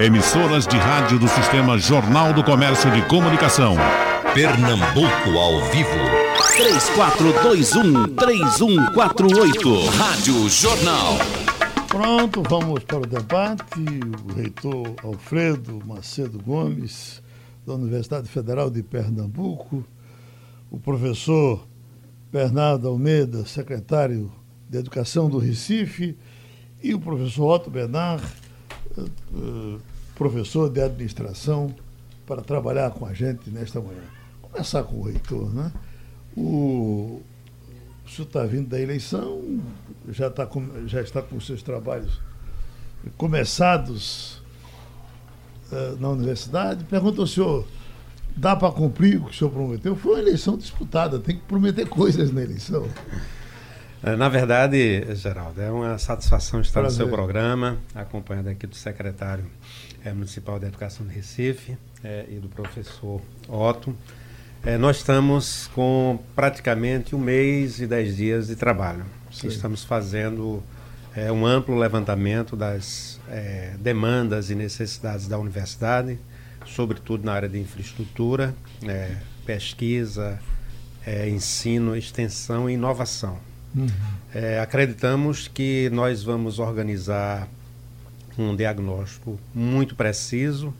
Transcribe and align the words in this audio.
Emissoras 0.00 0.66
de 0.66 0.76
rádio 0.76 1.16
do 1.16 1.28
Sistema 1.28 1.78
Jornal 1.78 2.32
do 2.32 2.42
Comércio 2.42 2.90
de 2.90 3.00
Comunicação. 3.02 3.76
Pernambuco 4.34 5.38
ao 5.38 5.60
vivo. 5.70 5.90
3421-3148. 8.16 9.86
Rádio 9.96 10.48
Jornal. 10.48 11.18
Pronto, 11.86 12.42
vamos 12.42 12.82
para 12.82 12.98
o 12.98 13.06
debate. 13.06 13.80
O 14.28 14.32
reitor 14.32 14.96
Alfredo 15.04 15.80
Macedo 15.86 16.42
Gomes, 16.42 17.22
da 17.64 17.74
Universidade 17.74 18.28
Federal 18.28 18.68
de 18.68 18.82
Pernambuco, 18.82 19.84
o 20.68 20.80
professor 20.80 21.64
Bernardo 22.32 22.88
Almeida, 22.88 23.46
secretário 23.46 24.32
de 24.68 24.78
Educação 24.78 25.30
do 25.30 25.38
Recife, 25.38 26.18
e 26.82 26.92
o 26.92 26.98
professor 26.98 27.54
Otto 27.54 27.70
Bernard, 27.70 28.24
professor 30.14 30.70
de 30.70 30.80
administração, 30.80 31.74
para 32.26 32.42
trabalhar 32.42 32.90
com 32.90 33.06
a 33.06 33.12
gente 33.12 33.50
nesta 33.50 33.80
manhã. 33.80 34.02
Começar 34.40 34.82
com 34.84 35.00
o 35.00 35.02
reitor, 35.02 35.52
né? 35.52 35.72
O, 36.36 37.20
o 38.04 38.10
senhor 38.10 38.26
está 38.26 38.44
vindo 38.44 38.68
da 38.68 38.80
eleição, 38.80 39.60
já, 40.08 40.30
tá 40.30 40.46
com, 40.46 40.86
já 40.86 41.00
está 41.00 41.22
com 41.22 41.38
seus 41.40 41.62
trabalhos 41.62 42.20
começados 43.16 44.42
uh, 45.70 45.96
na 46.00 46.08
universidade. 46.08 46.84
Pergunta 46.84 47.20
ao 47.20 47.26
senhor, 47.26 47.66
dá 48.36 48.56
para 48.56 48.72
cumprir 48.72 49.20
o 49.20 49.26
que 49.26 49.30
o 49.30 49.34
senhor 49.34 49.50
prometeu? 49.50 49.94
Foi 49.96 50.12
uma 50.12 50.20
eleição 50.20 50.56
disputada, 50.56 51.18
tem 51.18 51.36
que 51.36 51.42
prometer 51.42 51.88
coisas 51.88 52.32
na 52.32 52.42
eleição. 52.42 52.88
É, 54.06 54.16
na 54.16 54.28
verdade, 54.28 55.02
Geraldo, 55.14 55.62
é 55.62 55.70
uma 55.70 55.96
satisfação 55.96 56.60
estar 56.60 56.82
Prazer. 56.82 57.00
no 57.00 57.06
seu 57.06 57.16
programa, 57.16 57.78
acompanhado 57.94 58.50
aqui 58.50 58.66
do 58.66 58.76
secretário 58.76 59.46
é, 60.04 60.12
municipal 60.12 60.58
de 60.58 60.66
Educação 60.66 61.06
de 61.06 61.14
Recife 61.14 61.74
é, 62.04 62.26
e 62.28 62.34
do 62.34 62.46
professor 62.50 63.22
Otto. 63.48 63.96
É, 64.62 64.76
nós 64.76 64.98
estamos 64.98 65.70
com 65.74 66.18
praticamente 66.36 67.16
um 67.16 67.18
mês 67.18 67.80
e 67.80 67.86
dez 67.86 68.14
dias 68.14 68.48
de 68.48 68.56
trabalho. 68.56 69.06
Sim. 69.32 69.48
Estamos 69.48 69.84
fazendo 69.84 70.62
é, 71.16 71.32
um 71.32 71.46
amplo 71.46 71.74
levantamento 71.74 72.54
das 72.54 73.18
é, 73.30 73.72
demandas 73.78 74.50
e 74.50 74.54
necessidades 74.54 75.26
da 75.26 75.38
universidade, 75.38 76.18
sobretudo 76.66 77.24
na 77.24 77.32
área 77.32 77.48
de 77.48 77.58
infraestrutura, 77.58 78.54
é, 78.86 79.16
pesquisa, 79.46 80.38
é, 81.06 81.26
ensino, 81.26 81.96
extensão 81.96 82.68
e 82.68 82.74
inovação. 82.74 83.53
Uhum. 83.74 83.88
É, 84.32 84.60
acreditamos 84.60 85.48
que 85.48 85.90
nós 85.90 86.22
vamos 86.22 86.58
organizar 86.58 87.48
um 88.36 88.54
diagnóstico 88.54 89.38
muito 89.54 89.94
preciso 89.94 90.74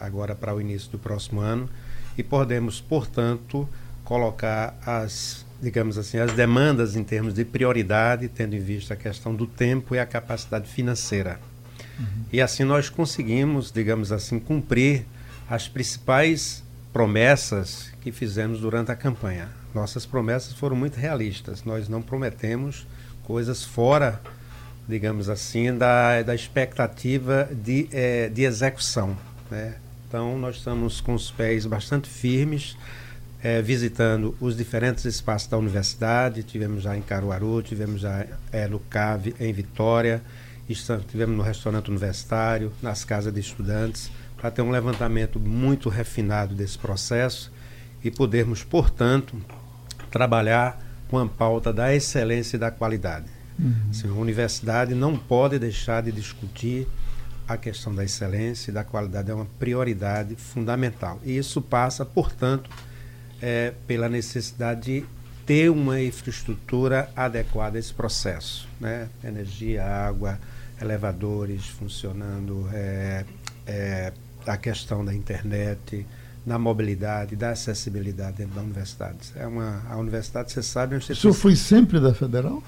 agora 0.00 0.34
para 0.34 0.52
o 0.54 0.60
início 0.60 0.90
do 0.90 0.98
próximo 0.98 1.40
ano 1.40 1.68
e 2.16 2.22
podemos, 2.24 2.80
portanto, 2.80 3.68
colocar 4.02 4.76
as, 4.84 5.46
digamos 5.62 5.96
assim, 5.96 6.18
as 6.18 6.32
demandas 6.32 6.96
em 6.96 7.04
termos 7.04 7.34
de 7.34 7.44
prioridade, 7.44 8.26
tendo 8.26 8.56
em 8.56 8.60
vista 8.60 8.94
a 8.94 8.96
questão 8.96 9.32
do 9.34 9.46
tempo 9.46 9.94
e 9.94 9.98
a 10.00 10.06
capacidade 10.06 10.68
financeira. 10.68 11.38
Uhum. 11.98 12.06
E 12.32 12.40
assim 12.40 12.64
nós 12.64 12.88
conseguimos, 12.88 13.70
digamos 13.70 14.10
assim, 14.10 14.40
cumprir 14.40 15.04
as 15.48 15.68
principais 15.68 16.64
promessas 16.92 17.92
que 18.00 18.10
fizemos 18.10 18.60
durante 18.60 18.90
a 18.90 18.96
campanha. 18.96 19.48
Nossas 19.74 20.06
promessas 20.06 20.54
foram 20.54 20.76
muito 20.76 20.96
realistas. 20.96 21.64
Nós 21.64 21.88
não 21.88 22.00
prometemos 22.00 22.86
coisas 23.24 23.62
fora, 23.62 24.20
digamos 24.88 25.28
assim, 25.28 25.76
da, 25.76 26.22
da 26.22 26.34
expectativa 26.34 27.48
de, 27.52 27.88
é, 27.92 28.28
de 28.28 28.42
execução. 28.42 29.16
Né? 29.50 29.76
Então, 30.08 30.38
nós 30.38 30.56
estamos 30.56 31.00
com 31.00 31.12
os 31.12 31.30
pés 31.30 31.66
bastante 31.66 32.08
firmes, 32.08 32.76
é, 33.42 33.60
visitando 33.60 34.34
os 34.40 34.56
diferentes 34.56 35.04
espaços 35.04 35.48
da 35.48 35.58
universidade. 35.58 36.42
Tivemos 36.42 36.82
já 36.82 36.96
em 36.96 37.02
Caruaru, 37.02 37.62
tivemos 37.62 38.00
já 38.00 38.26
é, 38.50 38.66
no 38.66 38.78
CAVE, 38.78 39.34
em 39.38 39.52
Vitória, 39.52 40.22
tivemos 41.08 41.36
no 41.36 41.42
restaurante 41.42 41.90
universitário, 41.90 42.72
nas 42.80 43.04
casas 43.04 43.32
de 43.32 43.40
estudantes, 43.40 44.10
para 44.38 44.50
ter 44.50 44.62
um 44.62 44.70
levantamento 44.70 45.38
muito 45.38 45.90
refinado 45.90 46.54
desse 46.54 46.78
processo 46.78 47.52
e 48.02 48.10
podermos, 48.10 48.62
portanto, 48.62 49.36
trabalhar 50.10 50.80
com 51.08 51.18
a 51.18 51.26
pauta 51.26 51.72
da 51.72 51.94
excelência 51.94 52.56
e 52.56 52.60
da 52.60 52.70
qualidade. 52.70 53.26
Uhum. 53.58 53.74
Assim, 53.90 54.08
a 54.08 54.12
universidade 54.12 54.94
não 54.94 55.16
pode 55.16 55.58
deixar 55.58 56.02
de 56.02 56.12
discutir 56.12 56.86
a 57.48 57.56
questão 57.56 57.94
da 57.94 58.04
excelência 58.04 58.70
e 58.70 58.74
da 58.74 58.84
qualidade 58.84 59.30
é 59.30 59.34
uma 59.34 59.46
prioridade 59.58 60.36
fundamental. 60.36 61.18
E 61.24 61.36
isso 61.36 61.62
passa, 61.62 62.04
portanto, 62.04 62.68
é, 63.40 63.72
pela 63.86 64.08
necessidade 64.08 64.82
de 64.82 65.04
ter 65.46 65.70
uma 65.70 66.00
infraestrutura 66.00 67.10
adequada 67.16 67.78
a 67.78 67.80
esse 67.80 67.94
processo. 67.94 68.68
Né? 68.78 69.08
Energia, 69.24 69.82
água, 69.82 70.38
elevadores 70.80 71.66
funcionando, 71.66 72.68
é, 72.72 73.24
é, 73.66 74.12
a 74.46 74.56
questão 74.58 75.02
da 75.02 75.14
internet, 75.14 76.06
na 76.46 76.58
mobilidade, 76.58 77.36
da 77.36 77.50
acessibilidade 77.50 78.38
dentro 78.38 78.54
da 78.54 78.62
universidade. 78.62 79.32
É 79.36 79.46
uma, 79.46 79.82
a 79.88 79.96
universidade, 79.96 80.52
você 80.52 80.62
sabe... 80.62 80.96
O 80.96 81.02
senhor 81.02 81.34
foi 81.34 81.54
sempre 81.56 82.00
da 82.00 82.14
Federal? 82.14 82.62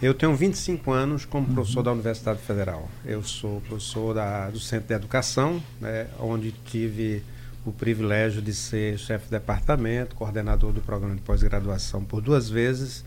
Eu 0.00 0.14
tenho 0.14 0.34
25 0.34 0.92
anos 0.92 1.24
como 1.24 1.46
professor 1.46 1.78
uhum. 1.78 1.84
da 1.84 1.92
Universidade 1.92 2.40
Federal. 2.40 2.88
Eu 3.04 3.22
sou 3.22 3.60
professor 3.62 4.14
da, 4.14 4.50
do 4.50 4.60
Centro 4.60 4.88
de 4.88 4.94
Educação, 4.94 5.62
né, 5.80 6.06
onde 6.20 6.52
tive 6.66 7.22
o 7.64 7.72
privilégio 7.72 8.42
de 8.42 8.52
ser 8.52 8.98
chefe 8.98 9.24
de 9.26 9.30
departamento, 9.30 10.14
coordenador 10.14 10.72
do 10.72 10.80
programa 10.80 11.14
de 11.14 11.22
pós-graduação 11.22 12.04
por 12.04 12.20
duas 12.20 12.48
vezes 12.50 13.04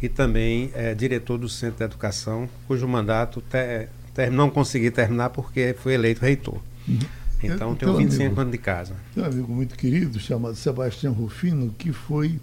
e 0.00 0.08
também 0.08 0.70
é, 0.74 0.94
diretor 0.94 1.38
do 1.38 1.48
Centro 1.48 1.78
de 1.78 1.84
Educação, 1.84 2.48
cujo 2.66 2.86
mandato 2.88 3.42
te, 3.42 3.88
te, 4.14 4.30
não 4.30 4.48
consegui 4.48 4.90
terminar 4.90 5.30
porque 5.30 5.74
fui 5.78 5.92
eleito 5.92 6.22
reitor. 6.22 6.58
Uhum. 6.88 6.98
Então, 7.42 7.70
eu, 7.70 7.76
tenho 7.76 7.96
25 7.96 8.24
amigo, 8.24 8.40
anos 8.40 8.52
de 8.52 8.58
casa. 8.58 8.94
Tem 9.14 9.22
um 9.22 9.26
amigo 9.26 9.52
muito 9.52 9.76
querido 9.76 10.18
chamado 10.18 10.56
Sebastião 10.56 11.12
Rufino, 11.12 11.72
que 11.78 11.92
foi 11.92 12.40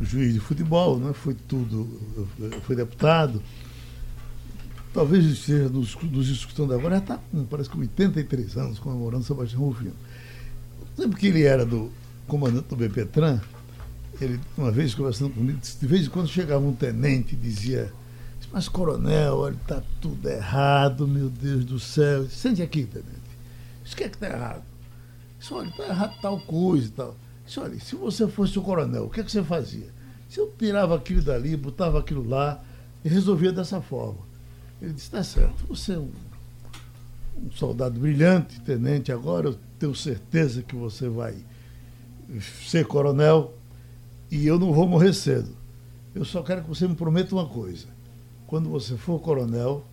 juiz 0.00 0.34
de 0.34 0.40
futebol, 0.40 0.98
né? 0.98 1.12
foi 1.12 1.34
tudo, 1.34 1.88
foi 2.66 2.76
deputado. 2.76 3.42
Talvez 4.92 5.24
esteja 5.24 5.68
nos, 5.68 5.94
nos 5.96 6.28
escutando 6.28 6.74
agora, 6.74 6.96
já 6.96 7.02
está 7.02 7.18
com, 7.30 7.44
parece 7.44 7.70
que 7.70 7.78
83 7.78 8.56
anos, 8.56 8.78
comemorando 8.78 9.24
Sebastião 9.24 9.62
Rufino. 9.62 9.94
Lembro 10.98 11.16
que 11.16 11.28
ele 11.28 11.44
era 11.44 11.64
do 11.64 11.90
comandante 12.26 12.68
do 12.68 12.76
BPTran, 12.76 13.40
ele, 14.20 14.38
uma 14.56 14.70
vez 14.70 14.94
conversando 14.94 15.30
comigo, 15.30 15.58
de 15.58 15.86
vez 15.86 16.06
em 16.06 16.10
quando 16.10 16.28
chegava 16.28 16.64
um 16.64 16.74
tenente 16.74 17.34
e 17.34 17.38
dizia, 17.38 17.92
mas 18.52 18.68
coronel, 18.68 19.36
olha, 19.38 19.54
está 19.54 19.82
tudo 20.00 20.28
errado, 20.28 21.06
meu 21.06 21.30
Deus 21.30 21.64
do 21.64 21.78
céu. 21.78 22.28
Sente 22.28 22.60
aqui, 22.60 22.84
tenente. 22.84 23.19
Isso 23.90 23.96
que 23.96 24.04
é 24.04 24.08
que 24.08 24.14
está 24.14 24.28
errado? 24.28 24.62
Isso, 25.40 25.52
olha, 25.52 25.68
está 25.68 25.88
errado 25.88 26.20
tal 26.22 26.38
coisa 26.42 26.86
e 26.86 26.90
tal. 26.90 27.16
Disse, 27.44 27.58
olha, 27.58 27.80
se 27.80 27.96
você 27.96 28.28
fosse 28.28 28.56
o 28.56 28.62
coronel, 28.62 29.06
o 29.06 29.10
que, 29.10 29.18
é 29.18 29.24
que 29.24 29.32
você 29.32 29.42
fazia? 29.42 29.88
Se 30.28 30.38
eu 30.38 30.54
tirava 30.56 30.94
aquilo 30.94 31.20
dali, 31.20 31.56
botava 31.56 31.98
aquilo 31.98 32.22
lá 32.22 32.62
e 33.04 33.08
resolvia 33.08 33.50
dessa 33.50 33.80
forma. 33.80 34.20
Ele 34.80 34.92
disse, 34.92 35.10
tá 35.10 35.24
certo, 35.24 35.66
você 35.66 35.94
é 35.94 35.98
um, 35.98 36.08
um 37.36 37.50
soldado 37.50 37.98
brilhante, 37.98 38.60
tenente, 38.60 39.10
agora 39.10 39.48
eu 39.48 39.58
tenho 39.76 39.92
certeza 39.92 40.62
que 40.62 40.76
você 40.76 41.08
vai 41.08 41.34
ser 42.68 42.86
coronel 42.86 43.54
e 44.30 44.46
eu 44.46 44.56
não 44.56 44.72
vou 44.72 44.86
morrer 44.86 45.14
cedo. 45.14 45.50
Eu 46.14 46.24
só 46.24 46.44
quero 46.44 46.62
que 46.62 46.68
você 46.68 46.86
me 46.86 46.94
prometa 46.94 47.34
uma 47.34 47.48
coisa. 47.48 47.88
Quando 48.46 48.68
você 48.68 48.96
for 48.96 49.18
coronel, 49.20 49.84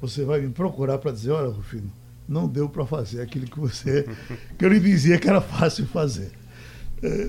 você 0.00 0.24
vai 0.24 0.40
me 0.40 0.50
procurar 0.50 0.96
para 0.96 1.12
dizer, 1.12 1.32
olha, 1.32 1.52
Rufino, 1.52 1.92
não 2.28 2.48
deu 2.48 2.68
para 2.68 2.86
fazer 2.86 3.20
aquilo 3.20 3.46
que 3.46 3.58
você 3.58 4.06
que 4.58 4.64
eu 4.64 4.68
lhe 4.68 4.80
dizia 4.80 5.18
que 5.18 5.28
era 5.28 5.40
fácil 5.40 5.86
fazer 5.86 6.32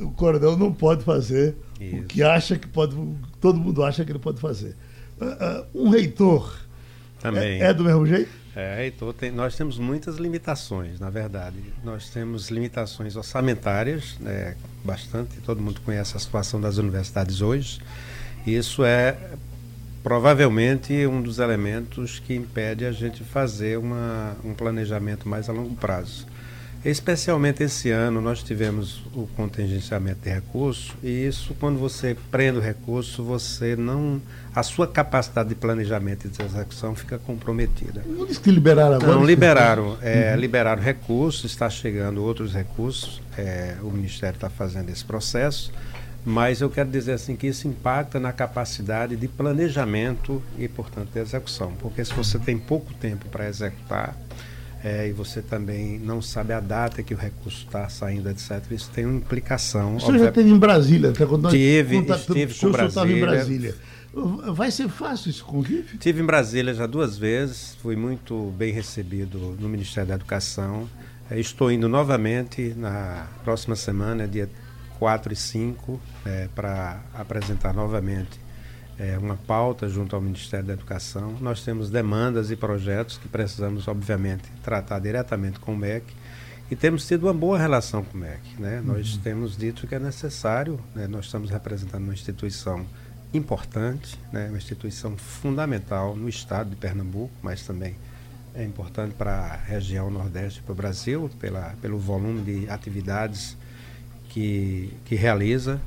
o 0.02 0.12
coronel 0.12 0.56
não 0.56 0.72
pode 0.72 1.04
fazer 1.04 1.56
Isso. 1.80 1.98
o 1.98 2.04
que 2.04 2.22
acha 2.22 2.58
que 2.58 2.68
pode, 2.68 2.96
todo 3.42 3.60
mundo 3.60 3.84
acha 3.84 4.06
que 4.06 4.12
ele 4.12 4.20
pode 4.20 4.40
fazer. 4.40 4.76
Uh, 5.20 5.82
uh, 5.82 5.86
um 5.86 5.90
reitor 5.90 6.60
também 7.20 7.62
é, 7.62 7.66
é, 7.66 7.74
do 7.74 7.84
mesmo 7.84 8.06
jeito? 8.06 8.30
É, 8.56 8.76
reitor, 8.76 9.14
tem, 9.14 9.32
nós 9.32 9.56
temos 9.56 9.80
muitas 9.80 10.18
limitações, 10.18 11.00
na 11.00 11.10
verdade. 11.10 11.58
Nós 11.84 12.10
temos 12.10 12.52
limitações 12.52 13.16
orçamentárias, 13.16 14.16
né, 14.20 14.56
bastante, 14.84 15.38
todo 15.42 15.60
mundo 15.60 15.82
conhece 15.82 16.16
a 16.16 16.20
situação 16.20 16.62
das 16.62 16.78
universidades 16.78 17.42
hoje. 17.42 17.80
Isso 18.46 18.84
é 18.84 19.18
provavelmente 20.04 21.08
um 21.08 21.22
dos 21.22 21.40
elementos 21.40 22.20
que 22.20 22.36
impede 22.36 22.86
a 22.86 22.92
gente 22.92 23.24
fazer 23.24 23.80
uma, 23.80 24.36
um 24.44 24.54
planejamento 24.54 25.28
mais 25.28 25.50
a 25.50 25.54
longo 25.54 25.76
prazo. 25.76 26.28
Especialmente 26.84 27.64
esse 27.64 27.90
ano, 27.92 28.20
nós 28.20 28.44
tivemos 28.44 29.06
o 29.16 29.26
contingenciamento 29.38 30.20
de 30.22 30.30
recursos, 30.30 30.92
e 31.02 31.26
isso, 31.26 31.56
quando 31.58 31.80
você 31.80 32.18
prende 32.30 32.58
o 32.58 32.62
recurso, 32.62 33.24
você 33.24 33.74
não. 33.78 34.22
A 34.54 34.62
sua 34.64 34.86
capacidade 34.86 35.48
de 35.48 35.56
planejamento 35.56 36.28
e 36.28 36.30
de 36.30 36.44
execução 36.44 36.94
fica 36.94 37.18
comprometida. 37.18 38.04
Não 38.06 38.26
disse 38.26 38.42
que 38.42 38.52
liberaram 38.52 38.96
agora? 38.96 39.14
Não, 39.14 39.26
liberaram. 39.26 39.98
É, 40.04 40.34
uhum. 40.34 40.42
Liberaram 40.42 40.82
recursos, 40.82 41.50
está 41.50 41.70
chegando 41.70 42.22
outros 42.22 42.54
recursos, 42.54 43.22
é, 43.38 43.76
o 43.82 43.90
Ministério 43.90 44.36
está 44.36 44.50
fazendo 44.50 44.90
esse 44.90 45.06
processo, 45.06 45.72
mas 46.26 46.62
eu 46.62 46.70
quero 46.70 46.90
dizer 46.90 47.14
assim 47.14 47.36
que 47.36 47.48
isso 47.48 47.68
impacta 47.68 48.20
na 48.20 48.32
capacidade 48.32 49.16
de 49.16 49.28
planejamento 49.28 50.42
e, 50.58 50.68
portanto, 50.68 51.10
de 51.12 51.20
execução. 51.20 51.74
Porque 51.80 52.04
se 52.04 52.14
você 52.14 52.40
tem 52.40 52.58
pouco 52.58 52.94
tempo 52.94 53.28
para 53.30 53.48
executar, 53.48 54.16
é, 54.84 55.08
e 55.08 55.14
você 55.14 55.42
também 55.42 55.98
não 56.00 56.22
sabe 56.22 56.54
a 56.54 56.60
data 56.60 57.02
que 57.02 57.14
o 57.14 57.18
recurso 57.18 57.66
está 57.66 57.88
saindo, 57.88 58.30
etc. 58.30 58.62
Isso 58.72 58.90
tem 58.94 59.06
uma 59.06 59.18
implicação. 59.18 59.96
O 59.96 60.00
senhor 60.00 60.20
já 60.20 60.30
esteve 60.30 60.50
em 60.50 60.58
Brasília, 60.58 61.10
até 61.12 61.26
quando 61.26 61.50
tive, 61.50 62.02
nós 62.02 62.20
estive 62.22 62.54
com 62.54 62.72
Brasília. 62.72 63.18
em 63.18 63.22
Brasília. 63.22 63.76
Vai 64.54 64.70
ser 64.70 64.90
fácil 64.90 65.32
esse 65.32 65.42
convite? 65.42 65.98
Tive 65.98 66.22
em 66.22 66.26
Brasília 66.26 66.74
já 66.74 66.86
duas 66.86 67.18
vezes, 67.18 67.76
fui 67.82 67.96
muito 67.96 68.54
bem 68.58 68.72
recebido 68.72 69.58
no 69.60 69.68
Ministério 69.68 70.10
da 70.10 70.16
Educação. 70.16 70.88
É, 71.32 71.40
estou 71.40 71.72
indo 71.72 71.90
novamente 71.90 72.76
na 72.78 73.28
próxima 73.44 73.76
semana, 73.76 74.28
dia 74.28 74.48
4 75.04 75.34
e 75.34 75.36
5, 75.36 76.00
é, 76.26 76.48
para 76.56 77.02
apresentar 77.14 77.74
novamente 77.74 78.40
é, 78.98 79.18
uma 79.18 79.36
pauta 79.36 79.90
junto 79.90 80.16
ao 80.16 80.22
Ministério 80.22 80.66
da 80.66 80.72
Educação. 80.72 81.36
Nós 81.42 81.62
temos 81.62 81.90
demandas 81.90 82.52
e 82.52 82.56
projetos 82.56 83.18
que 83.18 83.28
precisamos, 83.28 83.90
obviamente, 83.90 84.44
tratar 84.64 85.00
diretamente 85.00 85.60
com 85.60 85.74
o 85.74 85.78
MEC 85.78 86.06
e 86.72 86.76
temos 86.78 87.06
tido 87.06 87.24
uma 87.24 87.34
boa 87.34 87.58
relação 87.58 88.02
com 88.02 88.18
o 88.18 88.22
MEC. 88.22 88.40
Né? 88.58 88.80
Uhum. 88.80 88.94
Nós 88.94 89.18
temos 89.18 89.58
dito 89.58 89.86
que 89.88 89.94
é 89.94 90.00
necessário, 90.00 90.80
né? 90.96 91.06
nós 91.06 91.26
estamos 91.26 91.50
representando 91.50 92.06
uma 92.06 92.14
instituição 92.14 92.86
importante, 93.34 94.18
né? 94.32 94.48
uma 94.48 94.58
instituição 94.58 95.18
fundamental 95.18 96.16
no 96.16 96.30
estado 96.30 96.70
de 96.70 96.78
Pernambuco, 96.78 97.34
mas 97.42 97.62
também 97.64 97.94
é 98.56 98.64
importante 98.64 99.16
para 99.16 99.34
a 99.34 99.56
região 99.58 100.10
Nordeste 100.10 100.62
e 100.62 100.64
para 100.64 100.72
o 100.72 100.76
Brasil, 100.76 101.30
pela, 101.42 101.76
pelo 101.82 102.00
volume 102.00 102.42
de 102.42 102.70
atividades 102.70 103.58
que, 104.34 104.92
que 105.06 105.16
realiza 105.16 105.80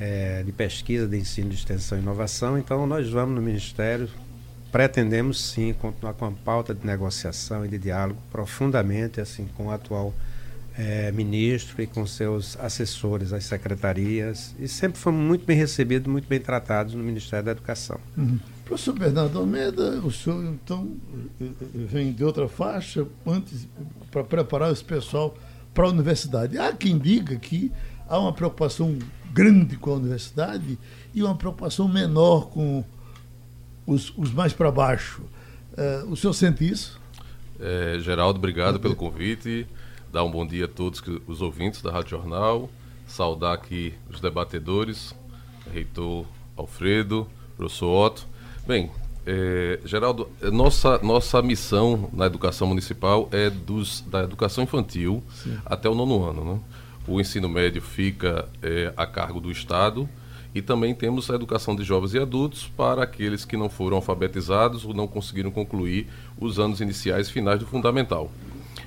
é, 0.00 0.42
de 0.42 0.50
pesquisa, 0.50 1.06
de 1.06 1.16
ensino, 1.16 1.48
de 1.48 1.54
extensão 1.54 1.96
e 1.96 2.00
inovação. 2.00 2.58
Então, 2.58 2.86
nós 2.86 3.08
vamos 3.08 3.36
no 3.36 3.40
Ministério, 3.40 4.08
pretendemos 4.72 5.40
sim 5.40 5.72
continuar 5.72 6.14
com 6.14 6.26
a 6.26 6.30
pauta 6.32 6.74
de 6.74 6.84
negociação 6.84 7.64
e 7.64 7.68
de 7.68 7.78
diálogo 7.78 8.20
profundamente, 8.32 9.20
assim, 9.20 9.46
com 9.56 9.66
o 9.66 9.70
atual 9.70 10.12
é, 10.76 11.12
ministro 11.12 11.80
e 11.80 11.86
com 11.86 12.04
seus 12.04 12.58
assessores, 12.58 13.32
as 13.32 13.44
secretarias, 13.44 14.52
e 14.58 14.66
sempre 14.66 14.98
fomos 14.98 15.24
muito 15.24 15.46
bem 15.46 15.56
recebidos, 15.56 16.10
muito 16.10 16.26
bem 16.26 16.40
tratados 16.40 16.94
no 16.94 17.04
Ministério 17.04 17.44
da 17.44 17.52
Educação. 17.52 18.00
Uhum. 18.16 18.40
Professor 18.64 18.98
Bernardo 18.98 19.38
Almeida, 19.38 20.00
o 20.00 20.10
senhor 20.10 20.42
então 20.46 20.90
vem 21.72 22.12
de 22.12 22.24
outra 22.24 22.48
faixa 22.48 23.06
antes 23.24 23.68
para 24.10 24.24
preparar 24.24 24.72
esse 24.72 24.82
pessoal 24.82 25.36
para 25.74 25.86
a 25.86 25.90
universidade. 25.90 26.56
Há 26.56 26.72
quem 26.72 26.96
diga 26.96 27.36
que 27.36 27.70
há 28.08 28.18
uma 28.18 28.32
preocupação 28.32 28.96
grande 29.32 29.76
com 29.76 29.90
a 29.90 29.94
universidade 29.94 30.78
e 31.12 31.22
uma 31.22 31.34
preocupação 31.34 31.88
menor 31.88 32.48
com 32.48 32.84
os, 33.84 34.12
os 34.16 34.32
mais 34.32 34.52
para 34.52 34.70
baixo. 34.70 35.22
Uh, 35.72 36.10
o 36.10 36.16
senhor 36.16 36.32
sente 36.32 36.66
isso? 36.66 37.00
É, 37.58 37.98
Geraldo, 37.98 38.38
obrigado 38.38 38.78
pelo 38.78 38.94
convite. 38.94 39.66
Dar 40.12 40.22
um 40.24 40.30
bom 40.30 40.46
dia 40.46 40.66
a 40.66 40.68
todos 40.68 41.00
que, 41.00 41.20
os 41.26 41.42
ouvintes 41.42 41.82
da 41.82 41.90
Rádio 41.90 42.10
Jornal. 42.10 42.70
Saudar 43.06 43.52
aqui 43.52 43.92
os 44.08 44.20
debatedores, 44.20 45.14
reitor 45.72 46.24
Alfredo, 46.56 47.28
professor 47.56 48.06
Otto. 48.06 48.26
Bem, 48.66 48.90
é, 49.26 49.80
Geraldo, 49.84 50.28
nossa, 50.52 50.98
nossa 50.98 51.40
missão 51.42 52.10
na 52.12 52.26
educação 52.26 52.66
municipal 52.66 53.28
é 53.32 53.48
dos, 53.50 54.02
da 54.02 54.22
educação 54.22 54.64
infantil 54.64 55.22
Sim. 55.30 55.58
até 55.64 55.88
o 55.88 55.94
nono 55.94 56.22
ano. 56.22 56.44
Né? 56.44 56.60
o 57.06 57.20
ensino 57.20 57.48
médio 57.48 57.82
fica 57.82 58.48
é, 58.62 58.92
a 58.96 59.06
cargo 59.06 59.40
do 59.40 59.50
Estado 59.50 60.08
e 60.54 60.62
também 60.62 60.94
temos 60.94 61.30
a 61.30 61.34
educação 61.34 61.74
de 61.74 61.82
jovens 61.82 62.14
e 62.14 62.18
adultos 62.18 62.70
para 62.76 63.02
aqueles 63.02 63.44
que 63.44 63.56
não 63.56 63.68
foram 63.68 63.96
alfabetizados 63.96 64.84
ou 64.84 64.94
não 64.94 65.06
conseguiram 65.06 65.50
concluir 65.50 66.06
os 66.38 66.58
anos 66.58 66.80
iniciais 66.80 67.28
e 67.28 67.32
finais 67.32 67.58
do 67.58 67.66
fundamental. 67.66 68.30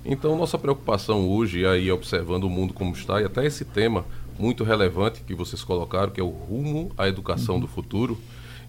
Então, 0.06 0.38
nossa 0.38 0.58
preocupação 0.58 1.28
hoje, 1.28 1.66
aí 1.66 1.92
observando 1.92 2.46
o 2.46 2.50
mundo 2.50 2.74
como 2.74 2.94
está, 2.94 3.22
e 3.22 3.26
até 3.26 3.46
esse 3.46 3.66
tema 3.66 4.06
muito 4.40 4.64
relevante 4.64 5.22
que 5.22 5.36
vocês 5.36 5.64
colocaram, 5.64 6.12
que 6.12 6.22
é 6.22 6.24
o 6.24 6.30
rumo 6.30 6.92
à 6.98 7.08
educação 7.08 7.56
uhum. 7.56 7.62
do 7.62 7.68
futuro. 7.68 8.18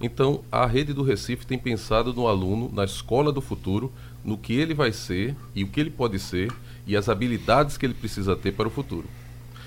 Então, 0.01 0.43
a 0.51 0.65
rede 0.65 0.93
do 0.93 1.03
Recife 1.03 1.47
tem 1.47 1.59
pensado 1.59 2.13
no 2.13 2.29
aluno, 2.29 2.71
na 2.73 2.85
escola 2.85 3.33
do 3.33 3.41
futuro, 3.41 3.93
no 4.25 4.39
que 4.39 4.53
ele 4.53 4.75
vai 4.75 4.93
ser 4.93 5.35
e 5.55 5.65
o 5.65 5.69
que 5.69 5.81
ele 5.81 5.91
pode 5.91 6.19
ser 6.19 6.53
e 6.87 6.97
as 6.97 7.09
habilidades 7.09 7.77
que 7.77 7.85
ele 7.85 7.95
precisa 7.95 8.37
ter 8.37 8.53
para 8.53 8.69
o 8.69 8.71
futuro. 8.71 9.07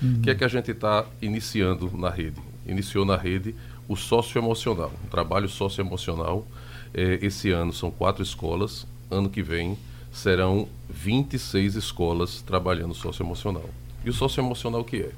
O 0.02 0.20
que 0.20 0.30
é 0.30 0.34
que 0.34 0.42
a 0.42 0.48
gente 0.48 0.72
está 0.72 1.06
iniciando 1.20 1.90
na 1.96 2.10
rede? 2.10 2.40
Iniciou 2.66 3.04
na 3.04 3.16
rede 3.16 3.54
o 3.86 3.94
socioemocional, 3.94 4.90
um 5.04 5.08
trabalho 5.08 5.48
socioemocional. 5.48 6.44
É, 6.92 7.20
esse 7.22 7.50
ano 7.50 7.72
são 7.72 7.90
quatro 7.90 8.22
escolas, 8.22 8.86
ano 9.10 9.30
que 9.30 9.42
vem 9.42 9.78
serão 10.10 10.68
26 10.90 11.76
escolas 11.76 12.42
trabalhando 12.42 12.94
socioemocional. 12.94 13.68
E 14.04 14.10
o 14.10 14.12
socioemocional 14.12 14.80
o 14.80 14.84
que 14.84 15.02
é? 15.02 15.12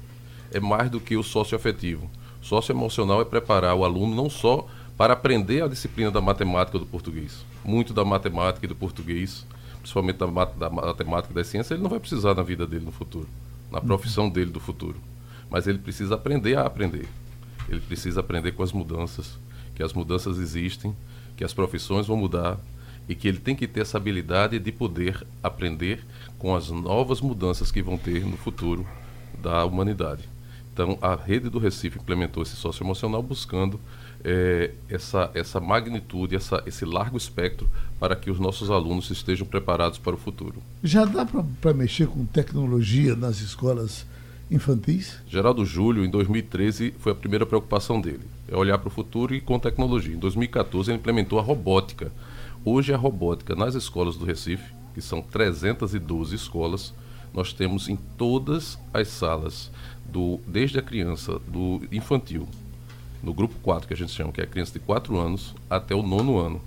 É 0.51 0.59
mais 0.59 0.89
do 0.89 0.99
que 0.99 1.17
o 1.17 1.23
socioafetivo. 1.23 2.09
Socioemocional 2.41 3.21
é 3.21 3.25
preparar 3.25 3.75
o 3.75 3.83
aluno 3.83 4.15
não 4.15 4.29
só 4.29 4.67
para 4.97 5.13
aprender 5.13 5.63
a 5.63 5.67
disciplina 5.67 6.11
da 6.11 6.21
matemática 6.21 6.79
do 6.79 6.85
português. 6.85 7.45
Muito 7.63 7.93
da 7.93 8.05
matemática 8.05 8.65
e 8.65 8.69
do 8.69 8.75
português, 8.75 9.45
principalmente 9.79 10.17
da, 10.17 10.25
da 10.25 10.69
matemática 10.69 11.33
e 11.33 11.35
da 11.35 11.43
ciência, 11.43 11.73
ele 11.73 11.83
não 11.83 11.89
vai 11.89 11.99
precisar 11.99 12.33
na 12.33 12.43
vida 12.43 12.65
dele 12.65 12.85
no 12.85 12.91
futuro 12.91 13.27
na 13.71 13.81
profissão 13.81 14.29
dele 14.29 14.51
do 14.51 14.59
futuro. 14.59 14.97
Mas 15.49 15.67
ele 15.67 15.77
precisa 15.77 16.15
aprender 16.15 16.57
a 16.57 16.65
aprender. 16.65 17.07
Ele 17.67 17.81
precisa 17.81 18.19
aprender 18.19 18.53
com 18.53 18.63
as 18.63 18.71
mudanças, 18.71 19.37
que 19.75 19.83
as 19.83 19.93
mudanças 19.93 20.37
existem, 20.37 20.95
que 21.35 21.43
as 21.43 21.53
profissões 21.53 22.07
vão 22.07 22.17
mudar 22.17 22.57
e 23.07 23.13
que 23.13 23.27
ele 23.27 23.37
tem 23.37 23.55
que 23.55 23.67
ter 23.67 23.81
essa 23.81 23.97
habilidade 23.97 24.57
de 24.57 24.71
poder 24.71 25.25
aprender 25.43 26.03
com 26.39 26.55
as 26.55 26.69
novas 26.69 27.21
mudanças 27.21 27.71
que 27.71 27.81
vão 27.81 27.97
ter 27.97 28.25
no 28.25 28.37
futuro 28.37 28.87
da 29.41 29.65
humanidade. 29.65 30.23
Então, 30.75 30.97
a 31.01 31.15
rede 31.15 31.49
do 31.49 31.57
Recife 31.57 31.97
implementou 31.97 32.43
esse 32.43 32.57
socioemocional 32.57 33.23
buscando 33.23 33.79
é, 34.21 34.71
essa, 34.89 35.31
essa 35.33 35.57
magnitude, 35.61 36.35
essa, 36.35 36.61
esse 36.65 36.83
largo 36.83 37.15
espectro 37.15 37.69
para 37.97 38.13
que 38.13 38.29
os 38.29 38.41
nossos 38.41 38.69
alunos 38.69 39.09
estejam 39.09 39.47
preparados 39.47 39.97
para 39.97 40.15
o 40.15 40.17
futuro. 40.17 40.61
Já 40.83 41.05
dá 41.05 41.25
para 41.61 41.73
mexer 41.73 42.07
com 42.07 42.25
tecnologia 42.25 43.15
nas 43.15 43.39
escolas 43.39 44.05
infantis? 44.51 45.17
Geraldo 45.29 45.63
Júlio, 45.65 46.03
em 46.03 46.09
2013, 46.09 46.93
foi 46.99 47.13
a 47.13 47.15
primeira 47.15 47.45
preocupação 47.45 48.01
dele. 48.01 48.25
É 48.45 48.57
olhar 48.57 48.77
para 48.77 48.89
o 48.89 48.91
futuro 48.91 49.33
e 49.33 49.39
com 49.39 49.57
tecnologia. 49.57 50.13
Em 50.13 50.19
2014, 50.19 50.91
ele 50.91 50.99
implementou 50.99 51.39
a 51.39 51.41
robótica. 51.41 52.11
Hoje, 52.65 52.93
a 52.93 52.97
robótica 52.97 53.55
nas 53.55 53.75
escolas 53.75 54.17
do 54.17 54.25
Recife, 54.25 54.73
que 54.93 54.99
são 55.01 55.21
312 55.21 56.35
escolas, 56.35 56.93
nós 57.35 57.51
temos 57.51 57.89
em 57.89 57.97
todas 58.17 58.79
as 58.93 59.09
salas, 59.09 59.69
do, 60.05 60.39
desde 60.47 60.79
a 60.79 60.81
criança, 60.81 61.37
do 61.47 61.81
infantil, 61.91 62.47
no 63.21 63.33
grupo 63.33 63.55
4, 63.61 63.87
que 63.87 63.93
a 63.93 63.97
gente 63.97 64.13
chama, 64.13 64.31
que 64.31 64.39
é 64.39 64.45
a 64.45 64.47
criança 64.47 64.71
de 64.71 64.79
4 64.79 65.19
anos 65.19 65.53
até 65.69 65.93
o 65.93 66.01
nono 66.01 66.39
ano. 66.39 66.61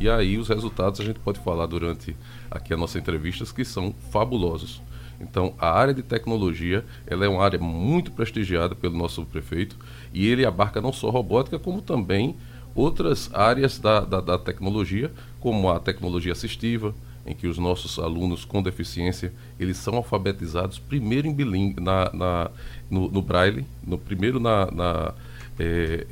E 0.00 0.10
aí 0.10 0.36
os 0.36 0.48
resultados 0.48 1.00
a 1.00 1.04
gente 1.04 1.20
pode 1.20 1.38
falar 1.38 1.66
durante 1.66 2.16
aqui 2.50 2.74
a 2.74 2.76
nossa 2.76 2.98
entrevista 2.98 3.44
que 3.54 3.64
são 3.64 3.94
fabulosos. 4.10 4.82
Então, 5.20 5.54
a 5.58 5.70
área 5.70 5.94
de 5.94 6.02
tecnologia, 6.02 6.84
ela 7.06 7.24
é 7.24 7.28
uma 7.28 7.44
área 7.44 7.58
muito 7.58 8.10
prestigiada 8.10 8.74
pelo 8.74 8.96
nosso 8.96 9.24
prefeito 9.24 9.76
e 10.12 10.26
ele 10.26 10.44
abarca 10.44 10.80
não 10.80 10.92
só 10.92 11.10
robótica, 11.10 11.58
como 11.58 11.80
também 11.80 12.36
outras 12.74 13.30
áreas 13.32 13.78
da, 13.78 14.00
da, 14.00 14.20
da 14.20 14.38
tecnologia, 14.38 15.12
como 15.40 15.68
a 15.68 15.78
tecnologia 15.78 16.32
assistiva, 16.32 16.94
em 17.26 17.34
que 17.34 17.46
os 17.46 17.58
nossos 17.58 17.98
alunos 17.98 18.44
com 18.44 18.62
deficiência, 18.62 19.32
eles 19.58 19.76
são 19.76 19.96
alfabetizados 19.96 20.78
primeiro 20.78 21.26
em 21.26 21.34
bilingue, 21.34 21.80
na, 21.80 22.10
na 22.12 22.50
no, 22.90 23.10
no, 23.10 23.20
braille, 23.20 23.66
no 23.86 23.98
primeiro 23.98 24.40
na, 24.40 24.70
na 24.70 25.14
é, 25.58 26.06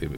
é, 0.00 0.08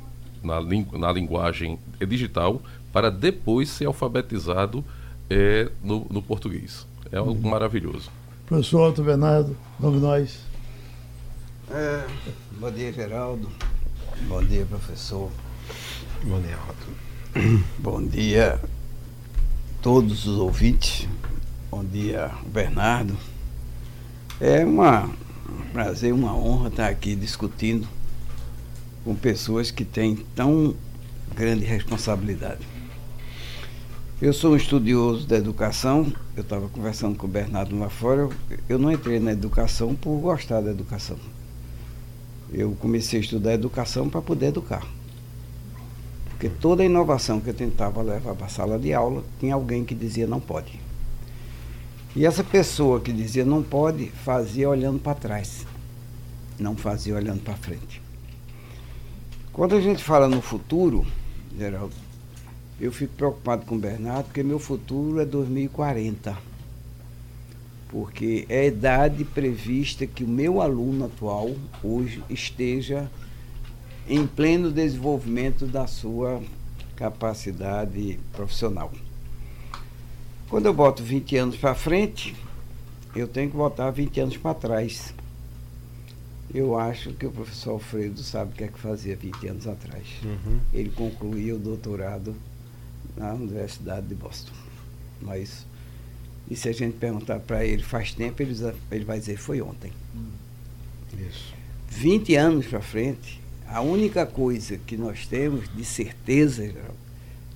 na, 0.43 0.61
na 0.99 1.13
linguagem 1.13 1.79
digital 2.07 2.61
para 2.93 3.11
depois 3.11 3.69
ser 3.69 3.87
alfabetizado 3.87 4.85
é, 5.29 5.71
no, 5.83 6.07
no 6.11 6.23
português. 6.23 6.87
É 7.11 7.19
algo 7.19 7.33
uhum. 7.33 7.51
maravilhoso. 7.51 8.11
Professor 8.47 8.91
Otto 8.91 9.03
Bernardo, 9.03 9.57
vamos 9.79 10.03
nós. 10.03 10.41
É, 11.71 12.07
bom 12.59 12.71
dia, 12.71 12.93
Geraldo. 12.93 13.49
Bom 14.29 14.43
dia, 14.45 14.67
professor. 14.67 15.31
Bom 16.25 16.41
dia, 16.41 16.59
Otto. 16.69 17.65
Bom 17.79 18.07
dia 18.07 18.61
todos 19.83 20.29
os 20.29 20.39
ouvintes. 20.39 21.09
Bom 21.69 21.85
dia, 21.85 22.31
Bernardo. 22.47 23.17
É 24.41 24.65
uma, 24.65 25.07
um 25.07 25.73
prazer, 25.73 26.15
uma 26.15 26.33
honra 26.37 26.69
estar 26.69 26.89
aqui 26.89 27.17
discutindo 27.17 27.89
com 29.05 29.13
pessoas 29.17 29.73
que 29.73 29.85
têm 29.85 30.15
tão 30.37 30.77
grande 31.35 31.65
responsabilidade. 31.65 32.61
Eu 34.21 34.33
sou 34.33 34.53
um 34.53 34.57
estudioso 34.57 35.27
da 35.27 35.37
educação, 35.37 36.13
eu 36.37 36.43
estava 36.43 36.69
conversando 36.69 37.19
com 37.19 37.27
o 37.27 37.31
Bernardo 37.31 37.77
lá 37.77 37.91
fora, 37.91 38.21
eu, 38.21 38.33
eu 38.69 38.79
não 38.79 38.93
entrei 38.93 39.19
na 39.19 39.33
educação 39.33 39.97
por 39.97 40.17
gostar 40.21 40.61
da 40.61 40.71
educação. 40.71 41.17
Eu 42.53 42.77
comecei 42.79 43.19
a 43.19 43.23
estudar 43.23 43.55
educação 43.55 44.09
para 44.09 44.23
poder 44.23 44.47
educar. 44.47 44.87
Porque 46.43 46.57
toda 46.59 46.85
inovação 46.85 47.41
que 47.41 47.51
eu 47.51 47.55
tentava 47.55 48.03
levar 48.03 48.35
para 48.35 48.47
a 48.47 48.51
sala 48.51 48.77
de 48.77 48.93
aula, 48.93 49.23
tinha 49.39 49.55
alguém 49.55 49.85
que 49.85 49.95
dizia 49.95 50.27
não 50.27 50.41
pode. 50.41 50.81
E 52.17 52.27
essa 52.27 52.43
pessoa 52.43 52.99
que 52.99 53.13
dizia 53.13 53.45
não 53.45 53.63
pode, 53.63 54.09
fazia 54.09 54.69
olhando 54.69 54.99
para 54.99 55.15
trás, 55.15 55.65
não 56.59 56.75
fazia 56.75 57.15
olhando 57.15 57.45
para 57.45 57.55
frente. 57.55 58.03
Quando 59.53 59.77
a 59.77 59.81
gente 59.81 60.03
fala 60.03 60.27
no 60.27 60.43
futuro, 60.43 61.07
Geraldo, 61.57 61.95
eu 62.81 62.91
fico 62.91 63.15
preocupado 63.15 63.65
com 63.65 63.77
o 63.77 63.79
Bernardo, 63.79 64.25
porque 64.25 64.43
meu 64.43 64.59
futuro 64.59 65.21
é 65.21 65.25
2040. 65.25 66.37
Porque 67.89 68.47
é 68.49 68.63
a 68.63 68.67
idade 68.67 69.25
prevista 69.25 70.09
que 70.09 70.25
o 70.25 70.29
meu 70.29 70.61
aluno 70.61 71.05
atual 71.05 71.53
hoje 71.85 72.21
esteja 72.29 73.09
em 74.09 74.27
pleno 74.27 74.71
desenvolvimento 74.71 75.67
da 75.67 75.87
sua 75.87 76.43
capacidade 76.97 78.19
profissional. 78.33 78.93
Quando 80.49 80.67
eu 80.67 80.75
boto 80.75 81.03
20 81.03 81.37
anos 81.37 81.57
para 81.57 81.75
frente, 81.75 82.37
eu 83.15 83.27
tenho 83.27 83.51
que 83.51 83.57
botar 83.57 83.91
20 83.91 84.21
anos 84.21 84.37
para 84.37 84.55
trás. 84.55 85.15
Eu 86.55 86.79
acho 86.79 87.13
que 87.13 87.27
o 87.27 87.31
professor 87.31 87.73
Alfredo 87.73 88.23
sabe 88.23 88.53
o 88.53 88.55
que 88.55 88.65
é 88.65 88.69
que 88.69 88.79
fazia 88.79 89.17
20 89.17 89.49
anos 89.49 89.67
atrás. 89.67 90.07
Uhum. 90.23 90.61
Ele 90.73 90.91
concluía 90.91 91.55
o 91.55 91.59
doutorado 91.59 92.35
na 93.17 93.33
Universidade 93.33 94.07
de 94.07 94.15
Boston. 94.15 94.53
Mas, 95.21 95.67
e 96.51 96.57
se 96.57 96.69
a 96.69 96.73
gente 96.73 96.99
perguntar 96.99 97.41
para 97.41 97.65
ele 97.65 97.83
faz 97.83 98.13
tempo, 98.13 98.43
ele, 98.43 98.55
ele 98.91 99.05
vai 99.05 99.19
dizer 99.19 99.37
foi 99.39 99.63
ontem. 99.63 99.93
Isso. 101.29 101.55
20 101.89 102.35
anos 102.37 102.67
para 102.67 102.81
frente, 102.81 103.42
a 103.73 103.81
única 103.81 104.27
coisa 104.27 104.77
que 104.77 104.99
nós 104.99 105.27
temos 105.27 105.67
de 105.75 105.83
certeza 105.83 106.71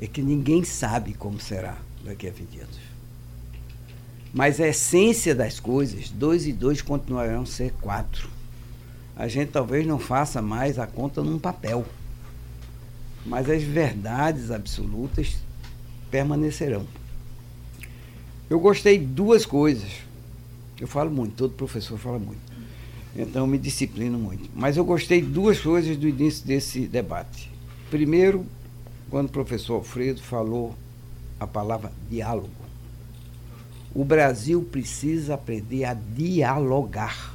é 0.00 0.06
que 0.06 0.22
ninguém 0.22 0.64
sabe 0.64 1.12
como 1.12 1.38
será 1.38 1.76
daqui 2.02 2.26
a 2.26 2.30
20 2.30 2.60
anos. 2.60 2.78
Mas 4.32 4.58
a 4.58 4.68
essência 4.68 5.34
das 5.34 5.60
coisas, 5.60 6.08
dois 6.08 6.46
e 6.46 6.54
dois 6.54 6.80
continuarão 6.80 7.42
a 7.42 7.46
ser 7.46 7.70
quatro. 7.82 8.30
A 9.14 9.28
gente 9.28 9.50
talvez 9.50 9.86
não 9.86 9.98
faça 9.98 10.40
mais 10.40 10.78
a 10.78 10.86
conta 10.86 11.22
num 11.22 11.38
papel. 11.38 11.84
Mas 13.26 13.50
as 13.50 13.62
verdades 13.62 14.50
absolutas 14.50 15.36
permanecerão. 16.10 16.86
Eu 18.48 18.58
gostei 18.58 18.98
de 18.98 19.04
duas 19.04 19.44
coisas. 19.44 19.90
Eu 20.80 20.86
falo 20.86 21.10
muito, 21.10 21.34
todo 21.34 21.52
professor 21.52 21.98
fala 21.98 22.18
muito. 22.18 22.55
Então 23.16 23.46
me 23.46 23.58
disciplino 23.58 24.18
muito. 24.18 24.50
Mas 24.54 24.76
eu 24.76 24.84
gostei 24.84 25.20
de 25.20 25.28
duas 25.28 25.60
coisas 25.60 25.96
do 25.96 26.08
início 26.08 26.46
desse 26.46 26.86
debate. 26.86 27.50
Primeiro, 27.90 28.44
quando 29.08 29.28
o 29.28 29.32
professor 29.32 29.74
Alfredo 29.74 30.22
falou 30.22 30.74
a 31.38 31.46
palavra 31.46 31.92
diálogo. 32.10 32.50
O 33.94 34.04
Brasil 34.04 34.62
precisa 34.62 35.34
aprender 35.34 35.84
a 35.84 35.94
dialogar. 35.94 37.34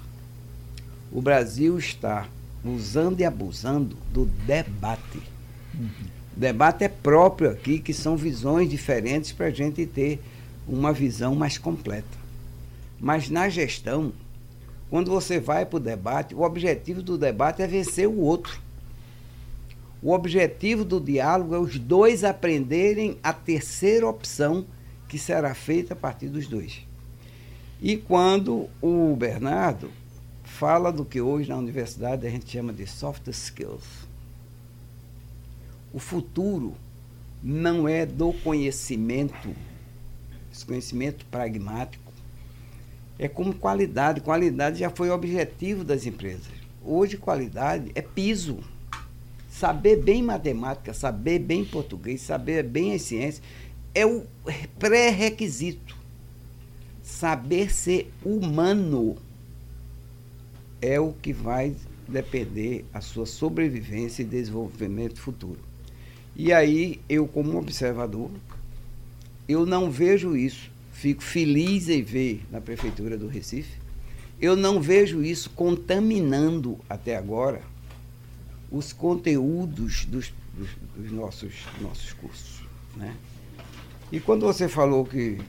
O 1.11 1.21
Brasil 1.21 1.77
está 1.77 2.27
usando 2.63 3.19
e 3.19 3.25
abusando 3.25 3.97
do 4.13 4.25
debate. 4.25 5.19
Uhum. 5.73 5.89
Debate 6.35 6.83
é 6.83 6.87
próprio 6.87 7.49
aqui, 7.49 7.79
que 7.79 7.93
são 7.93 8.15
visões 8.15 8.69
diferentes 8.69 9.31
para 9.31 9.47
a 9.47 9.51
gente 9.51 9.85
ter 9.85 10.19
uma 10.67 10.93
visão 10.93 11.35
mais 11.35 11.57
completa. 11.57 12.21
Mas 12.99 13.29
na 13.29 13.49
gestão, 13.49 14.13
quando 14.91 15.09
você 15.09 15.39
vai 15.39 15.65
para 15.65 15.77
o 15.77 15.79
debate, 15.79 16.35
o 16.35 16.41
objetivo 16.41 17.01
do 17.01 17.17
debate 17.17 17.61
é 17.61 17.65
vencer 17.65 18.09
o 18.09 18.19
outro. 18.19 18.59
O 20.03 20.11
objetivo 20.11 20.83
do 20.83 20.99
diálogo 20.99 21.55
é 21.55 21.59
os 21.59 21.79
dois 21.79 22.25
aprenderem 22.25 23.17
a 23.23 23.31
terceira 23.31 24.05
opção 24.05 24.65
que 25.07 25.17
será 25.17 25.55
feita 25.55 25.93
a 25.93 25.95
partir 25.95 26.27
dos 26.27 26.45
dois. 26.45 26.85
E 27.81 27.95
quando 27.95 28.67
o 28.81 29.15
Bernardo 29.15 29.89
fala 30.43 30.91
do 30.91 31.05
que 31.05 31.21
hoje 31.21 31.47
na 31.47 31.57
universidade 31.57 32.27
a 32.27 32.29
gente 32.29 32.51
chama 32.51 32.73
de 32.73 32.85
soft 32.85 33.25
skills. 33.29 34.05
O 35.93 35.99
futuro 35.99 36.73
não 37.41 37.87
é 37.87 38.05
do 38.05 38.33
conhecimento, 38.33 39.55
esse 40.51 40.65
conhecimento 40.65 41.25
pragmático, 41.27 42.10
é 43.21 43.27
como 43.27 43.53
qualidade. 43.53 44.19
Qualidade 44.19 44.79
já 44.79 44.89
foi 44.89 45.11
objetivo 45.11 45.83
das 45.83 46.07
empresas. 46.07 46.47
Hoje, 46.83 47.17
qualidade 47.17 47.91
é 47.93 48.01
piso. 48.01 48.57
Saber 49.47 49.97
bem 49.97 50.23
matemática, 50.23 50.91
saber 50.91 51.37
bem 51.37 51.63
português, 51.63 52.21
saber 52.21 52.63
bem 52.63 52.95
as 52.95 53.03
ciências 53.03 53.43
é 53.93 54.05
o 54.05 54.23
pré-requisito. 54.79 55.95
Saber 57.03 57.71
ser 57.71 58.11
humano 58.25 59.17
é 60.81 60.99
o 60.99 61.13
que 61.13 61.31
vai 61.31 61.75
depender 62.07 62.85
a 62.91 63.01
sua 63.01 63.27
sobrevivência 63.27 64.23
e 64.23 64.25
desenvolvimento 64.25 65.21
futuro. 65.21 65.59
E 66.35 66.51
aí, 66.51 66.99
eu 67.07 67.27
como 67.27 67.59
observador, 67.59 68.31
eu 69.47 69.63
não 69.63 69.91
vejo 69.91 70.35
isso. 70.35 70.71
Fico 71.01 71.23
feliz 71.23 71.89
em 71.89 72.03
ver 72.03 72.45
na 72.51 72.61
prefeitura 72.61 73.17
do 73.17 73.27
Recife. 73.27 73.75
Eu 74.39 74.55
não 74.55 74.79
vejo 74.79 75.23
isso 75.23 75.49
contaminando 75.49 76.77
até 76.87 77.15
agora 77.15 77.63
os 78.71 78.93
conteúdos 78.93 80.05
dos, 80.05 80.31
dos, 80.53 80.69
dos 80.95 81.11
nossos, 81.11 81.55
nossos 81.81 82.13
cursos. 82.13 82.61
Né? 82.95 83.17
E 84.11 84.19
quando 84.19 84.45
você 84.45 84.69
falou 84.69 85.03
que 85.03 85.41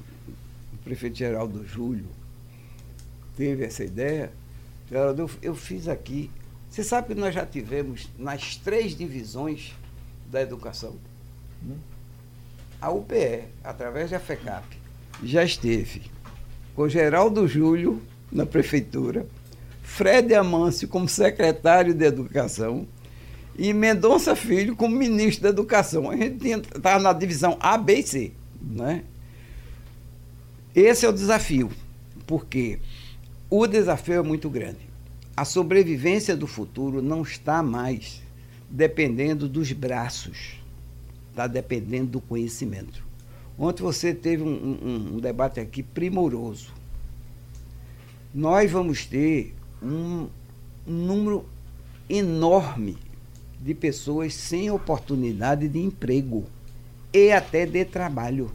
o 0.73 0.79
prefeito 0.79 1.19
Geraldo 1.19 1.67
Júlio 1.67 2.09
teve 3.37 3.63
essa 3.63 3.85
ideia, 3.85 4.33
Geraldo, 4.89 5.21
eu, 5.21 5.31
eu 5.43 5.55
fiz 5.55 5.87
aqui. 5.87 6.31
Você 6.71 6.83
sabe 6.83 7.09
que 7.09 7.15
nós 7.15 7.35
já 7.35 7.45
tivemos 7.45 8.09
nas 8.19 8.57
três 8.57 8.97
divisões 8.97 9.75
da 10.31 10.41
educação. 10.41 10.97
A 12.81 12.91
UPE, 12.91 13.45
através 13.63 14.11
da 14.11 14.19
FECAP, 14.19 14.81
já 15.23 15.45
esteve 15.45 16.03
com 16.75 16.89
Geraldo 16.89 17.47
Júlio 17.47 18.01
na 18.31 18.47
prefeitura, 18.47 19.27
Fred 19.83 20.35
Amâncio 20.35 20.89
como 20.89 21.09
secretário 21.09 21.93
de 21.93 22.05
Educação 22.05 22.87
e 23.59 23.73
Mendonça 23.73 24.35
Filho 24.35 24.75
como 24.75 24.97
ministro 24.97 25.43
da 25.43 25.51
Educação. 25.51 26.11
A 26.11 26.17
gente 26.17 26.49
estava 26.49 26.99
na 26.99 27.13
divisão 27.13 27.57
A, 27.61 27.77
B 27.77 27.99
e 27.99 28.03
C. 28.03 28.33
Né? 28.61 29.05
Esse 30.75 31.05
é 31.05 31.09
o 31.09 31.13
desafio, 31.13 31.71
porque 32.27 32.79
o 33.51 33.67
desafio 33.67 34.15
é 34.15 34.23
muito 34.23 34.49
grande. 34.49 34.81
A 35.37 35.45
sobrevivência 35.45 36.35
do 36.37 36.47
futuro 36.47 37.03
não 37.03 37.23
está 37.23 37.63
mais 37.63 38.23
dependendo 38.71 39.47
dos 39.47 39.71
braços, 39.73 40.55
está 41.31 41.47
dependendo 41.47 42.13
do 42.13 42.21
conhecimento. 42.21 43.12
Ontem 43.59 43.83
você 43.83 44.15
teve 44.15 44.43
um, 44.43 44.49
um, 44.49 45.15
um, 45.15 45.19
debate 45.19 45.61
aqui 45.61 45.83
primoroso. 45.83 46.73
Nós 48.35 48.71
vamos 48.71 49.05
ter 49.05 49.55
um, 49.83 50.29
um 50.87 50.93
número 50.93 51.45
enorme 52.09 52.97
de 53.61 53.75
pessoas 53.75 54.35
sem 54.35 54.71
oportunidade 54.71 55.69
de 55.69 55.79
emprego 55.79 56.45
e 57.13 57.31
até 57.31 57.67
de 57.67 57.85
trabalho. 57.85 58.51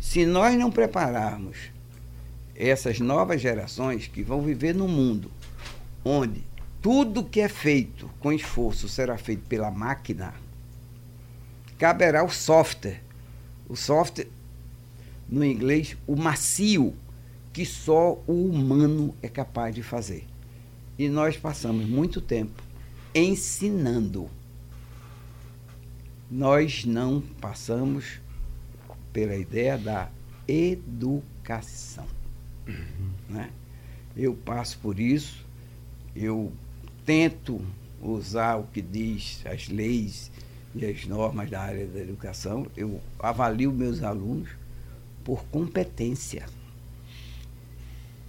Se 0.00 0.24
nós 0.24 0.56
não 0.56 0.70
prepararmos 0.70 1.56
essas 2.54 2.98
novas 2.98 3.40
gerações 3.40 4.06
que 4.06 4.22
vão 4.22 4.40
viver 4.40 4.74
num 4.74 4.88
mundo 4.88 5.30
onde 6.04 6.42
tudo 6.80 7.24
que 7.24 7.40
é 7.40 7.48
feito 7.48 8.08
com 8.20 8.32
esforço 8.32 8.88
será 8.88 9.18
feito 9.18 9.42
pela 9.48 9.70
máquina, 9.70 10.32
caberá 11.78 12.24
o 12.24 12.30
software. 12.30 13.02
O 13.68 13.76
software, 13.76 14.28
no 15.28 15.44
inglês, 15.44 15.96
o 16.06 16.16
macio, 16.16 16.94
que 17.52 17.64
só 17.64 18.22
o 18.26 18.50
humano 18.50 19.14
é 19.22 19.28
capaz 19.28 19.74
de 19.74 19.82
fazer. 19.82 20.26
E 20.98 21.08
nós 21.08 21.36
passamos 21.36 21.86
muito 21.86 22.20
tempo 22.20 22.62
ensinando 23.14 24.28
nós 26.30 26.84
não 26.84 27.22
passamos 27.40 28.20
pela 29.12 29.34
ideia 29.34 29.78
da 29.78 30.10
educação. 30.46 32.06
Né? 33.28 33.50
Eu 34.16 34.34
passo 34.34 34.78
por 34.78 34.98
isso, 35.00 35.44
eu 36.14 36.52
tento 37.04 37.60
usar 38.00 38.56
o 38.56 38.64
que 38.64 38.82
diz 38.82 39.40
as 39.46 39.68
leis 39.68 40.30
e 40.78 40.86
as 40.86 41.06
normas 41.06 41.50
da 41.50 41.60
área 41.60 41.86
da 41.86 41.98
educação, 41.98 42.66
eu 42.76 43.00
avalio 43.18 43.72
meus 43.72 44.02
alunos 44.02 44.48
por 45.24 45.44
competência. 45.46 46.46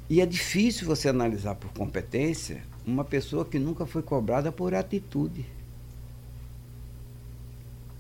E 0.10 0.20
é 0.20 0.26
difícil 0.26 0.88
você 0.88 1.08
analisar 1.08 1.54
por 1.54 1.72
competência 1.74 2.64
uma 2.86 3.06
pessoa 3.06 3.46
que 3.46 3.60
nunca 3.60 3.86
foi 3.86 4.02
cobrada 4.02 4.52
por 4.52 4.74
atitude. 4.74 5.46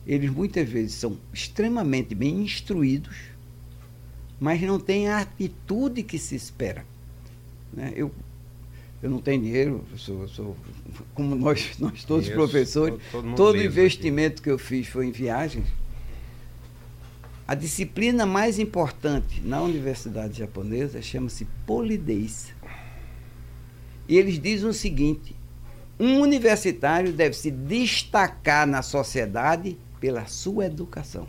Eles 0.07 0.31
muitas 0.31 0.67
vezes 0.67 0.95
são 0.95 1.19
extremamente 1.31 2.15
bem 2.15 2.41
instruídos, 2.41 3.15
mas 4.39 4.59
não 4.61 4.79
têm 4.79 5.07
a 5.07 5.19
atitude 5.19 6.01
que 6.01 6.17
se 6.17 6.35
espera. 6.35 6.83
Né? 7.71 7.93
Eu, 7.95 8.11
eu 9.01 9.09
não 9.09 9.19
tenho 9.21 9.41
dinheiro, 9.41 9.85
eu 9.91 9.97
sou, 9.97 10.27
sou, 10.27 10.57
como 11.13 11.33
nós, 11.33 11.71
nós 11.79 12.03
todos 12.03 12.25
Isso, 12.25 12.35
professores, 12.35 12.99
todo, 13.11 13.23
todo, 13.23 13.35
todo 13.35 13.57
investimento 13.57 14.35
aqui. 14.35 14.43
que 14.43 14.49
eu 14.49 14.57
fiz 14.57 14.87
foi 14.87 15.07
em 15.07 15.11
viagens. 15.11 15.67
A 17.47 17.55
disciplina 17.55 18.25
mais 18.25 18.59
importante 18.59 19.41
na 19.41 19.61
universidade 19.61 20.37
japonesa 20.37 21.01
chama-se 21.01 21.45
polidez. 21.65 22.53
E 24.07 24.17
eles 24.17 24.39
dizem 24.39 24.69
o 24.69 24.73
seguinte: 24.73 25.35
um 25.99 26.19
universitário 26.19 27.13
deve 27.13 27.35
se 27.35 27.49
destacar 27.49 28.67
na 28.67 28.81
sociedade 28.81 29.77
pela 29.99 30.25
sua 30.25 30.65
educação. 30.65 31.27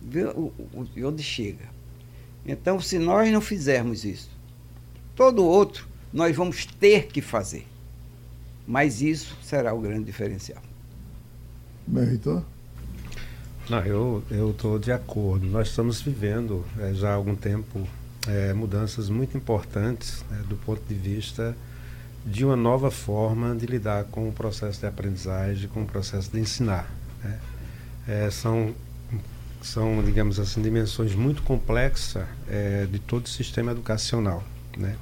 Vê 0.00 0.24
onde 1.04 1.22
chega. 1.22 1.66
Então, 2.46 2.80
se 2.80 2.98
nós 2.98 3.30
não 3.32 3.40
fizermos 3.40 4.04
isso, 4.04 4.30
todo 5.16 5.44
outro 5.44 5.88
nós 6.12 6.36
vamos 6.36 6.66
ter 6.66 7.06
que 7.06 7.20
fazer. 7.20 7.66
Mas 8.66 9.00
isso 9.00 9.36
será 9.42 9.72
o 9.72 9.80
grande 9.80 10.04
diferencial. 10.04 10.62
Meritor? 11.86 12.42
Não, 13.68 13.84
eu 13.84 14.50
estou 14.50 14.78
de 14.78 14.92
acordo. 14.92 15.46
Nós 15.46 15.68
estamos 15.68 16.00
vivendo 16.00 16.64
é, 16.78 16.92
já 16.94 17.10
há 17.10 17.14
algum 17.14 17.34
tempo 17.34 17.86
é, 18.26 18.52
mudanças 18.52 19.08
muito 19.08 19.36
importantes 19.36 20.24
né, 20.30 20.42
do 20.48 20.56
ponto 20.56 20.82
de 20.86 20.94
vista 20.94 21.56
de 22.24 22.44
uma 22.44 22.56
nova 22.56 22.90
forma 22.90 23.54
de 23.54 23.66
lidar 23.66 24.04
com 24.04 24.28
o 24.28 24.32
processo 24.32 24.80
de 24.80 24.86
aprendizagem, 24.86 25.68
com 25.68 25.82
o 25.82 25.86
processo 25.86 26.30
de 26.30 26.40
ensinar. 26.40 26.90
Né? 27.22 27.38
É, 28.06 28.30
são, 28.30 28.74
são, 29.62 30.02
digamos 30.04 30.38
assim, 30.38 30.60
dimensões 30.60 31.14
muito 31.14 31.42
complexas 31.42 32.26
é, 32.48 32.86
de 32.90 32.98
todo 32.98 33.26
o 33.26 33.28
sistema 33.28 33.72
educacional. 33.72 34.44
Né? 34.76 34.96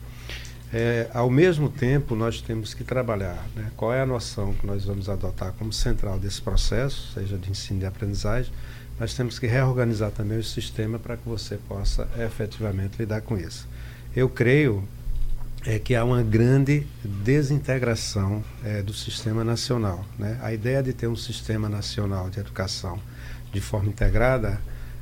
É, 0.79 1.09
ao 1.15 1.31
mesmo 1.31 1.71
tempo, 1.71 2.15
nós 2.15 2.43
temos 2.43 2.75
que 2.75 2.85
trabalhar 2.85 3.43
né? 3.57 3.71
qual 3.79 3.95
é 3.95 4.03
a 4.03 4.05
noção 4.05 4.53
que 4.53 4.67
nós 4.67 4.85
vamos 4.85 5.09
adotar 5.09 5.55
como 5.55 5.73
central 5.73 6.19
desse 6.19 6.43
processo, 6.43 7.15
seja 7.15 7.39
de 7.39 7.51
ensino 7.51 7.81
e 7.81 7.87
aprendizagem, 7.87 8.53
nós 9.01 9.15
temos 9.15 9.39
que 9.39 9.47
reorganizar 9.47 10.11
também 10.11 10.37
o 10.37 10.45
sistema 10.45 10.99
para 10.99 11.17
que 11.17 11.27
você 11.27 11.57
possa 11.67 12.07
efetivamente 12.19 12.99
lidar 12.99 13.23
com 13.23 13.39
isso. 13.39 13.67
Eu 14.15 14.29
creio 14.29 14.87
é 15.65 15.79
que 15.79 15.95
há 15.95 16.05
uma 16.05 16.23
grande 16.23 16.87
desintegração 17.03 18.45
é, 18.63 18.83
do 18.83 18.93
sistema 18.93 19.43
nacional. 19.43 20.05
Né? 20.19 20.39
A 20.43 20.53
ideia 20.53 20.83
de 20.83 20.93
ter 20.93 21.07
um 21.07 21.17
sistema 21.17 21.71
nacional 21.71 22.29
de 22.29 22.39
educação 22.39 23.01
de 23.51 23.63
forma 23.63 23.89
integrada, 23.89 24.61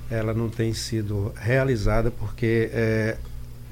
ela 0.09 0.33
não 0.33 0.49
tem 0.49 0.73
sido 0.73 1.35
realizada 1.37 2.12
porque 2.12 2.71
é, 2.73 3.16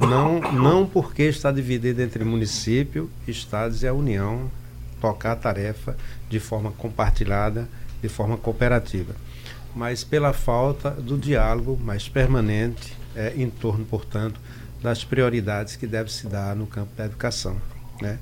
não, 0.07 0.41
não 0.53 0.87
porque 0.87 1.25
está 1.25 1.51
dividida 1.51 2.03
entre 2.03 2.25
município, 2.25 3.11
estados 3.27 3.83
e 3.83 3.87
a 3.87 3.93
União 3.93 4.51
tocar 5.01 5.33
a 5.33 5.37
tarefa 5.37 5.97
de 6.29 6.39
forma 6.39 6.71
compartilhada, 6.73 7.69
de 8.01 8.09
forma 8.09 8.37
cooperativa 8.37 9.15
mas 9.75 10.05
pela 10.05 10.33
falta 10.33 10.91
do 10.91 11.17
diálogo 11.17 11.79
mais 11.83 12.09
permanente 12.09 12.97
é, 13.17 13.33
em 13.37 13.49
torno, 13.49 13.85
portanto, 13.85 14.39
das 14.83 15.05
prioridades 15.05 15.77
que 15.77 15.87
deve 15.87 16.13
se 16.13 16.27
dar 16.27 16.55
no 16.57 16.67
campo 16.67 16.91
da 16.97 17.05
educação. 17.05 17.57
Né? 18.01 18.19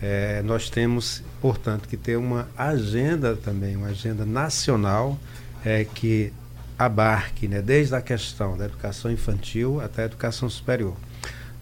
É, 0.00 0.42
nós 0.42 0.70
temos, 0.70 1.22
portanto, 1.40 1.88
que 1.88 1.96
ter 1.96 2.16
uma 2.16 2.48
agenda 2.56 3.36
também, 3.36 3.76
uma 3.76 3.88
agenda 3.88 4.24
nacional 4.24 5.18
é, 5.64 5.84
que 5.84 6.32
abarque 6.78 7.48
né, 7.48 7.60
desde 7.60 7.94
a 7.94 8.00
questão 8.00 8.56
da 8.56 8.64
educação 8.64 9.10
infantil 9.10 9.80
até 9.80 10.02
a 10.02 10.04
educação 10.06 10.48
superior. 10.48 10.96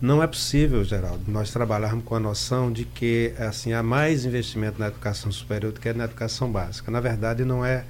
Não 0.01 0.23
é 0.23 0.27
possível, 0.27 0.85
Geraldo, 0.85 1.25
nós 1.27 1.51
trabalharmos 1.51 2.05
com 2.05 2.15
a 2.15 2.21
noção 2.21 2.71
de 2.71 2.85
que 2.85 3.33
assim 3.39 3.73
há 3.73 3.83
mais 3.83 4.27
investimento 4.27 4.79
na 4.79 4.89
educação 4.89 5.33
superior 5.33 5.73
do 5.73 5.81
que 5.81 5.91
na 5.95 6.05
educação 6.05 6.53
básica. 6.53 6.91
Na 6.91 7.01
verdade, 7.01 7.45
não 7.45 7.65
é 7.65 7.85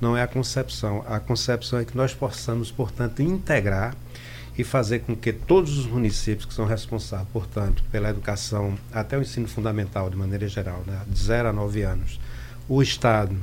não 0.00 0.16
é 0.16 0.22
a 0.22 0.26
concepção. 0.26 1.04
A 1.06 1.20
concepção 1.20 1.78
é 1.78 1.84
que 1.84 1.94
nós 1.94 2.14
possamos, 2.14 2.70
portanto, 2.70 3.20
integrar 3.20 3.94
e 4.56 4.64
fazer 4.64 5.00
com 5.00 5.14
que 5.14 5.32
todos 5.32 5.76
os 5.78 5.86
municípios 5.86 6.46
que 6.46 6.54
são 6.54 6.64
responsáveis, 6.64 7.28
portanto, 7.32 7.84
pela 7.92 8.08
educação 8.08 8.78
até 8.92 9.18
o 9.18 9.22
ensino 9.22 9.46
fundamental, 9.46 10.08
de 10.08 10.16
maneira 10.16 10.48
geral, 10.48 10.82
né, 10.86 11.00
de 11.06 11.18
0 11.18 11.48
a 11.48 11.52
9 11.52 11.82
anos, 11.82 12.18
o 12.68 12.82
Estado, 12.82 13.36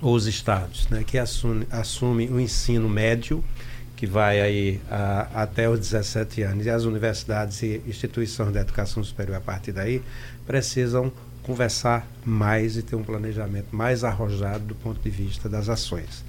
ou 0.00 0.14
os 0.14 0.26
estados, 0.26 0.88
né, 0.88 1.04
que 1.06 1.18
assume, 1.18 1.66
assume 1.70 2.28
o 2.28 2.40
ensino 2.40 2.88
médio, 2.88 3.44
que 3.96 4.06
vai 4.06 4.40
aí 4.40 4.80
a, 4.90 5.42
até 5.42 5.68
os 5.68 5.78
17 5.78 6.42
anos, 6.42 6.66
e 6.66 6.70
as 6.70 6.84
universidades 6.84 7.62
e 7.62 7.82
instituições 7.86 8.52
de 8.52 8.58
educação 8.58 9.02
superior 9.02 9.36
a 9.36 9.40
partir 9.40 9.72
daí, 9.72 10.02
precisam 10.46 11.12
conversar 11.42 12.06
mais 12.24 12.76
e 12.76 12.82
ter 12.82 12.96
um 12.96 13.02
planejamento 13.02 13.68
mais 13.70 14.02
arrojado 14.02 14.64
do 14.64 14.74
ponto 14.74 15.00
de 15.00 15.10
vista 15.10 15.48
das 15.48 15.68
ações. 15.68 16.24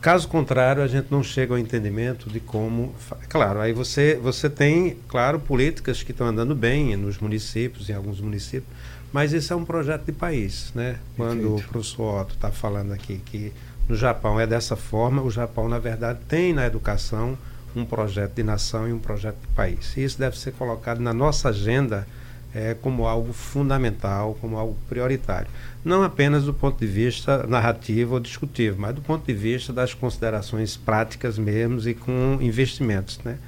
Caso 0.00 0.28
contrário, 0.28 0.82
a 0.82 0.86
gente 0.86 1.08
não 1.10 1.24
chega 1.24 1.54
ao 1.54 1.58
entendimento 1.58 2.30
de 2.30 2.38
como. 2.38 2.94
Claro, 3.28 3.60
aí 3.60 3.72
você, 3.72 4.14
você 4.14 4.48
tem, 4.48 4.96
claro, 5.08 5.40
políticas 5.40 6.04
que 6.04 6.12
estão 6.12 6.26
andando 6.26 6.54
bem 6.54 6.96
nos 6.96 7.18
municípios, 7.18 7.90
em 7.90 7.94
alguns 7.94 8.20
municípios, 8.20 8.72
mas 9.12 9.32
isso 9.32 9.52
é 9.52 9.56
um 9.56 9.64
projeto 9.64 10.04
de 10.04 10.12
país. 10.12 10.70
Né? 10.72 10.96
Quando 11.16 11.56
o 11.56 11.62
professor 11.62 12.20
Otto 12.20 12.34
está 12.34 12.50
falando 12.50 12.92
aqui 12.92 13.20
que 13.24 13.52
no 13.88 13.96
Japão 13.96 14.38
é 14.38 14.46
dessa 14.46 14.76
forma, 14.76 15.22
o 15.22 15.30
Japão, 15.30 15.68
na 15.68 15.78
verdade, 15.78 16.18
tem 16.28 16.52
na 16.52 16.66
educação 16.66 17.38
um 17.74 17.84
projeto 17.84 18.34
de 18.34 18.42
nação 18.42 18.88
e 18.88 18.92
um 18.92 18.98
projeto 18.98 19.36
de 19.40 19.46
país. 19.48 19.96
E 19.96 20.04
isso 20.04 20.18
deve 20.18 20.38
ser 20.38 20.52
colocado 20.52 21.00
na 21.00 21.14
nossa 21.14 21.48
agenda 21.48 22.06
é, 22.54 22.74
como 22.74 23.06
algo 23.06 23.32
fundamental, 23.32 24.36
como 24.40 24.56
algo 24.56 24.76
prioritário. 24.88 25.48
Não 25.84 26.02
apenas 26.02 26.44
do 26.44 26.52
ponto 26.52 26.78
de 26.78 26.86
vista 26.86 27.46
narrativo 27.46 28.14
ou 28.14 28.20
discutivo, 28.20 28.80
mas 28.80 28.94
do 28.94 29.00
ponto 29.00 29.24
de 29.26 29.32
vista 29.32 29.72
das 29.72 29.94
considerações 29.94 30.76
práticas 30.76 31.38
mesmo 31.38 31.88
e 31.88 31.94
com 31.94 32.38
investimentos. 32.40 33.20
Né? 33.24 33.38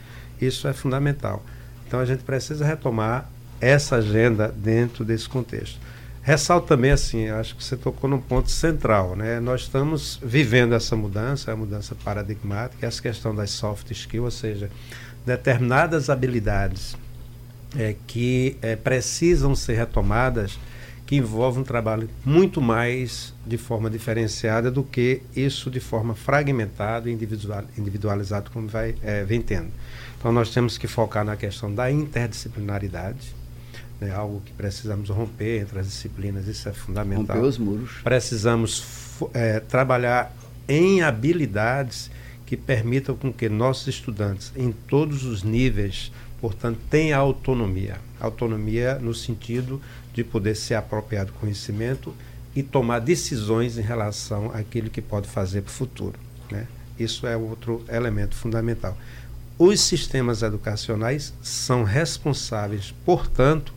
Isso 0.41 0.69
é 0.69 0.73
fundamental. 0.73 1.45
Então 1.87 2.01
a 2.01 2.05
gente 2.05 2.23
precisa 2.23 2.65
retomar 2.65 3.29
essa 3.61 3.97
agenda 3.97 4.49
dentro 4.49 5.05
desse 5.05 5.29
contexto. 5.29 5.79
Ressalto 6.31 6.69
também 6.69 6.93
assim, 6.93 7.29
acho 7.29 7.57
que 7.57 7.65
você 7.65 7.77
tocou 7.77 8.09
num 8.09 8.21
ponto 8.21 8.49
central, 8.49 9.17
né? 9.17 9.41
Nós 9.41 9.63
estamos 9.63 10.17
vivendo 10.23 10.77
essa 10.77 10.95
mudança, 10.95 11.51
a 11.51 11.57
mudança 11.57 11.97
paradigmática, 12.05 12.87
essa 12.87 13.03
questão 13.03 13.35
das 13.35 13.51
soft 13.51 13.91
skills, 13.91 14.25
ou 14.25 14.31
seja, 14.31 14.71
determinadas 15.27 16.09
habilidades 16.09 16.97
é, 17.77 17.97
que 18.07 18.57
é, 18.63 18.77
precisam 18.77 19.57
ser 19.57 19.75
retomadas, 19.75 20.57
que 21.05 21.17
envolvem 21.17 21.63
um 21.63 21.65
trabalho 21.65 22.09
muito 22.25 22.63
mais 22.63 23.35
de 23.45 23.59
forma 23.59 23.91
diferenciada 23.91 24.71
do 24.71 24.85
que 24.85 25.23
isso 25.35 25.69
de 25.69 25.81
forma 25.81 26.15
fragmentada 26.15 27.11
e 27.11 27.13
individual, 27.13 27.65
individualizada, 27.77 28.49
como 28.51 28.69
vai, 28.69 28.95
é, 29.03 29.25
vem 29.25 29.43
tendo. 29.43 29.73
Então, 30.17 30.31
nós 30.31 30.51
temos 30.51 30.79
que 30.79 30.87
focar 30.87 31.25
na 31.25 31.35
questão 31.35 31.75
da 31.75 31.91
interdisciplinaridade, 31.91 33.35
né, 34.01 34.13
algo 34.13 34.41
que 34.41 34.53
precisamos 34.53 35.11
romper 35.11 35.63
entre 35.63 35.79
as 35.79 35.87
disciplinas, 35.87 36.47
isso 36.47 36.69
é 36.69 36.73
fundamental. 36.73 37.37
Romper 37.37 37.49
os 37.49 37.59
muros. 37.59 37.91
Precisamos 38.03 38.85
é, 39.35 39.61
trabalhar 39.61 40.35
em 40.69 41.03
habilidades 41.03 42.11
que 42.47 42.57
permitam 42.57 43.15
com 43.15 43.33
que 43.33 43.49
nossos 43.49 43.89
estudantes, 43.89 44.53
em 44.57 44.73
todos 44.73 45.25
os 45.25 45.43
níveis, 45.43 46.11
portanto, 46.41 46.79
tem 46.89 47.13
autonomia. 47.13 47.99
Autonomia 48.19 48.99
no 48.99 49.15
sentido 49.15 49.81
de 50.13 50.25
poder 50.25 50.57
se 50.57 50.75
apropriar 50.75 51.27
do 51.27 51.33
conhecimento 51.35 52.15
e 52.55 52.63
tomar 52.63 52.99
decisões 53.01 53.79
em 53.79 53.83
relação 53.83 54.51
àquilo 54.53 54.91
que 54.91 55.01
pode 55.01 55.29
fazer 55.29 55.63
para 55.63 55.71
o 55.71 55.73
futuro. 55.73 56.19
Né? 56.51 56.67
Isso 56.99 57.27
é 57.27 57.37
outro 57.37 57.85
elemento 57.89 58.35
fundamental. 58.35 58.97
Os 59.59 59.81
sistemas 59.81 60.43
educacionais 60.43 61.35
são 61.43 61.85
responsáveis, 61.85 62.95
portanto, 63.05 63.73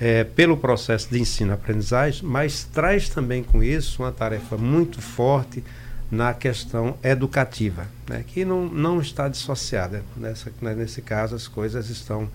é, 0.00 0.24
pelo 0.24 0.56
processo 0.56 1.08
de 1.10 1.20
ensino-aprendizagem, 1.20 2.24
mas 2.24 2.64
traz 2.64 3.08
também 3.08 3.42
com 3.42 3.62
isso 3.62 4.02
uma 4.02 4.12
tarefa 4.12 4.56
muito 4.56 5.00
forte 5.00 5.62
na 6.10 6.32
questão 6.32 6.96
educativa, 7.02 7.86
né, 8.08 8.24
que 8.26 8.44
não, 8.44 8.66
não 8.66 9.00
está 9.00 9.28
dissociada. 9.28 10.02
Nessa, 10.16 10.50
né, 10.60 10.74
nesse 10.74 11.02
caso, 11.02 11.34
as 11.34 11.46
coisas 11.46 11.90
estão. 11.90 12.28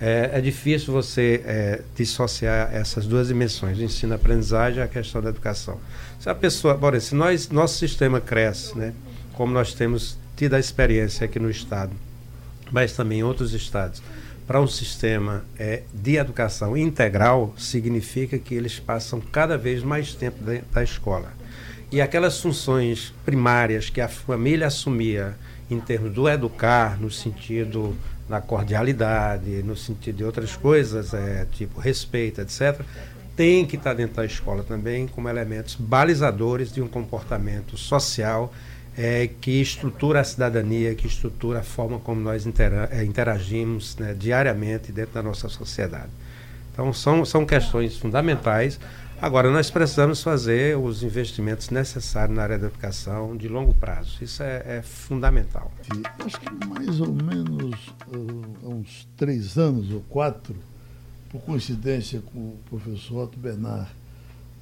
É, 0.00 0.30
é 0.34 0.40
difícil 0.40 0.92
você 0.92 1.42
é, 1.44 1.82
dissociar 1.96 2.70
essas 2.72 3.04
duas 3.04 3.26
dimensões, 3.26 3.80
ensino-aprendizagem 3.80 4.78
e 4.78 4.82
a 4.82 4.86
questão 4.86 5.20
da 5.20 5.28
educação. 5.28 5.80
Se 6.20 6.30
a 6.30 6.34
pessoa, 6.36 6.74
bora, 6.74 7.00
se 7.00 7.16
nós, 7.16 7.50
nosso 7.50 7.78
sistema 7.78 8.20
cresce, 8.20 8.78
né, 8.78 8.94
como 9.34 9.52
nós 9.52 9.74
temos 9.74 10.16
tido 10.36 10.54
a 10.54 10.60
experiência 10.60 11.24
aqui 11.24 11.40
no 11.40 11.50
Estado, 11.50 11.90
mas 12.70 12.92
também 12.92 13.18
em 13.18 13.22
outros 13.24 13.52
estados, 13.52 14.00
para 14.48 14.62
um 14.62 14.66
sistema 14.66 15.44
é, 15.58 15.82
de 15.92 16.16
educação 16.16 16.74
integral, 16.74 17.52
significa 17.58 18.38
que 18.38 18.54
eles 18.54 18.80
passam 18.80 19.20
cada 19.20 19.58
vez 19.58 19.82
mais 19.82 20.14
tempo 20.14 20.42
dentro 20.42 20.72
da 20.72 20.82
escola. 20.82 21.34
E 21.92 22.00
aquelas 22.00 22.40
funções 22.40 23.12
primárias 23.26 23.90
que 23.90 24.00
a 24.00 24.08
família 24.08 24.68
assumia 24.68 25.36
em 25.70 25.78
termos 25.78 26.14
do 26.14 26.26
educar, 26.26 26.98
no 26.98 27.10
sentido 27.10 27.94
da 28.26 28.40
cordialidade, 28.40 29.62
no 29.62 29.76
sentido 29.76 30.16
de 30.16 30.24
outras 30.24 30.56
coisas, 30.56 31.12
é, 31.12 31.46
tipo 31.52 31.78
respeito, 31.78 32.40
etc., 32.40 32.80
tem 33.36 33.66
que 33.66 33.76
estar 33.76 33.92
dentro 33.92 34.16
da 34.16 34.24
escola 34.24 34.64
também 34.64 35.06
como 35.06 35.28
elementos 35.28 35.74
balizadores 35.74 36.72
de 36.72 36.80
um 36.80 36.88
comportamento 36.88 37.76
social 37.76 38.52
é, 38.98 39.30
que 39.40 39.60
estrutura 39.62 40.20
a 40.20 40.24
cidadania, 40.24 40.94
que 40.94 41.06
estrutura 41.06 41.60
a 41.60 41.62
forma 41.62 41.98
como 42.00 42.20
nós 42.20 42.44
é, 42.90 43.04
interagimos 43.04 43.96
né, 43.96 44.14
diariamente 44.18 44.92
dentro 44.92 45.14
da 45.14 45.22
nossa 45.22 45.48
sociedade. 45.48 46.10
Então, 46.72 46.92
são, 46.92 47.24
são 47.24 47.46
questões 47.46 47.96
fundamentais 47.96 48.78
Agora, 49.20 49.50
nós 49.50 49.68
precisamos 49.68 50.22
fazer 50.22 50.78
os 50.78 51.02
investimentos 51.02 51.70
necessários 51.70 52.36
na 52.36 52.44
área 52.44 52.56
da 52.56 52.68
educação 52.68 53.36
de 53.36 53.48
longo 53.48 53.74
prazo. 53.74 54.22
Isso 54.22 54.44
é, 54.44 54.78
é 54.78 54.82
fundamental. 54.82 55.72
Acho 56.24 56.40
que 56.40 56.66
mais 56.66 57.00
ou 57.00 57.12
menos 57.12 57.88
uh, 58.06 58.56
há 58.64 58.68
uns 58.68 59.08
três 59.16 59.58
anos 59.58 59.90
ou 59.90 60.02
quatro, 60.02 60.54
por 61.30 61.40
coincidência 61.40 62.22
com 62.32 62.38
o 62.38 62.58
professor 62.70 63.24
Otto 63.24 63.36
Bernard, 63.36 63.90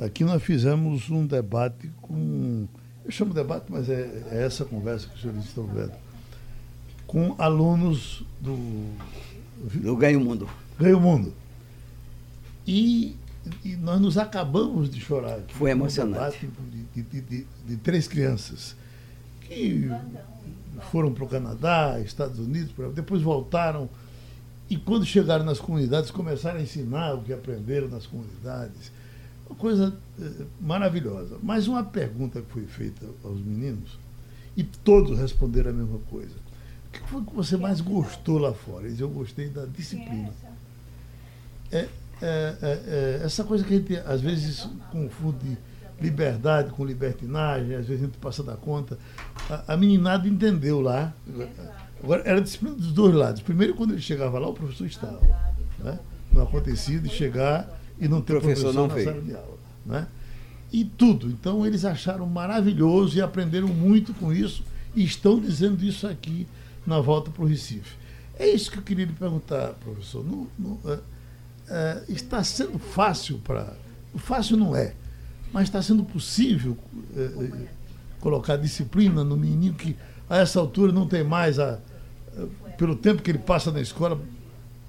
aqui 0.01 0.25
nós 0.25 0.43
fizemos 0.43 1.11
um 1.11 1.27
debate 1.27 1.91
com. 2.01 2.67
Eu 3.07 3.11
chamo 3.11 3.31
de 3.31 3.37
debate, 3.37 3.67
mas 3.69 3.89
é, 3.89 4.25
é 4.31 4.45
essa 4.45 4.65
conversa 4.65 5.09
que 5.09 5.15
os 5.15 5.21
senhores 5.23 5.45
estão 5.45 5.65
vendo. 5.67 5.93
Com 7.07 7.35
alunos 7.39 8.23
do. 8.41 8.57
Do 9.81 9.97
Ganho 9.97 10.21
Mundo. 10.21 10.49
Ganho 10.79 11.01
Mundo. 11.01 11.33
E 12.67 13.17
e 13.65 13.77
nós 13.77 14.01
nos 14.01 14.19
acabamos 14.19 14.91
de 14.91 15.01
chorar. 15.01 15.41
Foi 15.49 15.71
emocionante. 15.71 16.49
De, 16.95 17.03
de, 17.03 17.21
de, 17.21 17.47
de, 17.67 17.77
três 17.77 18.09
crianças 18.09 18.75
que 19.41 19.89
foram 20.91 21.13
para 21.13 21.25
o 21.25 21.29
Canadá, 21.29 22.01
Estados 22.01 22.39
Unidos, 22.39 22.73
depois 22.95 23.23
voltaram 23.23 23.89
e 24.69 24.77
quando 24.77 25.07
chegaram 25.07 25.45
nas 25.45 25.61
comunidades 25.61 26.11
começaram 26.11 26.59
a 26.59 26.63
ensinar 26.63 27.15
o 27.15 27.23
que 27.23 27.33
aprenderam 27.33 27.89
nas 27.89 28.07
comunidades. 28.07 28.91
Uma 29.49 29.57
coisa 29.57 29.97
eh, 30.21 30.45
maravilhosa. 30.61 31.39
Mas 31.43 31.69
uma 31.69 31.85
pergunta 31.85 32.41
que 32.41 32.51
foi 32.53 32.67
feita 32.67 33.07
aos 33.25 33.41
meninos 33.41 33.99
e 34.57 34.65
todos 34.65 35.19
responderam 35.19 35.71
a 35.71 35.75
mesma 35.75 35.99
coisa. 36.11 36.35
O 36.89 36.91
que 36.93 37.01
foi 37.09 37.23
que 37.25 37.35
você 37.35 37.57
mais 37.57 37.81
gostou 37.81 38.39
lá 38.39 38.53
fora? 38.53 38.87
Eles, 38.87 38.99
eu 39.01 39.09
gostei 39.09 39.49
da 39.49 39.67
disciplina. 39.67 40.33
É, 41.71 41.77
é, 41.79 41.89
é, 42.23 42.57
é, 42.63 43.21
essa 43.25 43.45
coisa 43.45 43.63
que 43.65 43.75
a 43.75 43.77
gente 43.77 43.97
às 43.99 44.21
vezes 44.21 44.69
confunde 44.91 45.59
liberdade 46.01 46.71
com 46.71 46.85
libertinagem, 46.85 47.75
às 47.75 47.87
vezes 47.87 48.03
a 48.03 48.07
gente 48.07 48.19
passa 48.19 48.43
da 48.43 48.55
conta. 48.57 48.99
A, 49.51 49.75
a 49.75 49.77
meninada 49.77 50.27
entendeu 50.27 50.81
lá. 50.81 51.13
Agora, 52.03 52.23
era 52.25 52.41
disciplina 52.41 52.77
dos 52.77 52.93
dois 52.93 53.15
lados. 53.15 53.43
Primeiro, 53.43 53.75
quando 53.75 53.93
ele 53.93 54.03
chegava 54.03 54.39
lá, 54.39 54.49
o 54.49 54.55
professor 54.55 54.87
estava. 54.87 55.21
Né? 55.79 55.99
Não 56.33 56.43
acontecia 56.43 56.99
de 56.99 57.09
chegar 57.09 57.76
e 58.01 58.09
não 58.09 58.21
ter 58.21 58.41
professor, 58.41 58.73
professor 58.73 58.75
não 58.75 58.89
na 58.89 58.95
veio. 58.95 59.07
sala 59.07 59.23
de 59.23 59.35
aula. 59.35 59.59
Né? 59.85 60.07
E 60.73 60.85
tudo. 60.85 61.29
Então, 61.29 61.67
eles 61.67 61.85
acharam 61.85 62.27
maravilhoso 62.27 63.17
e 63.17 63.23
aprenderam 63.23 63.69
muito 63.69 64.13
com 64.15 64.33
isso 64.33 64.63
e 64.95 65.05
estão 65.05 65.39
dizendo 65.39 65.85
isso 65.85 66.07
aqui 66.07 66.47
na 66.87 67.01
volta 67.01 67.31
para 67.31 67.43
o 67.43 67.47
Recife. 67.47 67.97
É 68.39 68.49
isso 68.49 68.71
que 68.71 68.79
eu 68.79 68.83
queria 68.83 69.07
lhe 69.07 69.13
perguntar, 69.13 69.75
professor. 69.75 70.25
No, 70.25 70.49
é, 70.85 70.99
é, 71.69 72.03
está 72.09 72.43
sendo 72.45 72.79
fácil 72.79 73.39
para. 73.39 73.75
Fácil 74.17 74.57
não 74.57 74.75
é, 74.75 74.95
mas 75.53 75.65
está 75.65 75.83
sendo 75.83 76.03
possível 76.03 76.77
é, 77.15 77.67
colocar 78.21 78.57
disciplina 78.57 79.23
no 79.23 79.37
menino 79.37 79.75
que 79.75 79.95
a 80.29 80.39
essa 80.39 80.59
altura 80.59 80.93
não 80.93 81.07
tem 81.07 81.25
mais 81.25 81.59
a. 81.59 81.79
Pelo 82.77 82.95
tempo 82.95 83.23
que 83.23 83.31
ele 83.31 83.39
passa 83.39 83.73
na 83.73 83.81
escola, 83.81 84.21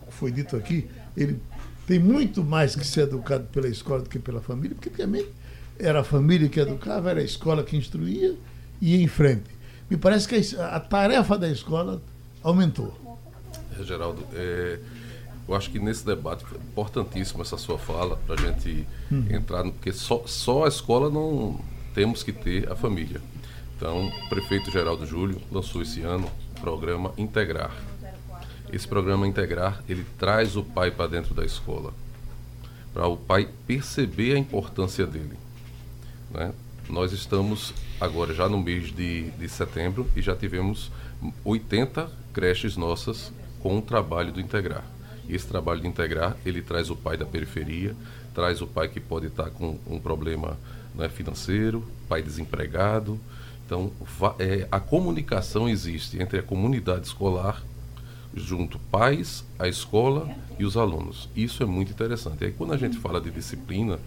foi 0.10 0.30
dito 0.32 0.58
aqui, 0.58 0.89
ele 1.15 1.39
tem 1.88 1.97
muito 1.97 2.43
mais 2.43 2.76
que 2.76 2.86
ser 2.86 3.04
educado 3.04 3.45
pela 3.45 3.67
escola 3.67 4.02
do 4.02 4.10
que 4.10 4.19
pela 4.19 4.41
família, 4.41 4.76
porque 4.76 4.89
também 4.89 5.26
era 5.80 6.02
a 6.02 6.04
família 6.04 6.50
que 6.50 6.60
educava, 6.60 7.10
era 7.10 7.21
a 7.21 7.23
escola 7.23 7.63
que 7.63 7.78
instruía 7.78 8.36
e 8.82 8.97
ia 8.97 9.02
em 9.02 9.08
frente. 9.08 9.50
Me 9.89 9.95
parece 9.95 10.28
que 10.28 10.56
a, 10.60 10.80
tarefa 10.82 11.38
da 11.38 11.50
escola 11.50 12.02
aumentou. 12.43 12.93
Geraldo, 13.82 14.21
é, 14.34 14.80
eu 15.47 15.56
acho 15.56 15.71
que 15.71 15.80
nesse 15.80 16.06
debate 16.06 16.43
foi 16.43 16.58
importantíssimo 16.58 17.41
essa 17.41 17.58
sua 17.58 17.78
fala 17.78 18.17
para 18.28 18.36
a 18.36 18.38
gente 18.38 18.86
hum. 19.10 19.26
entrar, 19.30 19.63
porque 19.63 19.93
só, 19.93 20.23
só 20.26 20.65
a 20.65 20.67
escola 20.67 21.10
não 21.10 21.58
temos 21.93 22.21
que 22.21 22.34
ter 22.34 22.69
a 22.69 22.76
família. 22.76 23.21
Então, 23.78 24.08
o 24.08 24.30
prefeito 24.30 24.69
Geraldo 24.71 25.06
Júlio 25.06 25.39
lançou 25.50 25.82
esse 25.82 26.02
ano 26.02 26.30
o 26.58 26.60
programa 26.60 27.13
Integrar. 27.17 27.71
Esse 28.72 28.88
programa 28.88 29.28
Integrar, 29.28 29.84
ele 29.88 30.06
traz 30.18 30.56
o 30.56 30.64
pai 30.64 30.92
para 30.92 31.08
dentro 31.08 31.34
da 31.34 31.46
escola, 31.46 31.94
para 32.94 33.08
o 33.08 33.16
pai 33.16 33.48
perceber 33.66 34.36
a 34.36 34.38
importância 34.38 35.06
dele. 35.06 35.38
Né? 36.32 36.54
Nós 36.90 37.12
estamos 37.12 37.74
agora 38.00 38.34
já 38.34 38.50
no 38.50 38.62
mês 38.62 38.94
de, 38.94 39.32
de 39.32 39.50
setembro 39.50 40.08
e 40.16 40.22
já 40.22 40.36
tivemos 40.36 40.92
80 41.44 42.10
creches 42.34 42.76
nossas 42.76 43.32
com 43.62 43.78
o 43.78 43.82
trabalho 43.82 44.32
do 44.32 44.42
Integrar. 44.42 44.84
Esse 45.30 45.46
trabalho 45.46 45.82
de 45.82 45.88
integrar, 45.88 46.38
ele 46.46 46.62
traz 46.62 46.90
o 46.90 46.96
pai 46.96 47.18
da 47.18 47.26
periferia, 47.26 47.94
traz 48.34 48.62
o 48.62 48.68
pai 48.68 48.88
que 48.88 49.00
pode 49.00 49.28
estar 49.28 49.50
com 49.50 49.78
um 49.86 50.00
problema 50.00 50.58
né, 50.96 51.10
financeiro, 51.10 51.84
pai 52.08 52.22
desempregado. 52.22 53.20
Então, 53.66 53.92
é, 54.40 54.66
a 54.72 54.80
comunicação 54.80 55.68
existe 55.68 56.22
entre 56.22 56.40
a 56.40 56.44
comunidade 56.44 57.08
escolar, 57.08 57.62
junto 58.38 58.80
pais, 58.80 59.43
a 59.58 59.67
escola 59.67 60.30
e 60.58 60.65
os 60.65 60.78
alunos. 60.78 61.30
Isso 61.36 61.63
é 61.63 61.65
muito 61.65 61.91
interessante. 61.91 62.45
Aí, 62.45 62.52
quando 62.52 62.73
a 62.73 62.78
gente 62.78 62.97
fala 62.97 63.19
de 63.19 63.32
disciplina, 63.32 64.00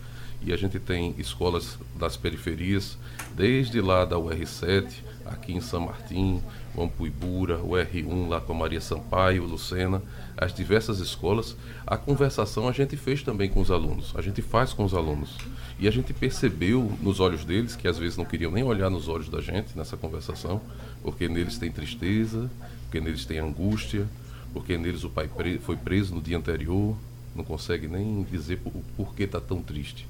e 0.42 0.52
a 0.52 0.56
gente 0.56 0.78
tem 0.78 1.14
escolas 1.18 1.78
das 1.98 2.16
periferias, 2.16 2.96
desde 3.34 3.80
lá 3.80 4.04
da 4.04 4.16
UR7, 4.16 4.90
aqui 5.26 5.52
em 5.52 5.60
São 5.60 5.80
Martim, 5.80 6.42
o 6.74 6.82
Ampuibura, 6.82 7.58
o 7.58 7.70
R1 7.70 8.28
lá 8.28 8.40
com 8.40 8.52
a 8.52 8.56
Maria 8.56 8.80
Sampaio, 8.80 9.44
Lucena, 9.44 10.02
as 10.36 10.54
diversas 10.54 10.98
escolas, 10.98 11.56
a 11.86 11.96
conversação 11.96 12.68
a 12.68 12.72
gente 12.72 12.96
fez 12.96 13.22
também 13.22 13.50
com 13.50 13.60
os 13.60 13.70
alunos, 13.70 14.12
a 14.16 14.22
gente 14.22 14.40
faz 14.40 14.72
com 14.72 14.84
os 14.84 14.94
alunos. 14.94 15.36
E 15.78 15.86
a 15.86 15.90
gente 15.90 16.12
percebeu 16.12 16.90
nos 17.00 17.20
olhos 17.20 17.44
deles, 17.44 17.76
que 17.76 17.88
às 17.88 17.98
vezes 17.98 18.16
não 18.16 18.24
queriam 18.24 18.50
nem 18.50 18.62
olhar 18.62 18.90
nos 18.90 19.08
olhos 19.08 19.28
da 19.28 19.40
gente 19.40 19.76
nessa 19.76 19.96
conversação, 19.96 20.60
porque 21.02 21.28
neles 21.28 21.58
tem 21.58 21.70
tristeza, 21.70 22.50
porque 22.90 23.00
neles 23.00 23.24
tem 23.24 23.38
angústia, 23.38 24.04
porque 24.52 24.76
neles 24.76 25.04
o 25.04 25.08
pai 25.08 25.28
pre 25.28 25.58
foi 25.58 25.76
preso 25.76 26.12
no 26.12 26.20
dia 26.20 26.36
anterior, 26.36 26.96
não 27.36 27.44
consegue 27.44 27.86
nem 27.86 28.24
dizer 28.24 28.58
por, 28.58 28.70
o 28.70 28.82
porquê 28.96 29.22
está 29.22 29.40
tão 29.40 29.62
triste. 29.62 30.08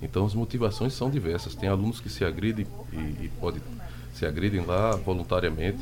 Então 0.00 0.24
as 0.24 0.34
motivações 0.34 0.94
são 0.94 1.10
diversas. 1.10 1.54
Tem 1.54 1.68
alunos 1.68 2.00
que 2.00 2.08
se 2.08 2.24
agridem 2.24 2.66
e, 2.90 3.24
e 3.24 3.30
pode 3.38 3.60
se 4.14 4.24
agridem 4.24 4.64
lá 4.64 4.96
voluntariamente, 4.96 5.80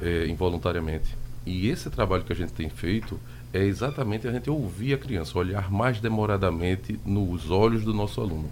é, 0.00 0.28
involuntariamente. 0.28 1.16
E 1.44 1.68
esse 1.68 1.90
trabalho 1.90 2.22
que 2.22 2.32
a 2.32 2.36
gente 2.36 2.52
tem 2.52 2.68
feito 2.68 3.18
é 3.52 3.64
exatamente 3.64 4.28
a 4.28 4.32
gente 4.32 4.48
ouvir 4.48 4.94
a 4.94 4.98
criança, 4.98 5.36
olhar 5.36 5.72
mais 5.72 6.00
demoradamente 6.00 7.00
nos 7.04 7.50
olhos 7.50 7.82
do 7.82 7.92
nosso 7.92 8.20
aluno. 8.20 8.50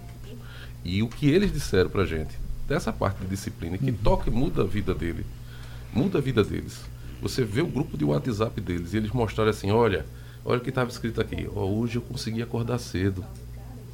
E 0.83 1.01
o 1.01 1.07
que 1.07 1.29
eles 1.29 1.53
disseram 1.53 1.89
para 1.89 2.01
a 2.01 2.05
gente, 2.05 2.37
dessa 2.67 2.91
parte 2.91 3.21
de 3.21 3.27
disciplina, 3.27 3.77
que 3.77 3.91
uhum. 3.91 3.97
toca 4.03 4.29
e 4.29 4.33
muda 4.33 4.63
a 4.63 4.65
vida 4.65 4.93
dele, 4.93 5.25
muda 5.93 6.17
a 6.17 6.21
vida 6.21 6.43
deles. 6.43 6.91
Você 7.23 7.45
vê 7.45 7.61
o 7.61 7.67
grupo 7.67 7.97
de 7.97 8.03
WhatsApp 8.03 8.59
deles 8.59 8.93
e 8.93 8.97
eles 8.97 9.11
mostraram 9.11 9.49
assim: 9.49 9.71
olha, 9.71 10.05
olha 10.43 10.59
o 10.59 10.61
que 10.61 10.67
estava 10.67 10.89
escrito 10.89 11.21
aqui. 11.21 11.47
Oh, 11.55 11.61
hoje 11.61 11.95
eu 11.95 12.01
consegui 12.01 12.41
acordar 12.41 12.77
cedo 12.79 13.23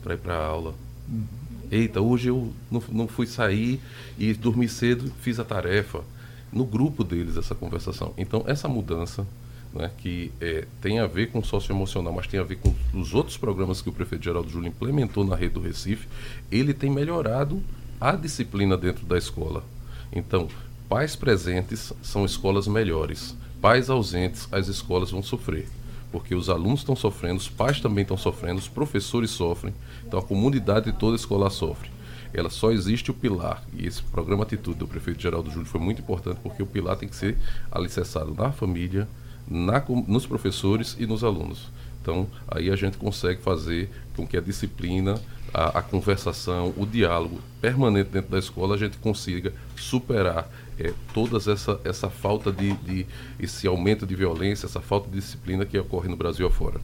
para 0.01 0.15
ir 0.15 0.17
para 0.17 0.33
a 0.33 0.45
aula. 0.45 0.73
Uhum. 1.07 1.23
Eita, 1.71 2.01
hoje 2.01 2.29
eu 2.29 2.51
não, 2.71 2.81
não 2.91 3.07
fui 3.07 3.27
sair 3.27 3.79
e 4.17 4.33
dormi 4.33 4.67
cedo, 4.67 5.13
fiz 5.21 5.39
a 5.39 5.43
tarefa 5.43 6.03
no 6.51 6.65
grupo 6.65 7.03
deles 7.03 7.37
essa 7.37 7.53
conversação. 7.53 8.15
Então, 8.17 8.43
essa 8.47 8.67
mudança, 8.67 9.27
né, 9.71 9.91
que 9.99 10.31
é, 10.41 10.65
tem 10.81 10.97
a 10.97 11.05
ver 11.05 11.29
com 11.31 11.37
o 11.37 11.45
socioemocional, 11.45 12.11
mas 12.11 12.25
tem 12.25 12.39
a 12.39 12.43
ver 12.43 12.55
com 12.55 12.73
os 12.95 13.13
outros 13.13 13.37
programas 13.37 13.79
que 13.79 13.89
o 13.89 13.91
prefeito 13.91 14.23
Geraldo 14.23 14.49
Júlio 14.49 14.69
implementou 14.69 15.23
na 15.23 15.35
rede 15.35 15.53
do 15.53 15.61
Recife, 15.61 16.07
ele 16.51 16.73
tem 16.73 16.89
melhorado 16.89 17.61
a 18.01 18.15
disciplina 18.15 18.75
dentro 18.75 19.05
da 19.05 19.19
escola. 19.19 19.63
Então, 20.11 20.47
pais 20.89 21.15
presentes 21.15 21.93
são 22.01 22.25
escolas 22.25 22.67
melhores. 22.67 23.35
Pais 23.61 23.89
ausentes, 23.89 24.47
as 24.51 24.67
escolas 24.67 25.11
vão 25.11 25.21
sofrer. 25.21 25.67
Porque 26.11 26.33
os 26.33 26.49
alunos 26.49 26.79
estão 26.79 26.95
sofrendo, 26.95 27.37
os 27.37 27.47
pais 27.47 27.79
também 27.79 28.01
estão 28.01 28.17
sofrendo, 28.17 28.57
os 28.57 28.67
professores 28.67 29.29
sofrem, 29.29 29.73
então 30.03 30.19
a 30.19 30.23
comunidade 30.23 30.91
toda 30.93 31.15
escolar 31.15 31.51
sofre 31.51 31.91
ela 32.33 32.49
só 32.49 32.71
existe 32.71 33.11
o 33.11 33.13
pilar. 33.13 33.63
E 33.73 33.85
esse 33.85 34.01
programa 34.03 34.43
Atitude 34.43 34.79
do 34.79 34.87
prefeito 34.87 35.21
Geraldo 35.21 35.49
Júlio 35.49 35.65
foi 35.65 35.81
muito 35.81 36.01
importante 36.01 36.39
porque 36.41 36.61
o 36.61 36.67
pilar 36.67 36.95
tem 36.95 37.09
que 37.09 37.15
ser 37.15 37.37
alicerçado 37.71 38.33
na 38.33 38.51
família, 38.51 39.07
na, 39.47 39.83
nos 40.07 40.25
professores 40.25 40.95
e 40.99 41.05
nos 41.05 41.23
alunos. 41.23 41.71
Então, 42.01 42.27
aí 42.47 42.69
a 42.69 42.75
gente 42.75 42.97
consegue 42.97 43.41
fazer 43.41 43.89
com 44.15 44.25
que 44.25 44.37
a 44.37 44.41
disciplina, 44.41 45.19
a, 45.53 45.79
a 45.79 45.81
conversação, 45.81 46.73
o 46.77 46.85
diálogo 46.85 47.39
permanente 47.61 48.09
dentro 48.09 48.31
da 48.31 48.39
escola, 48.39 48.75
a 48.75 48.77
gente 48.77 48.97
consiga 48.97 49.53
superar 49.75 50.49
é, 50.79 50.93
toda 51.13 51.37
essa, 51.37 51.79
essa 51.83 52.09
falta 52.09 52.51
de, 52.51 52.73
de, 52.77 53.05
esse 53.39 53.67
aumento 53.67 54.05
de 54.05 54.15
violência, 54.15 54.65
essa 54.65 54.79
falta 54.79 55.09
de 55.09 55.19
disciplina 55.19 55.65
que 55.65 55.77
ocorre 55.77 56.07
no 56.07 56.15
Brasil 56.15 56.47
afora. 56.47 56.79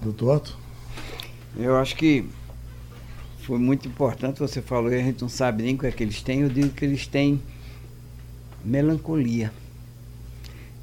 Doutor 0.00 0.36
Otto? 0.36 0.56
Eu 1.56 1.76
acho 1.76 1.96
que 1.96 2.24
foi 3.42 3.58
muito 3.58 3.88
importante, 3.88 4.38
você 4.38 4.62
falou, 4.62 4.92
e 4.92 4.94
a 4.94 5.02
gente 5.02 5.20
não 5.20 5.28
sabe 5.28 5.64
nem 5.64 5.74
o 5.74 5.78
que 5.78 5.86
é 5.86 5.90
que 5.90 6.02
eles 6.02 6.22
têm, 6.22 6.40
eu 6.40 6.48
digo 6.48 6.70
que 6.70 6.84
eles 6.84 7.06
têm 7.06 7.42
melancolia. 8.64 9.52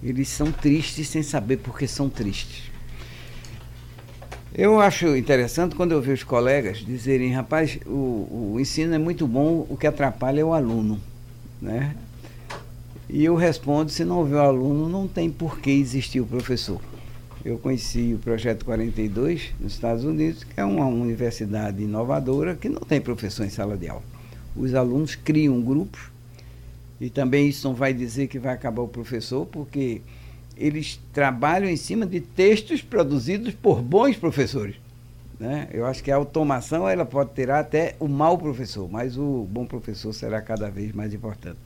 Eles 0.04 0.30
são 0.30 0.52
tristes 0.52 1.08
sem 1.08 1.24
saber 1.24 1.58
por 1.58 1.78
que 1.78 1.88
são 1.88 2.10
tristes. 2.10 2.69
Eu 4.54 4.80
acho 4.80 5.16
interessante 5.16 5.76
quando 5.76 5.92
eu 5.92 6.02
vejo 6.02 6.14
os 6.14 6.24
colegas 6.24 6.80
dizerem, 6.80 7.32
rapaz, 7.32 7.78
o, 7.86 8.54
o 8.54 8.58
ensino 8.60 8.94
é 8.94 8.98
muito 8.98 9.28
bom, 9.28 9.66
o 9.70 9.78
que 9.78 9.88
atrapalha 9.88 10.42
é 10.42 10.44
o 10.44 10.54
aluno. 10.54 11.00
Né? 11.62 11.96
E 13.10 13.24
eu 13.24 13.36
respondo, 13.36 13.92
se 13.92 14.04
não 14.04 14.18
houver 14.20 14.38
o 14.38 14.42
aluno, 14.42 14.90
não 14.90 15.08
tem 15.08 15.30
por 15.30 15.60
que 15.60 15.70
existir 15.70 16.20
o 16.20 16.26
professor 16.26 16.82
eu 17.44 17.58
conheci 17.58 18.14
o 18.14 18.20
Projeto 18.20 18.66
42 18.66 19.54
nos 19.60 19.74
Estados 19.74 20.04
Unidos, 20.04 20.44
que 20.44 20.60
é 20.60 20.66
uma 20.66 20.86
universidade 20.86 21.82
inovadora 21.82 22.56
que 22.56 22.68
não 22.68 22.82
tem 22.82 23.00
professor 23.00 23.46
em 23.46 23.50
sala 23.50 23.78
de 23.78 23.88
aula. 23.88 24.04
Os 24.56 24.74
alunos 24.74 25.16
criam 25.16 25.62
grupos, 25.62 26.02
e 27.00 27.10
também 27.10 27.48
isso 27.48 27.68
não 27.68 27.74
vai 27.74 27.94
dizer 27.94 28.28
que 28.28 28.38
vai 28.38 28.54
acabar 28.54 28.82
o 28.82 28.88
professor, 28.88 29.46
porque 29.46 30.02
eles 30.60 31.00
trabalham 31.14 31.70
em 31.70 31.78
cima 31.78 32.06
de 32.06 32.20
textos 32.20 32.82
produzidos 32.82 33.54
por 33.54 33.82
bons 33.82 34.18
professores. 34.18 34.76
Né? 35.40 35.70
Eu 35.72 35.86
acho 35.86 36.04
que 36.04 36.12
a 36.12 36.18
automação 36.18 36.88
ela 36.88 37.06
pode 37.06 37.32
ter 37.32 37.50
até 37.50 37.96
o 37.98 38.10
mau 38.10 38.38
professor, 38.38 38.92
mas 38.92 39.18
o 39.18 39.48
bom 39.50 39.66
professor 39.66 40.12
será 40.12 40.42
cada 40.42 40.70
vez 40.70 40.92
mais 40.92 41.14
importante. 41.14 41.58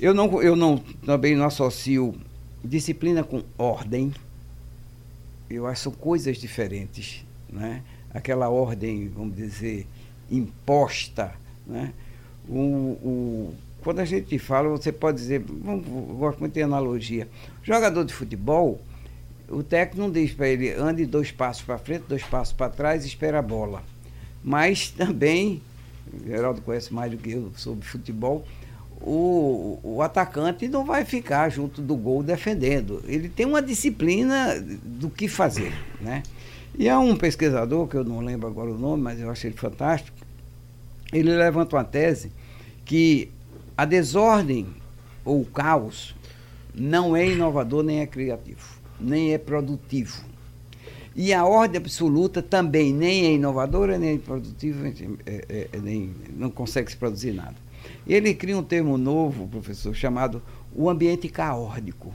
Eu 0.00 0.14
não, 0.14 0.42
eu 0.42 0.56
não 0.56 0.78
também 1.04 1.36
não 1.36 1.44
associo 1.44 2.14
disciplina 2.64 3.22
com 3.22 3.42
ordem, 3.58 4.12
eu 5.50 5.66
acho 5.66 5.80
que 5.80 5.84
são 5.84 5.92
coisas 5.92 6.38
diferentes. 6.38 7.26
Né? 7.48 7.82
Aquela 8.14 8.48
ordem, 8.48 9.08
vamos 9.08 9.36
dizer, 9.36 9.86
imposta. 10.30 11.34
Né? 11.66 11.92
O, 12.48 12.56
o, 12.58 13.54
quando 13.82 14.00
a 14.00 14.04
gente 14.04 14.38
fala, 14.38 14.68
você 14.68 14.92
pode 14.92 15.18
dizer, 15.18 15.40
gosto 15.40 16.40
muito 16.40 16.54
de 16.54 16.62
analogia. 16.62 17.28
Jogador 17.62 18.04
de 18.04 18.14
futebol, 18.14 18.80
o 19.48 19.62
técnico 19.62 20.00
não 20.00 20.10
diz 20.10 20.32
para 20.32 20.48
ele 20.48 20.72
ande 20.72 21.04
dois 21.04 21.30
passos 21.30 21.62
para 21.62 21.78
frente, 21.78 22.04
dois 22.08 22.22
passos 22.22 22.54
para 22.54 22.70
trás, 22.70 23.04
espera 23.04 23.38
a 23.38 23.42
bola. 23.42 23.82
Mas 24.42 24.90
também, 24.96 25.60
Geraldo 26.26 26.60
conhece 26.62 26.92
mais 26.92 27.10
do 27.10 27.18
que 27.18 27.32
eu 27.32 27.52
sobre 27.56 27.86
futebol, 27.86 28.44
o, 29.00 29.80
o 29.82 30.00
atacante 30.00 30.68
não 30.68 30.84
vai 30.84 31.04
ficar 31.04 31.48
junto 31.50 31.82
do 31.82 31.96
gol 31.96 32.22
defendendo. 32.22 33.02
Ele 33.06 33.28
tem 33.28 33.44
uma 33.44 33.60
disciplina 33.60 34.60
do 34.60 35.10
que 35.10 35.26
fazer. 35.26 35.72
Né? 36.00 36.22
E 36.78 36.88
há 36.88 36.98
um 37.00 37.16
pesquisador, 37.16 37.88
que 37.88 37.96
eu 37.96 38.04
não 38.04 38.20
lembro 38.20 38.46
agora 38.46 38.70
o 38.70 38.78
nome, 38.78 39.02
mas 39.02 39.20
eu 39.20 39.28
achei 39.28 39.50
ele 39.50 39.58
fantástico, 39.58 40.16
ele 41.12 41.34
levanta 41.34 41.76
uma 41.76 41.84
tese 41.84 42.30
que 42.84 43.28
a 43.76 43.84
desordem 43.84 44.66
ou 45.24 45.40
o 45.40 45.44
caos 45.44 46.14
não 46.74 47.14
é 47.16 47.28
inovador 47.28 47.82
nem 47.82 48.00
é 48.00 48.06
criativo, 48.06 48.66
nem 48.98 49.32
é 49.32 49.38
produtivo. 49.38 50.24
E 51.14 51.32
a 51.32 51.44
ordem 51.44 51.78
absoluta 51.78 52.42
também 52.42 52.92
nem 52.92 53.26
é 53.26 53.32
inovadora, 53.34 53.98
nem 53.98 54.14
é 54.14 54.18
produtiva, 54.18 54.88
é, 55.26 55.68
é, 55.72 55.78
nem, 55.78 56.14
não 56.34 56.50
consegue 56.50 56.90
se 56.90 56.96
produzir 56.96 57.32
nada. 57.32 57.56
Ele 58.06 58.34
cria 58.34 58.56
um 58.56 58.62
termo 58.62 58.96
novo, 58.96 59.46
professor, 59.46 59.94
chamado 59.94 60.42
o 60.74 60.88
ambiente 60.88 61.28
caórdico. 61.28 62.12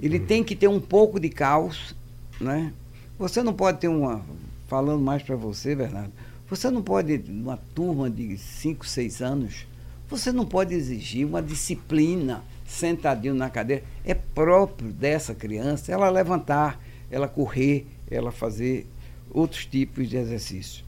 Ele 0.00 0.18
hum. 0.18 0.26
tem 0.26 0.44
que 0.44 0.54
ter 0.54 0.68
um 0.68 0.80
pouco 0.80 1.18
de 1.18 1.28
caos, 1.28 1.94
né? 2.40 2.72
Você 3.18 3.42
não 3.42 3.52
pode 3.52 3.80
ter 3.80 3.88
uma, 3.88 4.22
falando 4.68 5.02
mais 5.02 5.22
para 5.22 5.36
você, 5.36 5.74
Bernardo, 5.74 6.12
você 6.48 6.70
não 6.70 6.82
pode, 6.82 7.18
numa 7.18 7.58
turma 7.74 8.08
de 8.08 8.38
5, 8.38 8.86
6 8.86 9.20
anos, 9.20 9.66
você 10.10 10.32
não 10.32 10.44
pode 10.44 10.74
exigir 10.74 11.24
uma 11.24 11.40
disciplina 11.40 12.42
sentadinho 12.66 13.34
na 13.34 13.48
cadeira. 13.48 13.84
É 14.04 14.12
próprio 14.12 14.90
dessa 14.92 15.34
criança 15.34 15.92
ela 15.92 16.10
levantar, 16.10 16.80
ela 17.10 17.28
correr, 17.28 17.86
ela 18.10 18.32
fazer 18.32 18.86
outros 19.30 19.64
tipos 19.64 20.08
de 20.08 20.16
exercício. 20.16 20.84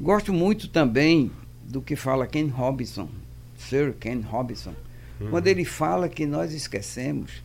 Gosto 0.00 0.32
muito 0.32 0.68
também 0.68 1.30
do 1.62 1.82
que 1.82 1.94
fala 1.94 2.26
Ken 2.26 2.46
Robinson, 2.46 3.08
Sir 3.58 3.94
Ken 4.00 4.20
Robinson, 4.20 4.72
uhum. 5.20 5.30
quando 5.30 5.46
ele 5.46 5.64
fala 5.64 6.08
que 6.08 6.24
nós 6.24 6.52
esquecemos 6.52 7.42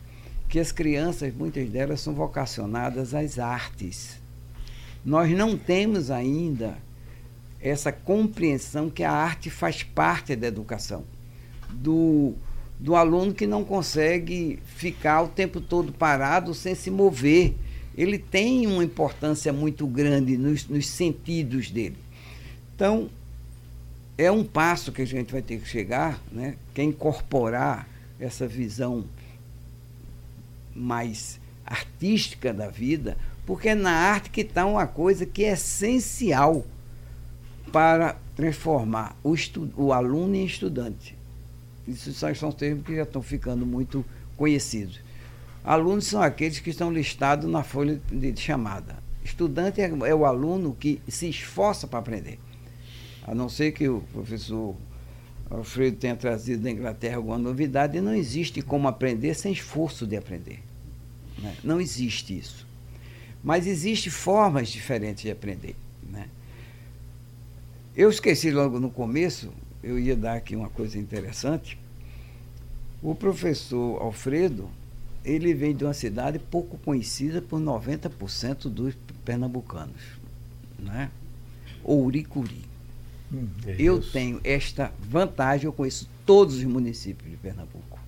que 0.48 0.58
as 0.58 0.72
crianças, 0.72 1.34
muitas 1.34 1.68
delas, 1.68 2.00
são 2.00 2.14
vocacionadas 2.14 3.14
às 3.14 3.38
artes. 3.38 4.20
Nós 5.04 5.30
não 5.30 5.58
temos 5.58 6.10
ainda 6.10 6.78
essa 7.64 7.90
compreensão 7.90 8.90
que 8.90 9.02
a 9.02 9.10
arte 9.10 9.48
faz 9.48 9.82
parte 9.82 10.36
da 10.36 10.46
educação. 10.46 11.02
Do, 11.70 12.34
do 12.78 12.94
aluno 12.94 13.32
que 13.32 13.46
não 13.46 13.64
consegue 13.64 14.58
ficar 14.66 15.22
o 15.22 15.28
tempo 15.28 15.62
todo 15.62 15.90
parado 15.90 16.52
sem 16.52 16.74
se 16.74 16.90
mover. 16.90 17.54
Ele 17.96 18.18
tem 18.18 18.66
uma 18.66 18.84
importância 18.84 19.50
muito 19.50 19.86
grande 19.86 20.36
nos, 20.36 20.68
nos 20.68 20.86
sentidos 20.86 21.70
dele. 21.70 21.96
Então, 22.76 23.08
é 24.18 24.30
um 24.30 24.44
passo 24.44 24.92
que 24.92 25.00
a 25.00 25.06
gente 25.06 25.32
vai 25.32 25.40
ter 25.40 25.58
que 25.58 25.66
chegar, 25.66 26.20
né, 26.30 26.56
que 26.74 26.82
é 26.82 26.84
incorporar 26.84 27.88
essa 28.20 28.46
visão 28.46 29.06
mais 30.74 31.40
artística 31.64 32.52
da 32.52 32.68
vida, 32.68 33.16
porque 33.46 33.70
é 33.70 33.74
na 33.74 33.92
arte 33.92 34.28
que 34.28 34.42
está 34.42 34.66
uma 34.66 34.86
coisa 34.86 35.24
que 35.24 35.44
é 35.44 35.52
essencial 35.52 36.66
para 37.72 38.16
transformar 38.36 39.16
o, 39.22 39.34
o 39.76 39.92
aluno 39.92 40.34
em 40.34 40.44
estudante. 40.44 41.16
Isso 41.86 42.12
são 42.12 42.52
termos 42.52 42.84
que 42.86 42.96
já 42.96 43.02
estão 43.02 43.22
ficando 43.22 43.66
muito 43.66 44.04
conhecidos. 44.36 45.00
Alunos 45.64 46.06
são 46.06 46.22
aqueles 46.22 46.58
que 46.60 46.70
estão 46.70 46.92
listados 46.92 47.50
na 47.50 47.62
folha 47.62 48.00
de 48.10 48.38
chamada. 48.40 48.96
Estudante 49.24 49.80
é, 49.80 49.84
é 49.86 50.14
o 50.14 50.26
aluno 50.26 50.76
que 50.78 51.00
se 51.08 51.28
esforça 51.28 51.86
para 51.86 51.98
aprender. 51.98 52.38
A 53.26 53.34
não 53.34 53.48
ser 53.48 53.72
que 53.72 53.88
o 53.88 54.02
professor 54.12 54.76
Alfredo 55.50 55.96
tenha 55.96 56.16
trazido 56.16 56.62
da 56.62 56.70
Inglaterra 56.70 57.16
alguma 57.16 57.38
novidade, 57.38 58.00
não 58.00 58.14
existe 58.14 58.60
como 58.60 58.88
aprender 58.88 59.34
sem 59.34 59.52
esforço 59.52 60.06
de 60.06 60.16
aprender. 60.16 60.62
Né? 61.38 61.54
Não 61.62 61.80
existe 61.80 62.36
isso. 62.36 62.66
Mas 63.42 63.66
existem 63.66 64.10
formas 64.10 64.68
diferentes 64.68 65.22
de 65.22 65.30
aprender. 65.30 65.76
Né? 66.10 66.28
Eu 67.96 68.10
esqueci 68.10 68.50
logo 68.50 68.80
no 68.80 68.90
começo, 68.90 69.52
eu 69.80 69.96
ia 69.96 70.16
dar 70.16 70.34
aqui 70.34 70.56
uma 70.56 70.68
coisa 70.68 70.98
interessante. 70.98 71.78
O 73.00 73.14
professor 73.14 74.02
Alfredo, 74.02 74.68
ele 75.24 75.54
vem 75.54 75.76
de 75.76 75.84
uma 75.84 75.94
cidade 75.94 76.40
pouco 76.40 76.76
conhecida 76.78 77.40
por 77.40 77.60
90% 77.60 78.68
dos 78.68 78.96
pernambucanos, 79.24 80.02
né? 80.76 81.08
Ouricuri. 81.84 82.62
Hum, 83.32 83.46
eu 83.78 84.02
tenho 84.02 84.40
esta 84.42 84.92
vantagem, 84.98 85.66
eu 85.66 85.72
conheço 85.72 86.08
todos 86.26 86.56
os 86.56 86.64
municípios 86.64 87.30
de 87.30 87.36
Pernambuco. 87.36 88.00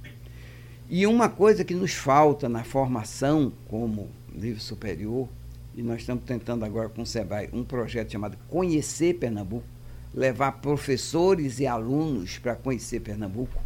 E 0.91 1.07
uma 1.07 1.29
coisa 1.29 1.65
que 1.65 1.75
nos 1.75 1.93
falta 1.93 2.49
na 2.49 2.65
formação 2.65 3.53
como 3.69 4.09
nível 4.35 4.61
superior, 4.61 5.29
e 5.77 5.83
nós 5.83 6.01
estamos 6.01 6.25
tentando 6.25 6.65
agora 6.65 6.89
com 6.89 7.03
o 7.03 7.07
SEBRAE 7.07 7.51
um 7.53 7.63
projeto 7.63 8.11
chamado 8.11 8.37
Conhecer 8.49 9.15
Pernambuco, 9.15 9.76
levar 10.15 10.53
professores 10.53 11.59
e 11.61 11.67
alunos 11.67 12.39
para 12.39 12.55
conhecer 12.55 13.01
Pernambuco, 13.01 13.61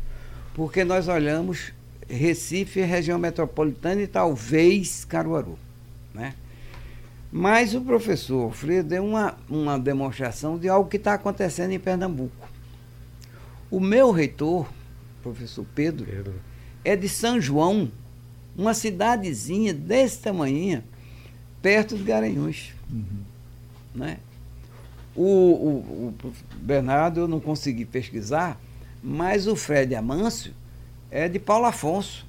porque 0.54 0.84
nós 0.84 1.08
olhamos 1.08 1.72
Recife, 2.08 2.80
região 2.80 3.18
metropolitana 3.18 4.02
e 4.02 4.06
talvez 4.06 5.04
Caruaru. 5.04 5.56
Né? 6.12 6.34
Mas 7.30 7.74
o 7.74 7.80
professor 7.82 8.42
Alfredo 8.42 8.88
deu 8.88 9.04
uma, 9.04 9.38
uma 9.48 9.78
demonstração 9.78 10.58
de 10.58 10.68
algo 10.68 10.90
que 10.90 10.96
está 10.96 11.14
acontecendo 11.14 11.70
em 11.70 11.78
Pernambuco. 11.78 12.48
O 13.70 13.78
meu 13.78 14.10
reitor, 14.10 14.68
professor 15.22 15.64
Pedro, 15.72 16.04
Pedro. 16.04 16.34
é 16.84 16.96
de 16.96 17.08
São 17.08 17.40
João, 17.40 17.90
uma 18.56 18.74
cidadezinha 18.74 19.72
desse 19.72 20.18
tamanho, 20.18 20.82
perto 21.62 21.96
de 21.96 22.02
Garanhuns. 22.02 22.74
Né? 23.94 24.18
O, 25.14 25.24
o, 25.24 26.14
o 26.24 26.32
Bernardo 26.56 27.20
eu 27.20 27.28
não 27.28 27.40
consegui 27.40 27.84
pesquisar, 27.84 28.60
mas 29.02 29.46
o 29.46 29.56
Fred 29.56 29.94
Amâncio 29.94 30.52
é 31.10 31.28
de 31.28 31.38
Paulo 31.38 31.66
Afonso. 31.66 32.26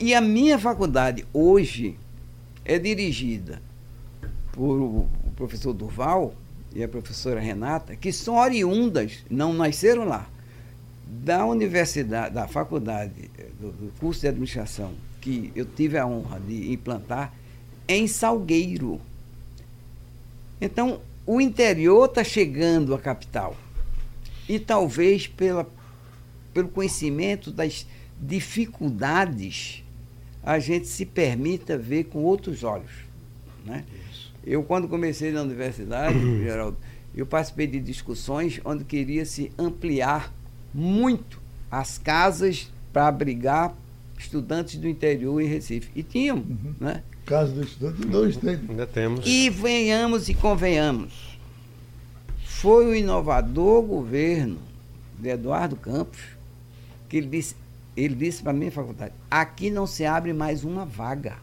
E 0.00 0.14
a 0.14 0.20
minha 0.20 0.58
faculdade 0.58 1.26
hoje 1.32 1.98
é 2.64 2.78
dirigida 2.78 3.60
por 4.52 4.78
o 4.80 5.08
professor 5.34 5.72
Durval 5.72 6.34
e 6.74 6.82
a 6.82 6.88
professora 6.88 7.40
Renata, 7.40 7.96
que 7.96 8.12
são 8.12 8.36
oriundas, 8.36 9.24
não 9.30 9.52
nasceram 9.52 10.04
lá, 10.04 10.28
da 11.06 11.44
universidade, 11.44 12.34
da 12.34 12.48
faculdade, 12.48 13.30
do, 13.60 13.70
do 13.70 13.92
curso 13.98 14.22
de 14.22 14.28
administração, 14.28 14.92
que 15.20 15.52
eu 15.54 15.64
tive 15.64 15.98
a 15.98 16.06
honra 16.06 16.40
de 16.40 16.72
implantar, 16.72 17.32
em 17.86 18.06
Salgueiro. 18.06 19.00
Então, 20.60 21.00
o 21.26 21.40
interior 21.40 22.06
está 22.06 22.24
chegando 22.24 22.94
à 22.94 22.98
capital. 22.98 23.56
E 24.48 24.58
talvez 24.58 25.26
pela, 25.26 25.68
pelo 26.52 26.68
conhecimento 26.68 27.50
das 27.50 27.86
dificuldades, 28.20 29.82
a 30.42 30.58
gente 30.58 30.86
se 30.88 31.04
permita 31.06 31.76
ver 31.78 32.04
com 32.04 32.20
outros 32.24 32.64
olhos. 32.64 32.90
Né? 33.64 33.84
Eu, 34.44 34.62
quando 34.62 34.88
comecei 34.88 35.30
na 35.30 35.42
universidade, 35.42 36.18
Geraldo, 36.42 36.76
eu 37.14 37.24
participei 37.26 37.66
de 37.66 37.78
discussões 37.78 38.60
onde 38.64 38.84
queria 38.84 39.24
se 39.24 39.52
ampliar 39.58 40.32
muito 40.74 41.40
as 41.70 41.98
casas 41.98 42.72
para 42.92 43.06
abrigar 43.06 43.74
estudantes 44.18 44.76
do 44.76 44.88
interior 44.88 45.40
em 45.40 45.46
Recife. 45.46 45.90
E 45.94 46.02
tinham, 46.02 46.38
Uhum. 46.38 46.74
né? 46.80 47.02
Casa 47.24 47.52
do 47.52 47.62
estudante, 47.62 48.06
dois 48.06 48.36
tem. 48.36 48.60
Ainda 48.68 48.86
temos. 48.86 49.24
E 49.26 49.48
venhamos 49.48 50.28
e 50.28 50.34
convenhamos. 50.34 51.38
Foi 52.44 52.86
o 52.86 52.94
inovador 52.94 53.82
governo 53.82 54.58
de 55.18 55.28
Eduardo 55.28 55.76
Campos 55.76 56.20
que 57.12 57.18
ele 57.18 57.26
disse, 57.26 57.54
ele 57.94 58.14
disse 58.14 58.42
para 58.42 58.52
a 58.52 58.54
minha 58.54 58.72
faculdade: 58.72 59.12
aqui 59.30 59.68
não 59.68 59.86
se 59.86 60.06
abre 60.06 60.32
mais 60.32 60.64
uma 60.64 60.86
vaga. 60.86 61.36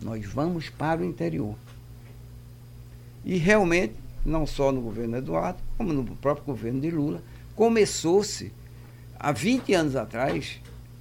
Nós 0.00 0.24
vamos 0.24 0.70
para 0.70 1.00
o 1.00 1.04
interior. 1.04 1.56
E 3.24 3.36
realmente, 3.36 3.94
não 4.24 4.46
só 4.46 4.70
no 4.70 4.80
governo 4.80 5.16
Eduardo, 5.16 5.58
como 5.76 5.92
no 5.92 6.04
próprio 6.04 6.46
governo 6.46 6.80
de 6.80 6.92
Lula, 6.92 7.20
começou-se 7.56 8.52
há 9.18 9.32
20 9.32 9.74
anos 9.74 9.96
atrás, 9.96 10.60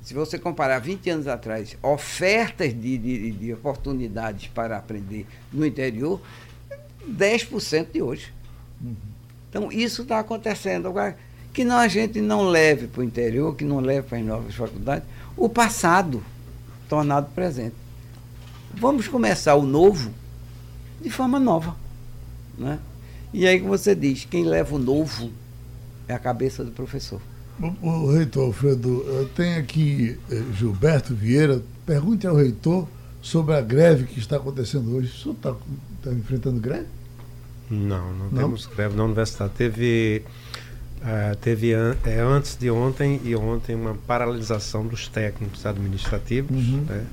se 0.09 0.15
você 0.15 0.39
comparar 0.39 0.79
20 0.79 1.07
anos 1.11 1.27
atrás, 1.27 1.77
ofertas 1.83 2.69
de, 2.69 2.97
de, 2.97 3.31
de 3.31 3.53
oportunidades 3.53 4.47
para 4.47 4.75
aprender 4.75 5.27
no 5.53 5.63
interior, 5.63 6.19
10% 7.07 7.91
de 7.93 8.01
hoje. 8.01 8.33
Então, 9.47 9.71
isso 9.71 10.01
está 10.01 10.17
acontecendo. 10.17 10.87
Agora, 10.87 11.15
que 11.53 11.63
não, 11.63 11.77
a 11.77 11.87
gente 11.87 12.21
não 12.21 12.49
leve 12.49 12.87
para 12.87 13.01
o 13.01 13.03
interior, 13.03 13.55
que 13.55 13.63
não 13.63 13.79
leve 13.79 14.07
para 14.07 14.17
as 14.17 14.25
novas 14.25 14.55
faculdades, 14.55 15.07
o 15.37 15.47
passado 15.47 16.23
tornado 16.89 17.29
presente. 17.35 17.75
Vamos 18.73 19.07
começar 19.07 19.53
o 19.53 19.61
novo 19.61 20.11
de 20.99 21.11
forma 21.11 21.39
nova. 21.39 21.75
Né? 22.57 22.79
E 23.31 23.45
aí 23.45 23.59
que 23.59 23.67
você 23.67 23.93
diz, 23.93 24.25
quem 24.25 24.43
leva 24.43 24.75
o 24.75 24.79
novo 24.79 25.29
é 26.07 26.15
a 26.15 26.19
cabeça 26.19 26.63
do 26.63 26.71
professor. 26.71 27.21
O, 27.81 28.11
reitor 28.13 28.45
Alfredo, 28.45 29.03
eh, 29.07 29.25
tem 29.35 29.55
aqui 29.55 30.17
eh, 30.31 30.43
Gilberto 30.57 31.13
Vieira. 31.13 31.61
Pergunte 31.85 32.25
ao 32.25 32.35
reitor 32.35 32.87
sobre 33.21 33.53
a 33.55 33.61
greve 33.61 34.05
que 34.05 34.19
está 34.19 34.37
acontecendo 34.37 34.95
hoje. 34.95 35.07
O 35.09 35.17
senhor 35.21 35.35
está 35.35 35.53
tá 36.03 36.11
enfrentando 36.11 36.59
greve? 36.59 36.85
Não, 37.69 38.13
não, 38.13 38.29
Não? 38.31 38.37
temos 38.43 38.65
greve 38.65 38.95
na 38.95 39.03
universidade. 39.03 39.51
Teve, 39.57 40.23
ah, 41.03 41.35
teve 41.41 41.73
an- 41.73 41.97
é, 42.05 42.19
antes 42.21 42.55
de 42.57 42.71
ontem 42.71 43.19
e 43.23 43.35
ontem 43.35 43.75
uma 43.75 43.93
paralisação 43.93 44.87
dos 44.87 45.07
técnicos 45.07 45.65
administrativos, 45.65 46.55
Uhum. 46.65 46.85
né? 46.87 47.05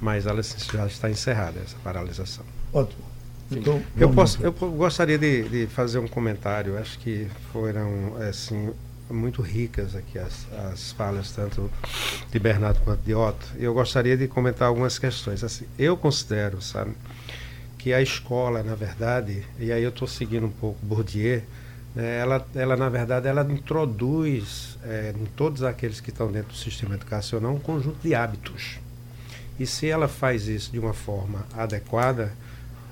mas 0.00 0.26
ela 0.26 0.42
já 0.42 0.86
está 0.86 1.10
encerrada, 1.10 1.60
essa 1.64 1.76
paralisação. 1.82 2.44
Ótimo. 2.72 3.02
Então, 3.50 3.80
Eu, 3.96 4.10
posso, 4.10 4.42
eu 4.42 4.52
gostaria 4.52 5.18
de, 5.18 5.48
de 5.48 5.66
fazer 5.66 5.98
um 5.98 6.08
comentário. 6.08 6.76
Acho 6.78 6.98
que 6.98 7.26
foram 7.52 8.16
assim 8.28 8.70
muito 9.10 9.42
ricas 9.42 9.94
aqui 9.94 10.18
as, 10.18 10.46
as 10.72 10.92
falas 10.92 11.30
tanto 11.32 11.70
de 12.30 12.38
Bernardo 12.38 12.80
quanto 12.80 13.02
de 13.02 13.14
Otto. 13.14 13.46
Eu 13.56 13.74
gostaria 13.74 14.16
de 14.16 14.26
comentar 14.28 14.68
algumas 14.68 14.98
questões. 14.98 15.44
Assim, 15.44 15.66
eu 15.78 15.96
considero, 15.96 16.62
sabe, 16.62 16.92
que 17.78 17.92
a 17.92 18.00
escola, 18.00 18.62
na 18.62 18.74
verdade, 18.74 19.44
e 19.58 19.70
aí 19.70 19.82
eu 19.82 19.90
estou 19.90 20.08
seguindo 20.08 20.46
um 20.46 20.50
pouco 20.50 20.78
Bourdieu, 20.82 21.42
né, 21.94 22.18
ela, 22.18 22.46
ela 22.54 22.76
na 22.76 22.88
verdade 22.88 23.28
ela 23.28 23.42
introduz 23.52 24.78
eh, 24.82 25.14
em 25.14 25.26
todos 25.26 25.62
aqueles 25.62 26.00
que 26.00 26.10
estão 26.10 26.32
dentro 26.32 26.48
do 26.48 26.56
sistema 26.56 26.94
educacional 26.94 27.52
um 27.52 27.60
conjunto 27.60 27.98
de 28.02 28.14
hábitos. 28.14 28.78
E 29.60 29.66
se 29.66 29.88
ela 29.88 30.08
faz 30.08 30.48
isso 30.48 30.72
de 30.72 30.78
uma 30.78 30.92
forma 30.92 31.46
adequada, 31.52 32.32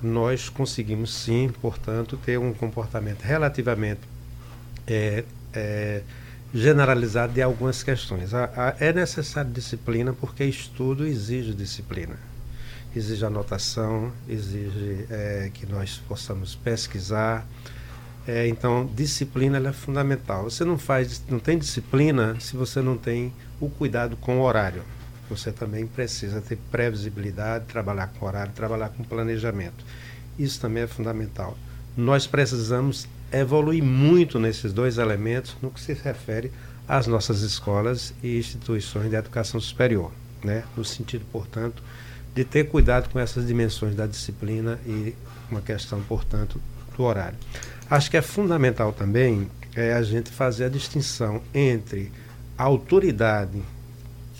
nós 0.03 0.49
conseguimos 0.49 1.13
sim, 1.13 1.51
portanto, 1.61 2.17
ter 2.17 2.39
um 2.39 2.53
comportamento 2.53 3.23
relativamente 3.23 4.01
é, 4.87 5.25
é, 5.55 6.03
generalizado 6.55 7.33
de 7.33 7.43
algumas 7.43 7.83
questões. 7.83 8.35
A- 8.35 8.51
a- 8.57 8.75
é 8.79 8.93
necessário 8.93 9.51
disciplina 9.51 10.13
porque 10.13 10.45
estudo 10.45 11.07
exige 11.07 11.55
disciplina. 11.55 12.17
Exige 12.95 13.25
anotação, 13.25 14.13
exige 14.29 15.07
é, 15.11 15.51
que 15.53 15.65
nós 15.67 16.01
possamos 16.07 16.55
pesquisar. 16.55 17.47
É, 18.27 18.47
então, 18.47 18.89
disciplina 18.95 19.59
é 19.67 19.73
fundamental. 19.73 20.45
Você 20.45 20.65
não 20.65 20.79
faz, 20.79 21.23
não 21.29 21.39
tem 21.39 21.59
disciplina 21.59 22.37
se 22.39 22.55
você 22.57 22.81
não 22.83 22.97
tem 22.97 23.33
o 23.61 23.69
cuidado 23.71 24.17
com 24.17 24.39
o 24.39 24.43
horário. 24.43 24.83
Você 25.31 25.51
também 25.51 25.87
precisa 25.87 26.41
ter 26.43 26.59
previsibilidade, 26.71 27.65
trabalhar 27.65 28.09
com 28.09 28.27
horário, 28.27 28.53
trabalhar 28.53 28.91
com 28.91 29.03
planejamento. 29.03 29.83
Isso 30.39 30.61
também 30.61 30.83
é 30.83 30.87
fundamental. 30.87 31.57
Nós 31.97 32.27
precisamos 32.27 33.09
evoluir 33.33 33.83
muito 33.83 34.39
nesses 34.39 34.73
dois 34.73 34.99
elementos 34.99 35.57
no 35.63 35.71
que 35.71 35.81
se 35.81 35.95
refere 35.95 36.53
às 36.87 37.07
nossas 37.07 37.41
escolas 37.41 38.13
e 38.23 38.39
instituições 38.39 39.09
de 39.09 39.17
educação 39.17 39.61
superior, 39.61 40.13
né? 40.45 40.65
No 40.77 40.85
sentido, 40.85 41.25
portanto, 41.33 41.83
de 42.35 42.45
ter 42.45 42.69
cuidado 42.69 43.09
com 43.09 43.19
essas 43.19 43.47
dimensões 43.47 43.95
da 43.95 44.07
disciplina 44.07 44.79
e 44.87 45.15
uma 45.51 45.61
questão, 45.61 46.01
portanto, 46.03 46.61
do 46.97 47.03
horário. 47.03 47.39
Acho 47.91 48.11
que 48.11 48.17
é 48.17 48.23
fundamental 48.23 48.93
também 48.93 49.51
é, 49.75 49.93
a 49.93 50.03
gente 50.03 50.31
fazer 50.31 50.65
a 50.65 50.69
distinção 50.69 51.43
entre 51.55 52.13
a 52.57 52.65
autoridade 52.65 53.63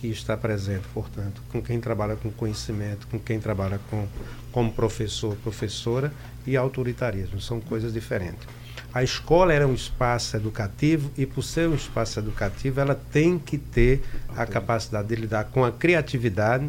que 0.01 0.09
está 0.09 0.37
presente, 0.37 0.85
portanto, 0.93 1.41
com 1.51 1.63
quem 1.63 1.81
trabalha 1.81 2.17
com 2.17 2.31
conhecimento, 2.31 3.07
com 3.07 3.19
quem 3.19 3.39
trabalha 3.39 3.79
com 3.89 4.07
como 4.51 4.73
professor, 4.73 5.37
professora 5.37 6.13
e 6.47 6.57
autoritarismo, 6.57 7.41
são 7.41 7.61
coisas 7.61 7.93
diferentes. 7.93 8.47
A 8.95 9.03
escola 9.03 9.53
era 9.53 9.67
um 9.67 9.75
espaço 9.75 10.37
educativo 10.37 11.11
e 11.17 11.25
por 11.25 11.43
ser 11.43 11.69
um 11.69 11.75
espaço 11.75 12.19
educativo, 12.19 12.81
ela 12.81 12.95
tem 12.95 13.39
que 13.39 13.57
ter 13.57 14.03
a 14.37 14.45
capacidade 14.45 15.09
de 15.09 15.15
lidar 15.15 15.45
com 15.45 15.65
a 15.65 15.73
criatividade 15.73 16.69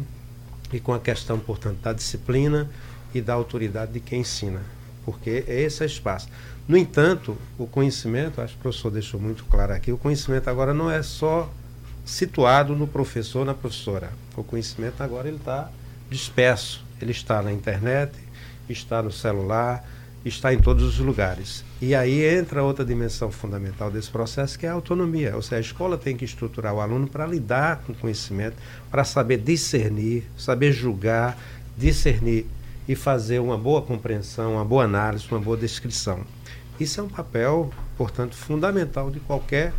e 0.72 0.80
com 0.80 0.94
a 0.94 1.00
questão, 1.00 1.38
portanto, 1.38 1.78
da 1.82 1.92
disciplina 1.92 2.70
e 3.14 3.20
da 3.20 3.34
autoridade 3.34 3.92
de 3.92 4.00
quem 4.00 4.20
ensina, 4.20 4.62
porque 5.04 5.44
esse 5.46 5.82
é 5.82 5.86
o 5.86 5.86
espaço. 5.86 6.28
No 6.66 6.78
entanto, 6.78 7.36
o 7.58 7.66
conhecimento, 7.66 8.40
acho 8.40 8.54
que 8.54 8.60
o 8.60 8.62
professor 8.62 8.90
deixou 8.90 9.20
muito 9.20 9.44
claro 9.44 9.74
aqui, 9.74 9.92
o 9.92 9.98
conhecimento 9.98 10.48
agora 10.48 10.72
não 10.72 10.90
é 10.90 11.02
só 11.02 11.52
situado 12.04 12.74
no 12.74 12.86
professor, 12.86 13.44
na 13.44 13.54
professora. 13.54 14.10
O 14.36 14.42
conhecimento 14.42 15.02
agora 15.02 15.28
ele 15.28 15.36
está 15.36 15.70
disperso. 16.10 16.84
Ele 17.00 17.12
está 17.12 17.42
na 17.42 17.52
internet, 17.52 18.12
está 18.68 19.02
no 19.02 19.10
celular, 19.10 19.84
está 20.24 20.54
em 20.54 20.58
todos 20.58 20.82
os 20.84 20.98
lugares. 20.98 21.64
E 21.80 21.94
aí 21.94 22.24
entra 22.24 22.62
outra 22.62 22.84
dimensão 22.84 23.30
fundamental 23.30 23.90
desse 23.90 24.10
processo, 24.10 24.58
que 24.58 24.66
é 24.66 24.70
a 24.70 24.72
autonomia. 24.72 25.36
Ou 25.36 25.42
seja, 25.42 25.56
a 25.56 25.60
escola 25.60 25.98
tem 25.98 26.16
que 26.16 26.24
estruturar 26.24 26.74
o 26.74 26.80
aluno 26.80 27.06
para 27.06 27.26
lidar 27.26 27.82
com 27.86 27.92
o 27.92 27.94
conhecimento, 27.94 28.56
para 28.90 29.04
saber 29.04 29.38
discernir, 29.38 30.24
saber 30.36 30.72
julgar, 30.72 31.38
discernir 31.76 32.46
e 32.88 32.94
fazer 32.94 33.38
uma 33.38 33.58
boa 33.58 33.82
compreensão, 33.82 34.54
uma 34.54 34.64
boa 34.64 34.84
análise, 34.84 35.26
uma 35.30 35.40
boa 35.40 35.56
descrição. 35.56 36.20
Isso 36.80 37.00
é 37.00 37.02
um 37.02 37.08
papel, 37.08 37.70
portanto, 37.96 38.34
fundamental 38.34 39.10
de 39.10 39.20
qualquer 39.20 39.72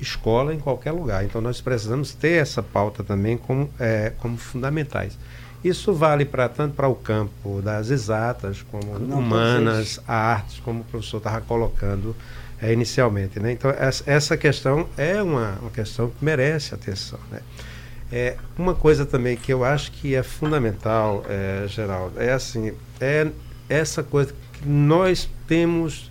escola 0.00 0.54
em 0.54 0.58
qualquer 0.58 0.92
lugar. 0.92 1.24
Então 1.24 1.40
nós 1.40 1.60
precisamos 1.60 2.14
ter 2.14 2.40
essa 2.40 2.62
pauta 2.62 3.04
também 3.04 3.36
como, 3.36 3.70
é, 3.78 4.12
como 4.18 4.36
fundamentais. 4.36 5.18
Isso 5.62 5.92
vale 5.92 6.24
para 6.24 6.48
tanto 6.48 6.74
para 6.74 6.88
o 6.88 6.94
campo 6.94 7.60
das 7.62 7.90
exatas, 7.90 8.64
como 8.70 8.98
Não, 8.98 9.18
humanas, 9.18 10.00
artes, 10.06 10.58
como 10.60 10.80
o 10.80 10.84
professor 10.84 11.18
estava 11.18 11.40
colocando 11.42 12.16
é, 12.60 12.72
inicialmente. 12.72 13.38
Né? 13.38 13.52
Então, 13.52 13.72
essa 14.06 14.36
questão 14.36 14.88
é 14.96 15.22
uma, 15.22 15.58
uma 15.60 15.70
questão 15.70 16.08
que 16.10 16.24
merece 16.24 16.74
atenção. 16.74 17.18
Né? 17.30 17.40
É, 18.10 18.36
uma 18.58 18.74
coisa 18.74 19.06
também 19.06 19.36
que 19.36 19.52
eu 19.52 19.64
acho 19.64 19.92
que 19.92 20.14
é 20.14 20.22
fundamental, 20.22 21.24
é, 21.28 21.66
Geraldo, 21.68 22.20
é 22.20 22.32
assim, 22.32 22.72
é 23.00 23.28
essa 23.68 24.02
coisa 24.02 24.34
que 24.54 24.68
nós 24.68 25.28
temos 25.46 26.09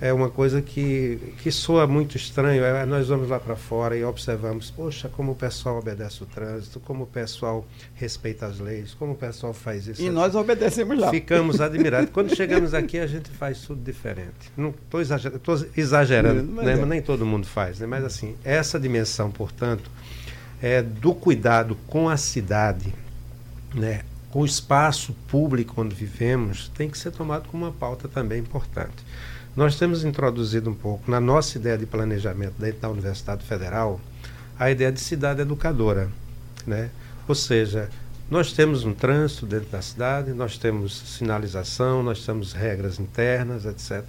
é 0.00 0.12
uma 0.12 0.28
coisa 0.28 0.60
que, 0.60 1.18
que 1.42 1.50
soa 1.50 1.86
muito 1.86 2.16
estranho. 2.16 2.62
É, 2.62 2.84
nós 2.84 3.08
vamos 3.08 3.28
lá 3.28 3.40
para 3.40 3.56
fora 3.56 3.96
e 3.96 4.04
observamos, 4.04 4.70
poxa, 4.70 5.08
como 5.08 5.32
o 5.32 5.34
pessoal 5.34 5.78
obedece 5.78 6.22
o 6.22 6.26
trânsito, 6.26 6.80
como 6.80 7.04
o 7.04 7.06
pessoal 7.06 7.66
respeita 7.94 8.46
as 8.46 8.58
leis, 8.58 8.92
como 8.92 9.12
o 9.12 9.16
pessoal 9.16 9.54
faz 9.54 9.86
isso. 9.86 10.02
E 10.02 10.10
nós 10.10 10.34
obedecemos 10.34 10.98
lá. 10.98 11.10
Ficamos 11.10 11.60
admirados. 11.60 12.10
Quando 12.10 12.34
chegamos 12.34 12.74
aqui, 12.74 12.98
a 12.98 13.06
gente 13.06 13.30
faz 13.30 13.62
tudo 13.62 13.82
diferente. 13.82 14.52
Não 14.56 14.70
estou 14.70 15.00
exagerando, 15.00 15.40
exagerando 15.74 16.42
né? 16.52 16.72
é. 16.72 16.76
mas 16.76 16.88
nem 16.88 17.00
todo 17.00 17.24
mundo 17.24 17.46
faz. 17.46 17.78
Né? 17.78 17.86
Mas 17.86 18.04
assim, 18.04 18.36
essa 18.44 18.78
dimensão, 18.78 19.30
portanto, 19.30 19.90
é 20.60 20.82
do 20.82 21.14
cuidado 21.14 21.76
com 21.86 22.08
a 22.08 22.18
cidade, 22.18 22.92
né? 23.74 24.02
com 24.30 24.40
o 24.40 24.44
espaço 24.44 25.14
público 25.28 25.80
onde 25.80 25.94
vivemos, 25.94 26.70
tem 26.76 26.90
que 26.90 26.98
ser 26.98 27.10
tomado 27.10 27.48
como 27.48 27.64
uma 27.64 27.72
pauta 27.72 28.06
também 28.06 28.38
importante. 28.38 28.92
Nós 29.56 29.78
temos 29.78 30.04
introduzido 30.04 30.68
um 30.68 30.74
pouco 30.74 31.10
na 31.10 31.18
nossa 31.18 31.56
ideia 31.56 31.78
de 31.78 31.86
planejamento 31.86 32.56
dentro 32.58 32.80
da 32.80 32.90
Universidade 32.90 33.42
Federal 33.42 33.98
a 34.58 34.70
ideia 34.70 34.92
de 34.92 35.00
cidade 35.00 35.40
educadora, 35.40 36.10
né? 36.66 36.90
Ou 37.26 37.34
seja, 37.34 37.88
nós 38.30 38.52
temos 38.52 38.84
um 38.84 38.92
trânsito 38.92 39.46
dentro 39.46 39.70
da 39.70 39.80
cidade, 39.80 40.32
nós 40.32 40.58
temos 40.58 40.98
sinalização, 41.16 42.02
nós 42.02 42.24
temos 42.24 42.52
regras 42.52 43.00
internas, 43.00 43.64
etc. 43.64 44.04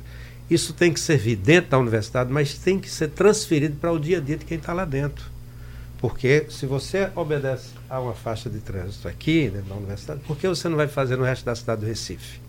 Isso 0.50 0.74
tem 0.74 0.91
que 0.91 1.00
servir 1.00 1.38
dentro 1.38 1.72
da 1.72 1.80
universidade, 1.80 2.30
mas 2.30 2.56
tem 2.56 2.78
que 2.78 2.89
ser 2.89 3.10
transferido 3.10 3.78
para 3.78 3.91
o 3.91 4.00
dia 4.00 4.18
a 4.18 4.22
dia 4.22 4.36
de 4.36 4.43
quem 4.43 4.58
está 4.58 4.74
lá 4.74 4.84
dentro. 4.84 5.26
Porque 6.00 6.45
se 6.50 6.66
você 6.66 7.10
obedece 7.16 7.70
a 7.89 8.02
uma 8.02 8.14
faixa 8.14 8.50
de 8.50 8.60
trânsito 8.60 9.08
aqui 9.08 9.50
dentro 9.50 9.70
da 9.70 9.76
universidade, 9.76 10.20
por 10.28 10.36
que 10.36 10.45
você 10.45 10.68
não 10.68 10.76
vai 10.76 10.89
fazer 10.89 11.16
no 11.16 11.24
resto 11.24 11.45
da 11.45 11.56
cidade 11.56 11.82
do 11.82 11.88
Recife? 11.88 12.41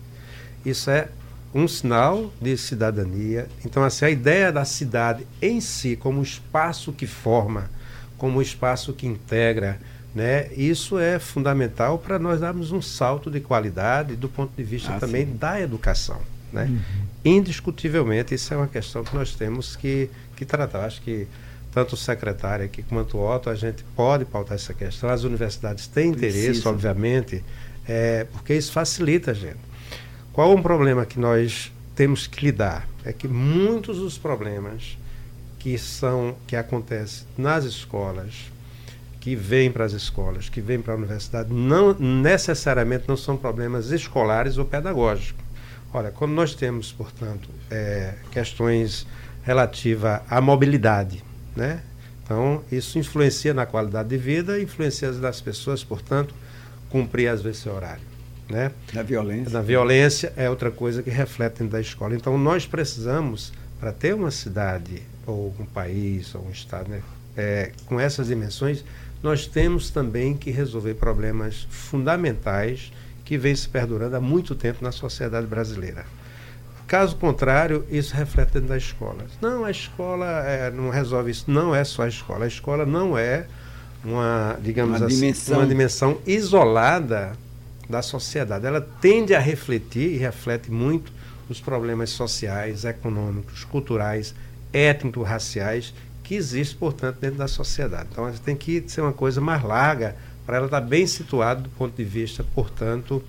Isso 0.65 0.89
é 0.89 1.07
um 1.53 1.67
sinal 1.67 2.31
de 2.41 2.55
cidadania. 2.57 3.47
Então, 3.65 3.83
assim, 3.83 4.05
a 4.05 4.09
ideia 4.09 4.51
da 4.51 4.65
cidade 4.65 5.25
em 5.41 5.59
si, 5.59 5.95
como 5.95 6.21
espaço 6.21 6.91
que 6.91 7.07
forma, 7.07 7.69
como 8.17 8.41
espaço 8.41 8.93
que 8.93 9.07
integra, 9.07 9.79
né, 10.13 10.51
isso 10.53 10.97
é 10.97 11.19
fundamental 11.19 11.97
para 11.97 12.17
nós 12.19 12.39
darmos 12.39 12.71
um 12.71 12.81
salto 12.81 13.29
de 13.29 13.39
qualidade 13.39 14.15
do 14.15 14.27
ponto 14.27 14.51
de 14.55 14.63
vista 14.63 14.95
ah, 14.95 14.99
também 14.99 15.25
sim. 15.25 15.35
da 15.35 15.59
educação. 15.59 16.19
Né? 16.51 16.65
Uhum. 16.65 17.37
Indiscutivelmente, 17.37 18.33
isso 18.33 18.53
é 18.53 18.57
uma 18.57 18.67
questão 18.67 19.03
que 19.03 19.15
nós 19.15 19.35
temos 19.35 19.75
que, 19.75 20.09
que 20.35 20.45
tratar. 20.45 20.85
Acho 20.85 21.01
que 21.01 21.27
tanto 21.71 21.93
o 21.93 21.97
secretário 21.97 22.65
aqui 22.65 22.81
quanto 22.81 23.17
o 23.17 23.35
Otto, 23.35 23.49
a 23.49 23.55
gente 23.55 23.83
pode 23.95 24.25
pautar 24.25 24.55
essa 24.55 24.73
questão. 24.73 25.09
As 25.09 25.23
universidades 25.23 25.87
têm 25.87 26.11
Precisa. 26.11 26.47
interesse, 26.47 26.67
obviamente, 26.67 27.43
é, 27.87 28.25
porque 28.31 28.55
isso 28.55 28.71
facilita 28.71 29.31
a 29.31 29.33
gente. 29.33 29.68
Qual 30.33 30.53
um 30.55 30.61
problema 30.61 31.05
que 31.05 31.19
nós 31.19 31.71
temos 31.95 32.27
que 32.27 32.45
lidar? 32.45 32.87
É 33.03 33.11
que 33.11 33.27
muitos 33.27 33.97
dos 33.97 34.17
problemas 34.17 34.97
que 35.57 35.77
são 35.77 36.35
que 36.47 36.55
acontecem 36.55 37.27
nas 37.37 37.65
escolas, 37.65 38.51
que 39.19 39.35
vêm 39.35 39.71
para 39.71 39.83
as 39.83 39.91
escolas, 39.91 40.47
que 40.47 40.61
vêm 40.61 40.79
para 40.81 40.93
a 40.93 40.97
universidade, 40.97 41.51
não 41.53 41.93
necessariamente 41.93 43.05
não 43.07 43.17
são 43.17 43.35
problemas 43.35 43.91
escolares 43.91 44.57
ou 44.57 44.65
pedagógicos. 44.65 45.43
Olha, 45.93 46.11
quando 46.11 46.31
nós 46.31 46.53
temos, 46.53 46.91
portanto, 46.91 47.49
é, 47.69 48.13
questões 48.31 49.07
relativas 49.43 50.21
à 50.29 50.39
mobilidade, 50.39 51.23
né? 51.55 51.81
Então, 52.23 52.63
isso 52.71 52.99
influencia 52.99 53.55
na 53.55 53.65
qualidade 53.65 54.07
de 54.07 54.17
vida, 54.17 54.61
influencia 54.61 55.11
nas 55.13 55.41
pessoas, 55.41 55.83
portanto, 55.83 56.33
cumprir 56.89 57.27
às 57.27 57.41
vezes 57.41 57.61
seu 57.61 57.73
horário. 57.73 58.08
Né? 58.49 58.71
Na 58.93 59.03
violência. 59.03 59.53
Na 59.53 59.61
violência 59.61 60.33
é 60.35 60.49
outra 60.49 60.71
coisa 60.71 61.03
que 61.03 61.09
reflete 61.09 61.59
dentro 61.59 61.73
da 61.73 61.81
escola. 61.81 62.15
Então, 62.15 62.37
nós 62.37 62.65
precisamos, 62.65 63.53
para 63.79 63.91
ter 63.91 64.15
uma 64.15 64.31
cidade, 64.31 65.03
ou 65.25 65.53
um 65.59 65.65
país, 65.65 66.33
ou 66.33 66.47
um 66.47 66.49
estado, 66.49 66.89
né? 66.89 67.01
é, 67.39 67.71
com 67.85 67.99
essas 67.99 68.27
dimensões, 68.27 68.83
nós 69.23 69.47
temos 69.47 69.89
também 69.89 70.35
que 70.35 70.51
resolver 70.51 70.95
problemas 70.95 71.67
fundamentais 71.69 72.91
que 73.23 73.37
vêm 73.37 73.55
se 73.55 73.67
perdurando 73.67 74.15
há 74.15 74.19
muito 74.19 74.55
tempo 74.55 74.83
na 74.83 74.91
sociedade 74.91 75.47
brasileira. 75.47 76.05
Caso 76.87 77.15
contrário, 77.15 77.85
isso 77.89 78.15
reflete 78.15 78.53
dentro 78.53 78.69
da 78.69 78.77
escola. 78.77 79.25
Não, 79.39 79.63
a 79.63 79.71
escola 79.71 80.25
é, 80.43 80.71
não 80.71 80.89
resolve 80.89 81.29
isso. 81.29 81.45
Não 81.47 81.75
é 81.75 81.83
só 81.83 82.03
a 82.03 82.07
escola. 82.07 82.45
A 82.45 82.47
escola 82.47 82.85
não 82.85 83.15
é 83.15 83.45
uma, 84.03 84.57
digamos 84.61 84.99
uma 84.99 85.05
assim, 85.05 85.15
dimensão. 85.15 85.59
uma 85.59 85.67
dimensão 85.67 86.17
isolada 86.25 87.33
da 87.89 88.01
sociedade. 88.01 88.65
Ela 88.65 88.81
tende 88.81 89.33
a 89.33 89.39
refletir 89.39 90.13
e 90.13 90.17
reflete 90.17 90.71
muito 90.71 91.11
os 91.49 91.59
problemas 91.59 92.11
sociais, 92.11 92.85
econômicos, 92.85 93.63
culturais, 93.63 94.35
étnico-raciais 94.71 95.93
que 96.23 96.35
existem, 96.35 96.77
portanto, 96.77 97.17
dentro 97.19 97.39
da 97.39 97.47
sociedade. 97.47 98.07
Então, 98.11 98.27
ela 98.27 98.37
tem 98.37 98.55
que 98.55 98.83
ser 98.87 99.01
uma 99.01 99.11
coisa 99.11 99.41
mais 99.41 99.63
larga 99.63 100.15
para 100.45 100.57
ela 100.57 100.65
estar 100.65 100.81
bem 100.81 101.07
situada 101.07 101.61
do 101.61 101.69
ponto 101.69 101.95
de 101.95 102.03
vista, 102.03 102.45
portanto, 102.53 103.23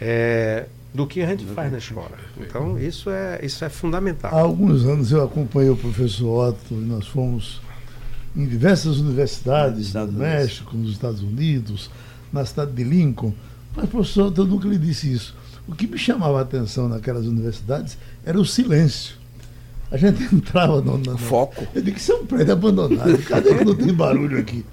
é, 0.00 0.64
do 0.94 1.06
que 1.06 1.20
a 1.20 1.26
gente 1.26 1.44
faz 1.44 1.70
na 1.70 1.78
escola. 1.78 2.18
Então, 2.38 2.78
isso 2.78 3.10
é, 3.10 3.40
isso 3.42 3.62
é 3.62 3.68
fundamental. 3.68 4.34
Há 4.34 4.40
alguns 4.40 4.86
anos 4.86 5.12
eu 5.12 5.22
acompanhei 5.22 5.70
o 5.70 5.76
professor 5.76 6.48
Otto 6.48 6.72
e 6.72 6.76
nós 6.76 7.06
fomos 7.06 7.60
em 8.34 8.46
diversas 8.46 8.98
universidades 8.98 9.92
no 9.92 10.12
México, 10.12 10.74
nos 10.76 10.92
Estados 10.92 11.22
Unidos, 11.22 11.90
na 12.32 12.44
cidade 12.46 12.72
de 12.72 12.84
Lincoln, 12.84 13.34
mas, 13.74 13.88
professor, 13.88 14.32
eu 14.36 14.44
nunca 14.44 14.68
lhe 14.68 14.78
disse 14.78 15.12
isso. 15.12 15.34
O 15.66 15.74
que 15.74 15.86
me 15.86 15.96
chamava 15.96 16.38
a 16.38 16.42
atenção 16.42 16.88
naquelas 16.88 17.26
universidades 17.26 17.96
era 18.24 18.38
o 18.38 18.44
silêncio. 18.44 19.16
A 19.90 19.96
gente 19.96 20.22
entrava 20.34 20.80
no, 20.80 20.98
no, 20.98 21.18
foco. 21.18 21.66
Eu 21.74 21.82
disse 21.82 21.94
que 21.94 22.00
isso 22.00 22.12
é 22.12 22.16
um 22.16 22.26
prédio 22.26 22.52
abandonado. 22.52 23.18
Cadê 23.24 23.54
que 23.54 23.64
não 23.64 23.74
tem 23.74 23.92
barulho 23.92 24.38
aqui? 24.38 24.64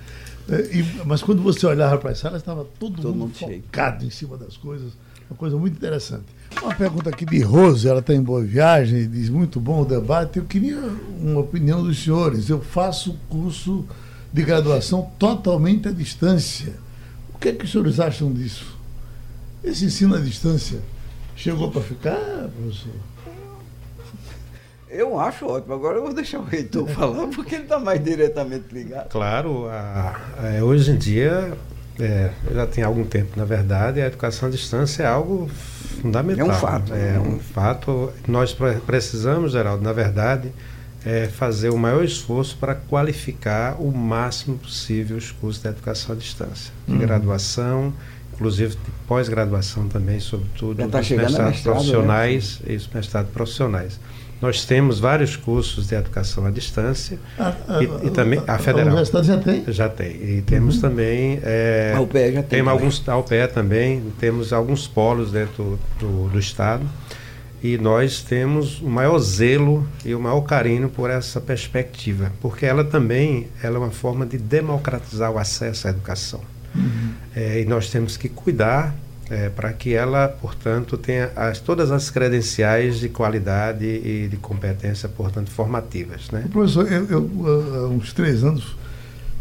É, 0.49 0.77
e, 0.77 1.01
mas 1.05 1.21
quando 1.21 1.41
você 1.41 1.65
olhava 1.65 1.97
para 1.97 2.11
as 2.11 2.19
salas, 2.19 2.41
estava 2.41 2.65
todo, 2.79 3.01
todo, 3.01 3.13
mundo, 3.13 3.19
mundo 3.19 3.35
focado 3.35 4.05
em 4.05 4.09
cima 4.09 4.37
das 4.37 4.55
coisas. 4.55 4.93
Uma 5.29 5.37
coisa 5.37 5.57
muito 5.57 5.75
interessante. 5.75 6.23
Uma 6.61 6.73
pergunta 6.73 7.09
aqui 7.09 7.25
de 7.25 7.41
Rose, 7.41 7.87
ela 7.87 7.99
está 7.99 8.13
em 8.13 8.21
boa 8.21 8.41
viagem, 8.41 9.09
diz 9.09 9.29
muito 9.29 9.59
bom 9.59 9.81
o 9.81 9.85
debate. 9.85 10.39
Eu 10.39 10.45
queria 10.45 10.79
uma 11.21 11.41
opinião 11.41 11.83
dos 11.83 12.01
senhores. 12.01 12.49
Eu 12.49 12.61
faço 12.61 13.17
curso 13.27 13.85
de 14.31 14.41
graduação 14.41 15.11
totalmente 15.19 15.89
à 15.89 15.91
distância. 15.91 16.73
O 17.35 17.37
que 17.37 17.49
é 17.49 17.51
que 17.51 17.65
os 17.65 17.71
senhores 17.71 17.99
acham 17.99 18.31
disso? 18.31 18.76
Esse 19.67 19.85
ensino 19.85 20.15
à 20.15 20.19
distância 20.19 20.79
chegou 21.35 21.69
para 21.69 21.81
ficar, 21.81 22.17
professor? 22.55 22.93
Eu 24.89 25.19
acho 25.19 25.45
ótimo. 25.45 25.73
Agora 25.73 25.97
eu 25.97 26.03
vou 26.03 26.13
deixar 26.13 26.39
o 26.39 26.45
reitor 26.45 26.87
falar, 26.89 27.27
porque 27.27 27.55
ele 27.55 27.63
está 27.63 27.77
mais 27.77 28.01
diretamente 28.01 28.73
ligado. 28.73 29.09
Claro, 29.09 29.67
a, 29.67 30.15
a, 30.37 30.63
hoje 30.63 30.91
em 30.91 30.97
dia, 30.97 31.53
é, 31.99 32.31
já 32.53 32.65
tem 32.65 32.83
algum 32.83 33.03
tempo, 33.03 33.37
na 33.37 33.43
verdade, 33.43 34.01
a 34.01 34.07
educação 34.07 34.47
à 34.47 34.51
distância 34.51 35.03
é 35.03 35.07
algo 35.07 35.49
fundamental. 36.01 36.47
É 36.47 36.49
um 36.49 36.53
fato. 36.53 36.93
É 36.93 37.11
né? 37.11 37.19
um 37.19 37.39
fato. 37.39 38.13
Nós 38.25 38.55
precisamos, 38.85 39.51
Geraldo, 39.51 39.83
na 39.83 39.91
verdade, 39.91 40.53
é 41.05 41.27
fazer 41.27 41.69
o 41.69 41.77
maior 41.77 42.05
esforço 42.05 42.57
para 42.57 42.73
qualificar 42.73 43.81
o 43.81 43.91
máximo 43.91 44.57
possível 44.57 45.17
os 45.17 45.31
cursos 45.31 45.61
de 45.61 45.67
educação 45.67 46.15
à 46.15 46.17
distância, 46.17 46.71
de 46.87 46.93
uhum. 46.93 46.99
graduação 46.99 47.93
inclusive 48.37 48.75
de 48.75 48.91
pós-graduação 49.07 49.87
também, 49.87 50.19
sobretudo 50.19 50.87
tá 50.87 50.99
os 50.99 51.09
mestrados 51.09 51.61
profissionais 51.61 52.59
né? 52.63 52.73
e 52.73 52.75
os 52.75 52.87
mestrados 52.87 53.31
profissionais. 53.31 53.99
Nós 54.39 54.63
temos 54.65 54.99
vários 54.99 55.35
cursos 55.35 55.87
de 55.87 55.95
educação 55.95 56.45
à 56.45 56.51
distância 56.51 57.17
a, 57.39 57.55
a, 57.67 57.83
e, 57.83 58.07
e, 58.07 58.09
também 58.11 58.39
a 58.45 58.59
federal. 58.59 58.89
A 58.89 58.91
universidade 58.91 59.27
já 59.27 59.37
tem? 59.37 59.63
Já 59.67 59.89
tem. 59.89 60.11
E 60.11 60.43
temos 60.43 60.75
uhum. 60.75 60.81
também. 60.81 61.39
É, 61.41 61.93
a 61.95 62.01
UPE 62.01 62.33
já 62.33 62.43
tem. 62.43 62.59
Temos 62.59 62.71
alguns, 62.71 63.09
a 63.09 63.17
UPE 63.17 63.47
também, 63.51 64.03
temos 64.19 64.53
alguns 64.53 64.87
polos 64.87 65.31
dentro 65.31 65.79
do, 65.99 66.29
do 66.29 66.39
Estado. 66.39 66.87
E 67.63 67.79
nós 67.79 68.21
temos 68.21 68.79
o 68.79 68.87
maior 68.87 69.17
zelo 69.17 69.87
e 70.05 70.13
o 70.13 70.19
maior 70.19 70.41
carinho 70.41 70.87
por 70.87 71.09
essa 71.09 71.41
perspectiva, 71.41 72.31
porque 72.39 72.67
ela 72.67 72.83
também 72.83 73.47
ela 73.63 73.77
é 73.77 73.79
uma 73.79 73.89
forma 73.89 74.27
de 74.27 74.37
democratizar 74.37 75.31
o 75.31 75.39
acesso 75.39 75.87
à 75.87 75.89
educação. 75.89 76.41
Uhum. 76.75 77.13
É, 77.35 77.61
e 77.61 77.65
nós 77.65 77.89
temos 77.89 78.17
que 78.17 78.29
cuidar 78.29 78.95
é, 79.29 79.49
para 79.49 79.73
que 79.73 79.93
ela, 79.93 80.27
portanto, 80.27 80.97
tenha 80.97 81.31
as, 81.35 81.59
todas 81.59 81.91
as 81.91 82.09
credenciais 82.09 82.99
de 82.99 83.09
qualidade 83.09 83.85
e 83.85 84.27
de 84.29 84.37
competência, 84.37 85.09
portanto, 85.09 85.49
formativas. 85.49 86.29
Né? 86.31 86.45
Professor, 86.51 86.91
eu, 86.91 87.05
eu 87.09 87.85
há 87.85 87.87
uns 87.89 88.13
três 88.13 88.43
anos 88.43 88.75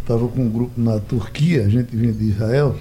estava 0.00 0.26
com 0.28 0.40
um 0.40 0.50
grupo 0.50 0.80
na 0.80 1.00
Turquia, 1.00 1.64
a 1.64 1.68
gente 1.68 1.94
vinha 1.94 2.12
de 2.12 2.24
Israel, 2.24 2.76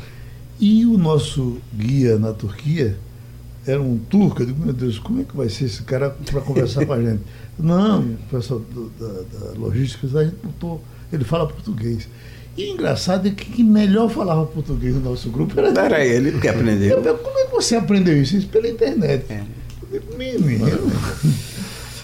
e 0.60 0.86
o 0.86 0.98
nosso 0.98 1.58
guia 1.74 2.18
na 2.18 2.32
Turquia 2.32 2.96
era 3.66 3.82
um 3.82 3.98
turco. 3.98 4.42
Eu 4.42 4.46
digo, 4.48 4.64
meu 4.64 4.74
Deus, 4.74 5.00
como 5.00 5.22
é 5.22 5.24
que 5.24 5.36
vai 5.36 5.50
ser 5.50 5.66
esse 5.66 5.82
cara 5.84 6.12
para 6.32 6.42
conversar 6.42 6.86
com 6.86 6.94
a 6.94 7.02
gente? 7.02 7.22
Não, 7.58 8.02
o 8.02 8.18
pessoal 8.30 8.60
do, 8.60 8.90
da, 9.00 9.08
da 9.40 9.60
logística, 9.60 10.08
a 10.20 10.24
gente 10.24 10.36
botou, 10.44 10.84
ele 11.12 11.24
fala 11.24 11.48
português. 11.48 12.08
E 12.58 12.70
engraçado 12.72 13.28
é 13.28 13.32
que 13.32 13.46
quem 13.46 13.66
melhor 13.66 14.10
falava 14.10 14.46
português 14.46 14.96
no 14.96 15.02
nosso 15.02 15.30
grupo 15.30 15.60
era, 15.60 15.70
era 15.78 16.06
ele, 16.06 16.40
que 16.40 16.48
aprendeu. 16.48 17.02
Eu, 17.04 17.18
como 17.18 17.38
é 17.38 17.46
que 17.46 17.52
você 17.52 17.76
aprendeu 17.76 18.22
isso? 18.22 18.38
Isso 18.38 18.48
pela 18.48 18.68
internet. 18.68 19.26
É. 19.30 19.44
Menino. 20.18 20.92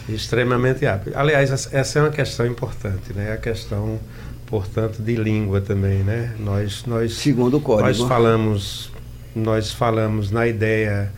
Extremamente 0.09 0.85
rápido. 0.85 1.15
Aliás, 1.15 1.69
essa 1.71 1.99
é 1.99 2.01
uma 2.01 2.11
questão 2.11 2.45
importante, 2.45 3.13
né? 3.13 3.31
A 3.31 3.37
questão, 3.37 3.99
portanto, 4.45 5.01
de 5.01 5.15
língua 5.15 5.61
também, 5.61 6.03
né? 6.03 6.35
Nós, 6.37 6.83
nós, 6.85 7.13
Segundo 7.13 7.57
o 7.57 7.61
código. 7.61 7.87
Nós 7.87 7.99
falamos, 7.99 8.91
nós 9.33 9.71
falamos 9.71 10.31
na 10.31 10.47
ideia 10.47 11.11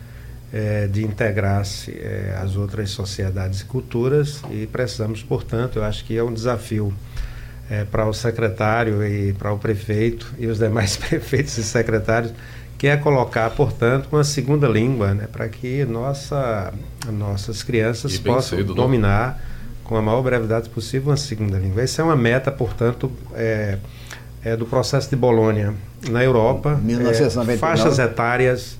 é, 0.52 0.86
de 0.86 1.02
integrar-se 1.02 1.90
é, 1.90 2.38
às 2.40 2.54
outras 2.56 2.90
sociedades 2.90 3.62
e 3.62 3.64
culturas 3.64 4.40
e 4.50 4.66
precisamos, 4.66 5.22
portanto, 5.24 5.80
eu 5.80 5.84
acho 5.84 6.04
que 6.04 6.16
é 6.16 6.22
um 6.22 6.32
desafio 6.32 6.94
é, 7.70 7.84
para 7.84 8.06
o 8.06 8.12
secretário 8.12 9.04
e 9.06 9.32
para 9.32 9.52
o 9.52 9.58
prefeito 9.58 10.32
e 10.38 10.46
os 10.46 10.58
demais 10.58 10.96
prefeitos 10.98 11.56
e 11.58 11.64
secretários 11.64 12.32
que 12.76 12.88
é 12.88 12.96
colocar, 12.96 13.48
portanto, 13.50 14.08
uma 14.12 14.24
segunda 14.24 14.66
língua, 14.66 15.14
né, 15.14 15.26
para 15.30 15.48
que 15.48 15.84
nossa, 15.84 16.72
nossas 17.10 17.62
crianças 17.62 18.18
possam 18.18 18.58
cedo, 18.58 18.74
né? 18.74 18.82
dominar 18.82 19.28
não? 19.28 19.84
com 19.84 19.96
a 19.96 20.02
maior 20.02 20.22
brevidade 20.22 20.68
possível 20.68 21.10
uma 21.10 21.16
segunda 21.16 21.56
língua. 21.56 21.82
Essa 21.82 22.02
é 22.02 22.04
uma 22.04 22.16
meta, 22.16 22.50
portanto, 22.50 23.10
é, 23.34 23.78
é 24.44 24.56
do 24.56 24.66
processo 24.66 25.08
de 25.08 25.16
Bolônia 25.16 25.72
na 26.10 26.22
Europa. 26.22 26.78
1999. 26.82 27.52
É, 27.52 27.56
faixas 27.56 27.98
etárias 27.98 28.78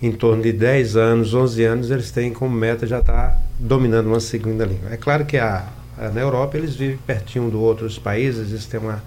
em 0.00 0.12
torno 0.12 0.42
de 0.42 0.52
10 0.52 0.96
anos, 0.96 1.34
11 1.34 1.64
anos, 1.64 1.90
eles 1.90 2.10
têm 2.10 2.32
como 2.32 2.56
meta 2.56 2.86
já 2.86 3.00
estar 3.00 3.12
tá 3.12 3.38
dominando 3.58 4.06
uma 4.06 4.20
segunda 4.20 4.64
língua. 4.64 4.90
É 4.90 4.96
claro 4.96 5.24
que 5.24 5.36
a, 5.36 5.64
na 5.96 6.20
Europa 6.20 6.56
eles 6.56 6.74
vivem 6.74 6.98
pertinho 6.98 7.50
de 7.50 7.56
outros 7.56 7.98
países, 7.98 8.50
isso 8.50 8.68
tem 8.68 8.80
uma 8.80 9.02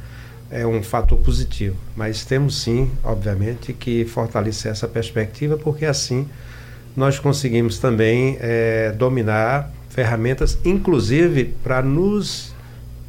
é 0.49 0.65
um 0.65 0.81
fator 0.83 1.17
positivo. 1.19 1.75
Mas 1.95 2.23
temos 2.23 2.61
sim, 2.61 2.91
obviamente, 3.03 3.73
que 3.73 4.05
fortalecer 4.05 4.71
essa 4.71 4.87
perspectiva, 4.87 5.57
porque 5.57 5.85
assim 5.85 6.27
nós 6.95 7.19
conseguimos 7.19 7.77
também 7.77 8.37
é, 8.39 8.91
dominar 8.91 9.71
ferramentas, 9.89 10.57
inclusive 10.63 11.55
para 11.63 11.81
nos 11.81 12.53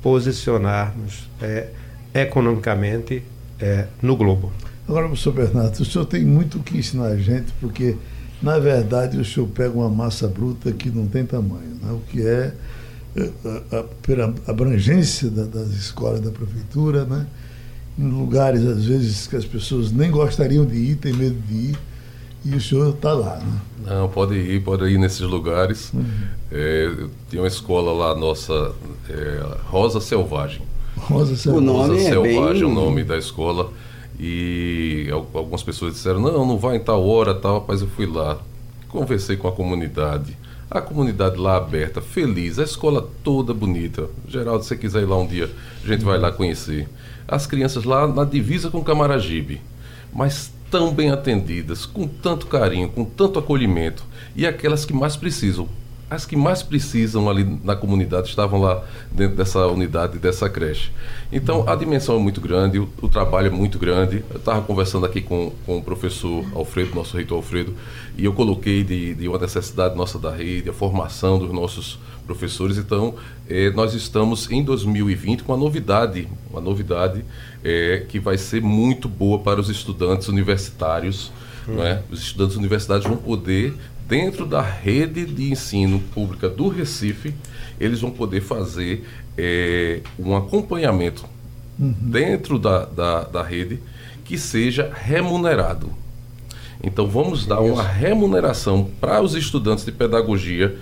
posicionarmos 0.02 1.28
é, 1.40 1.68
economicamente 2.14 3.22
é, 3.60 3.86
no 4.02 4.16
globo. 4.16 4.52
Agora, 4.88 5.06
professor 5.06 5.32
Bernardo, 5.32 5.80
o 5.80 5.84
senhor 5.84 6.04
tem 6.04 6.24
muito 6.24 6.58
o 6.58 6.62
que 6.62 6.78
ensinar 6.78 7.06
a 7.06 7.16
gente, 7.16 7.52
porque, 7.60 7.96
na 8.40 8.58
verdade, 8.58 9.18
o 9.18 9.24
senhor 9.24 9.48
pega 9.48 9.70
uma 9.70 9.88
massa 9.88 10.28
bruta 10.28 10.70
que 10.72 10.90
não 10.90 11.06
tem 11.06 11.24
tamanho, 11.24 11.76
né? 11.82 11.92
o 11.92 12.00
que 12.08 12.26
é 12.26 12.52
pela 14.02 14.34
abrangência 14.46 15.30
da, 15.30 15.44
das 15.44 15.68
escolas 15.68 16.20
da 16.20 16.30
prefeitura, 16.30 17.04
né? 17.04 17.26
em 17.98 18.10
lugares, 18.10 18.64
às 18.66 18.84
vezes, 18.84 19.26
que 19.26 19.36
as 19.36 19.44
pessoas 19.44 19.90
nem 19.90 20.10
gostariam 20.10 20.66
de 20.66 20.76
ir, 20.76 20.96
têm 20.96 21.12
medo 21.12 21.36
de 21.48 21.54
ir, 21.54 21.78
e 22.44 22.54
o 22.54 22.60
senhor 22.60 22.94
está 22.94 23.12
lá. 23.12 23.36
Né? 23.36 23.60
Não, 23.86 24.08
pode 24.08 24.34
ir, 24.34 24.62
pode 24.62 24.84
ir 24.84 24.98
nesses 24.98 25.20
lugares. 25.20 25.92
Uhum. 25.92 26.04
É, 26.52 26.92
tem 27.30 27.40
uma 27.40 27.48
escola 27.48 27.92
lá, 27.92 28.14
nossa, 28.14 28.72
é, 29.08 29.42
Rosa 29.64 30.00
Selvagem. 30.00 30.62
Rosa 30.96 31.36
Selvagem. 31.36 31.68
O 31.68 31.72
nome 31.72 31.88
Rosa 31.88 31.94
é 31.94 32.10
Selvagem 32.10 32.62
é 32.62 32.64
bem... 32.64 32.64
o 32.64 32.74
nome 32.74 33.04
da 33.04 33.16
escola. 33.16 33.72
E 34.18 35.08
algumas 35.10 35.62
pessoas 35.62 35.94
disseram, 35.94 36.20
não, 36.20 36.46
não 36.46 36.56
vai 36.56 36.76
em 36.76 36.80
tal 36.80 37.06
hora, 37.06 37.34
tal, 37.34 37.60
rapaz, 37.60 37.80
eu 37.80 37.88
fui 37.88 38.06
lá. 38.06 38.38
Conversei 38.88 39.36
com 39.36 39.48
a 39.48 39.52
comunidade 39.52 40.36
a 40.70 40.80
comunidade 40.80 41.36
lá 41.36 41.56
aberta, 41.56 42.00
feliz, 42.00 42.58
a 42.58 42.64
escola 42.64 43.08
toda 43.22 43.54
bonita. 43.54 44.08
Geraldo, 44.28 44.62
se 44.62 44.68
você 44.68 44.76
quiser 44.76 45.02
ir 45.02 45.06
lá 45.06 45.16
um 45.16 45.26
dia, 45.26 45.50
a 45.84 45.86
gente 45.86 46.04
vai 46.04 46.18
lá 46.18 46.32
conhecer. 46.32 46.88
As 47.26 47.46
crianças 47.46 47.84
lá 47.84 48.06
na 48.06 48.24
divisa 48.24 48.70
com 48.70 48.82
Camaragibe, 48.82 49.60
mas 50.12 50.52
tão 50.70 50.92
bem 50.92 51.10
atendidas, 51.10 51.86
com 51.86 52.06
tanto 52.06 52.46
carinho, 52.46 52.88
com 52.88 53.04
tanto 53.04 53.38
acolhimento. 53.38 54.04
E 54.34 54.46
aquelas 54.46 54.84
que 54.84 54.92
mais 54.92 55.16
precisam, 55.16 55.68
as 56.08 56.24
que 56.24 56.36
mais 56.36 56.62
precisam 56.62 57.28
ali 57.28 57.58
na 57.64 57.74
comunidade 57.74 58.28
estavam 58.28 58.60
lá 58.60 58.84
dentro 59.10 59.36
dessa 59.36 59.66
unidade, 59.66 60.18
dessa 60.18 60.48
creche. 60.48 60.92
Então 61.32 61.68
a 61.68 61.74
dimensão 61.74 62.16
é 62.16 62.18
muito 62.20 62.40
grande, 62.40 62.78
o, 62.78 62.88
o 63.02 63.08
trabalho 63.08 63.48
é 63.48 63.50
muito 63.50 63.78
grande. 63.78 64.24
Eu 64.30 64.36
estava 64.36 64.62
conversando 64.62 65.04
aqui 65.04 65.20
com, 65.20 65.52
com 65.64 65.78
o 65.78 65.82
professor 65.82 66.44
Alfredo, 66.54 66.94
nosso 66.94 67.16
reitor 67.16 67.38
Alfredo, 67.38 67.74
e 68.16 68.24
eu 68.24 68.32
coloquei 68.32 68.84
de, 68.84 69.14
de 69.14 69.26
uma 69.26 69.38
necessidade 69.38 69.96
nossa 69.96 70.18
da 70.18 70.30
rede, 70.30 70.70
a 70.70 70.72
formação 70.72 71.38
dos 71.38 71.52
nossos 71.52 71.98
professores. 72.24 72.78
Então 72.78 73.14
eh, 73.48 73.70
nós 73.70 73.92
estamos 73.92 74.48
em 74.50 74.62
2020 74.62 75.42
com 75.42 75.52
uma 75.52 75.58
novidade, 75.58 76.28
uma 76.50 76.60
novidade 76.60 77.24
eh, 77.64 78.04
que 78.08 78.20
vai 78.20 78.38
ser 78.38 78.62
muito 78.62 79.08
boa 79.08 79.40
para 79.40 79.60
os 79.60 79.68
estudantes 79.68 80.28
universitários. 80.28 81.32
Hum. 81.68 81.74
Não 81.74 81.84
é? 81.84 82.00
Os 82.08 82.20
estudantes 82.22 82.56
universitários 82.56 83.04
vão 83.04 83.16
poder 83.16 83.74
dentro 84.08 84.46
da 84.46 84.62
rede 84.62 85.26
de 85.26 85.50
ensino 85.50 85.98
pública 85.98 86.48
do 86.48 86.68
Recife, 86.68 87.34
eles 87.78 88.00
vão 88.00 88.10
poder 88.10 88.40
fazer 88.40 89.04
é, 89.36 90.00
um 90.18 90.36
acompanhamento 90.36 91.24
uhum. 91.78 91.94
dentro 92.00 92.58
da, 92.58 92.84
da, 92.84 93.24
da, 93.24 93.42
rede 93.42 93.80
que 94.24 94.38
seja 94.38 94.92
remunerado. 94.94 95.90
Então, 96.82 97.06
vamos 97.06 97.46
dar 97.46 97.60
uma 97.60 97.82
remuneração 97.82 98.88
para 99.00 99.20
os 99.20 99.34
estudantes 99.34 99.84
de 99.84 99.92
pedagogia 99.92 100.78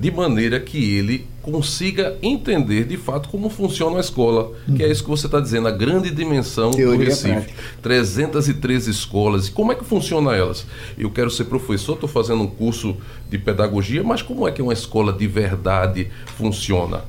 de 0.00 0.10
maneira 0.10 0.58
que 0.58 0.96
ele 0.96 1.26
consiga 1.42 2.16
entender 2.22 2.84
de 2.84 2.96
fato 2.96 3.28
como 3.28 3.50
funciona 3.50 3.98
a 3.98 4.00
escola, 4.00 4.52
uhum. 4.66 4.74
que 4.74 4.82
é 4.82 4.90
isso 4.90 5.02
que 5.04 5.10
você 5.10 5.26
está 5.26 5.38
dizendo, 5.38 5.68
a 5.68 5.70
grande 5.70 6.10
dimensão 6.10 6.70
Teoria 6.70 6.98
do 6.98 7.04
Recife. 7.04 7.32
Prática. 7.32 7.62
303 7.82 8.86
escolas, 8.88 9.48
e 9.48 9.52
como 9.52 9.72
é 9.72 9.74
que 9.74 9.84
funciona 9.84 10.34
elas? 10.34 10.66
Eu 10.96 11.10
quero 11.10 11.30
ser 11.30 11.44
professor, 11.44 11.94
estou 11.94 12.08
fazendo 12.08 12.42
um 12.42 12.46
curso 12.46 12.96
de 13.28 13.36
pedagogia, 13.36 14.02
mas 14.02 14.22
como 14.22 14.48
é 14.48 14.52
que 14.52 14.62
uma 14.62 14.72
escola 14.72 15.12
de 15.12 15.26
verdade 15.26 16.08
funciona? 16.38 17.02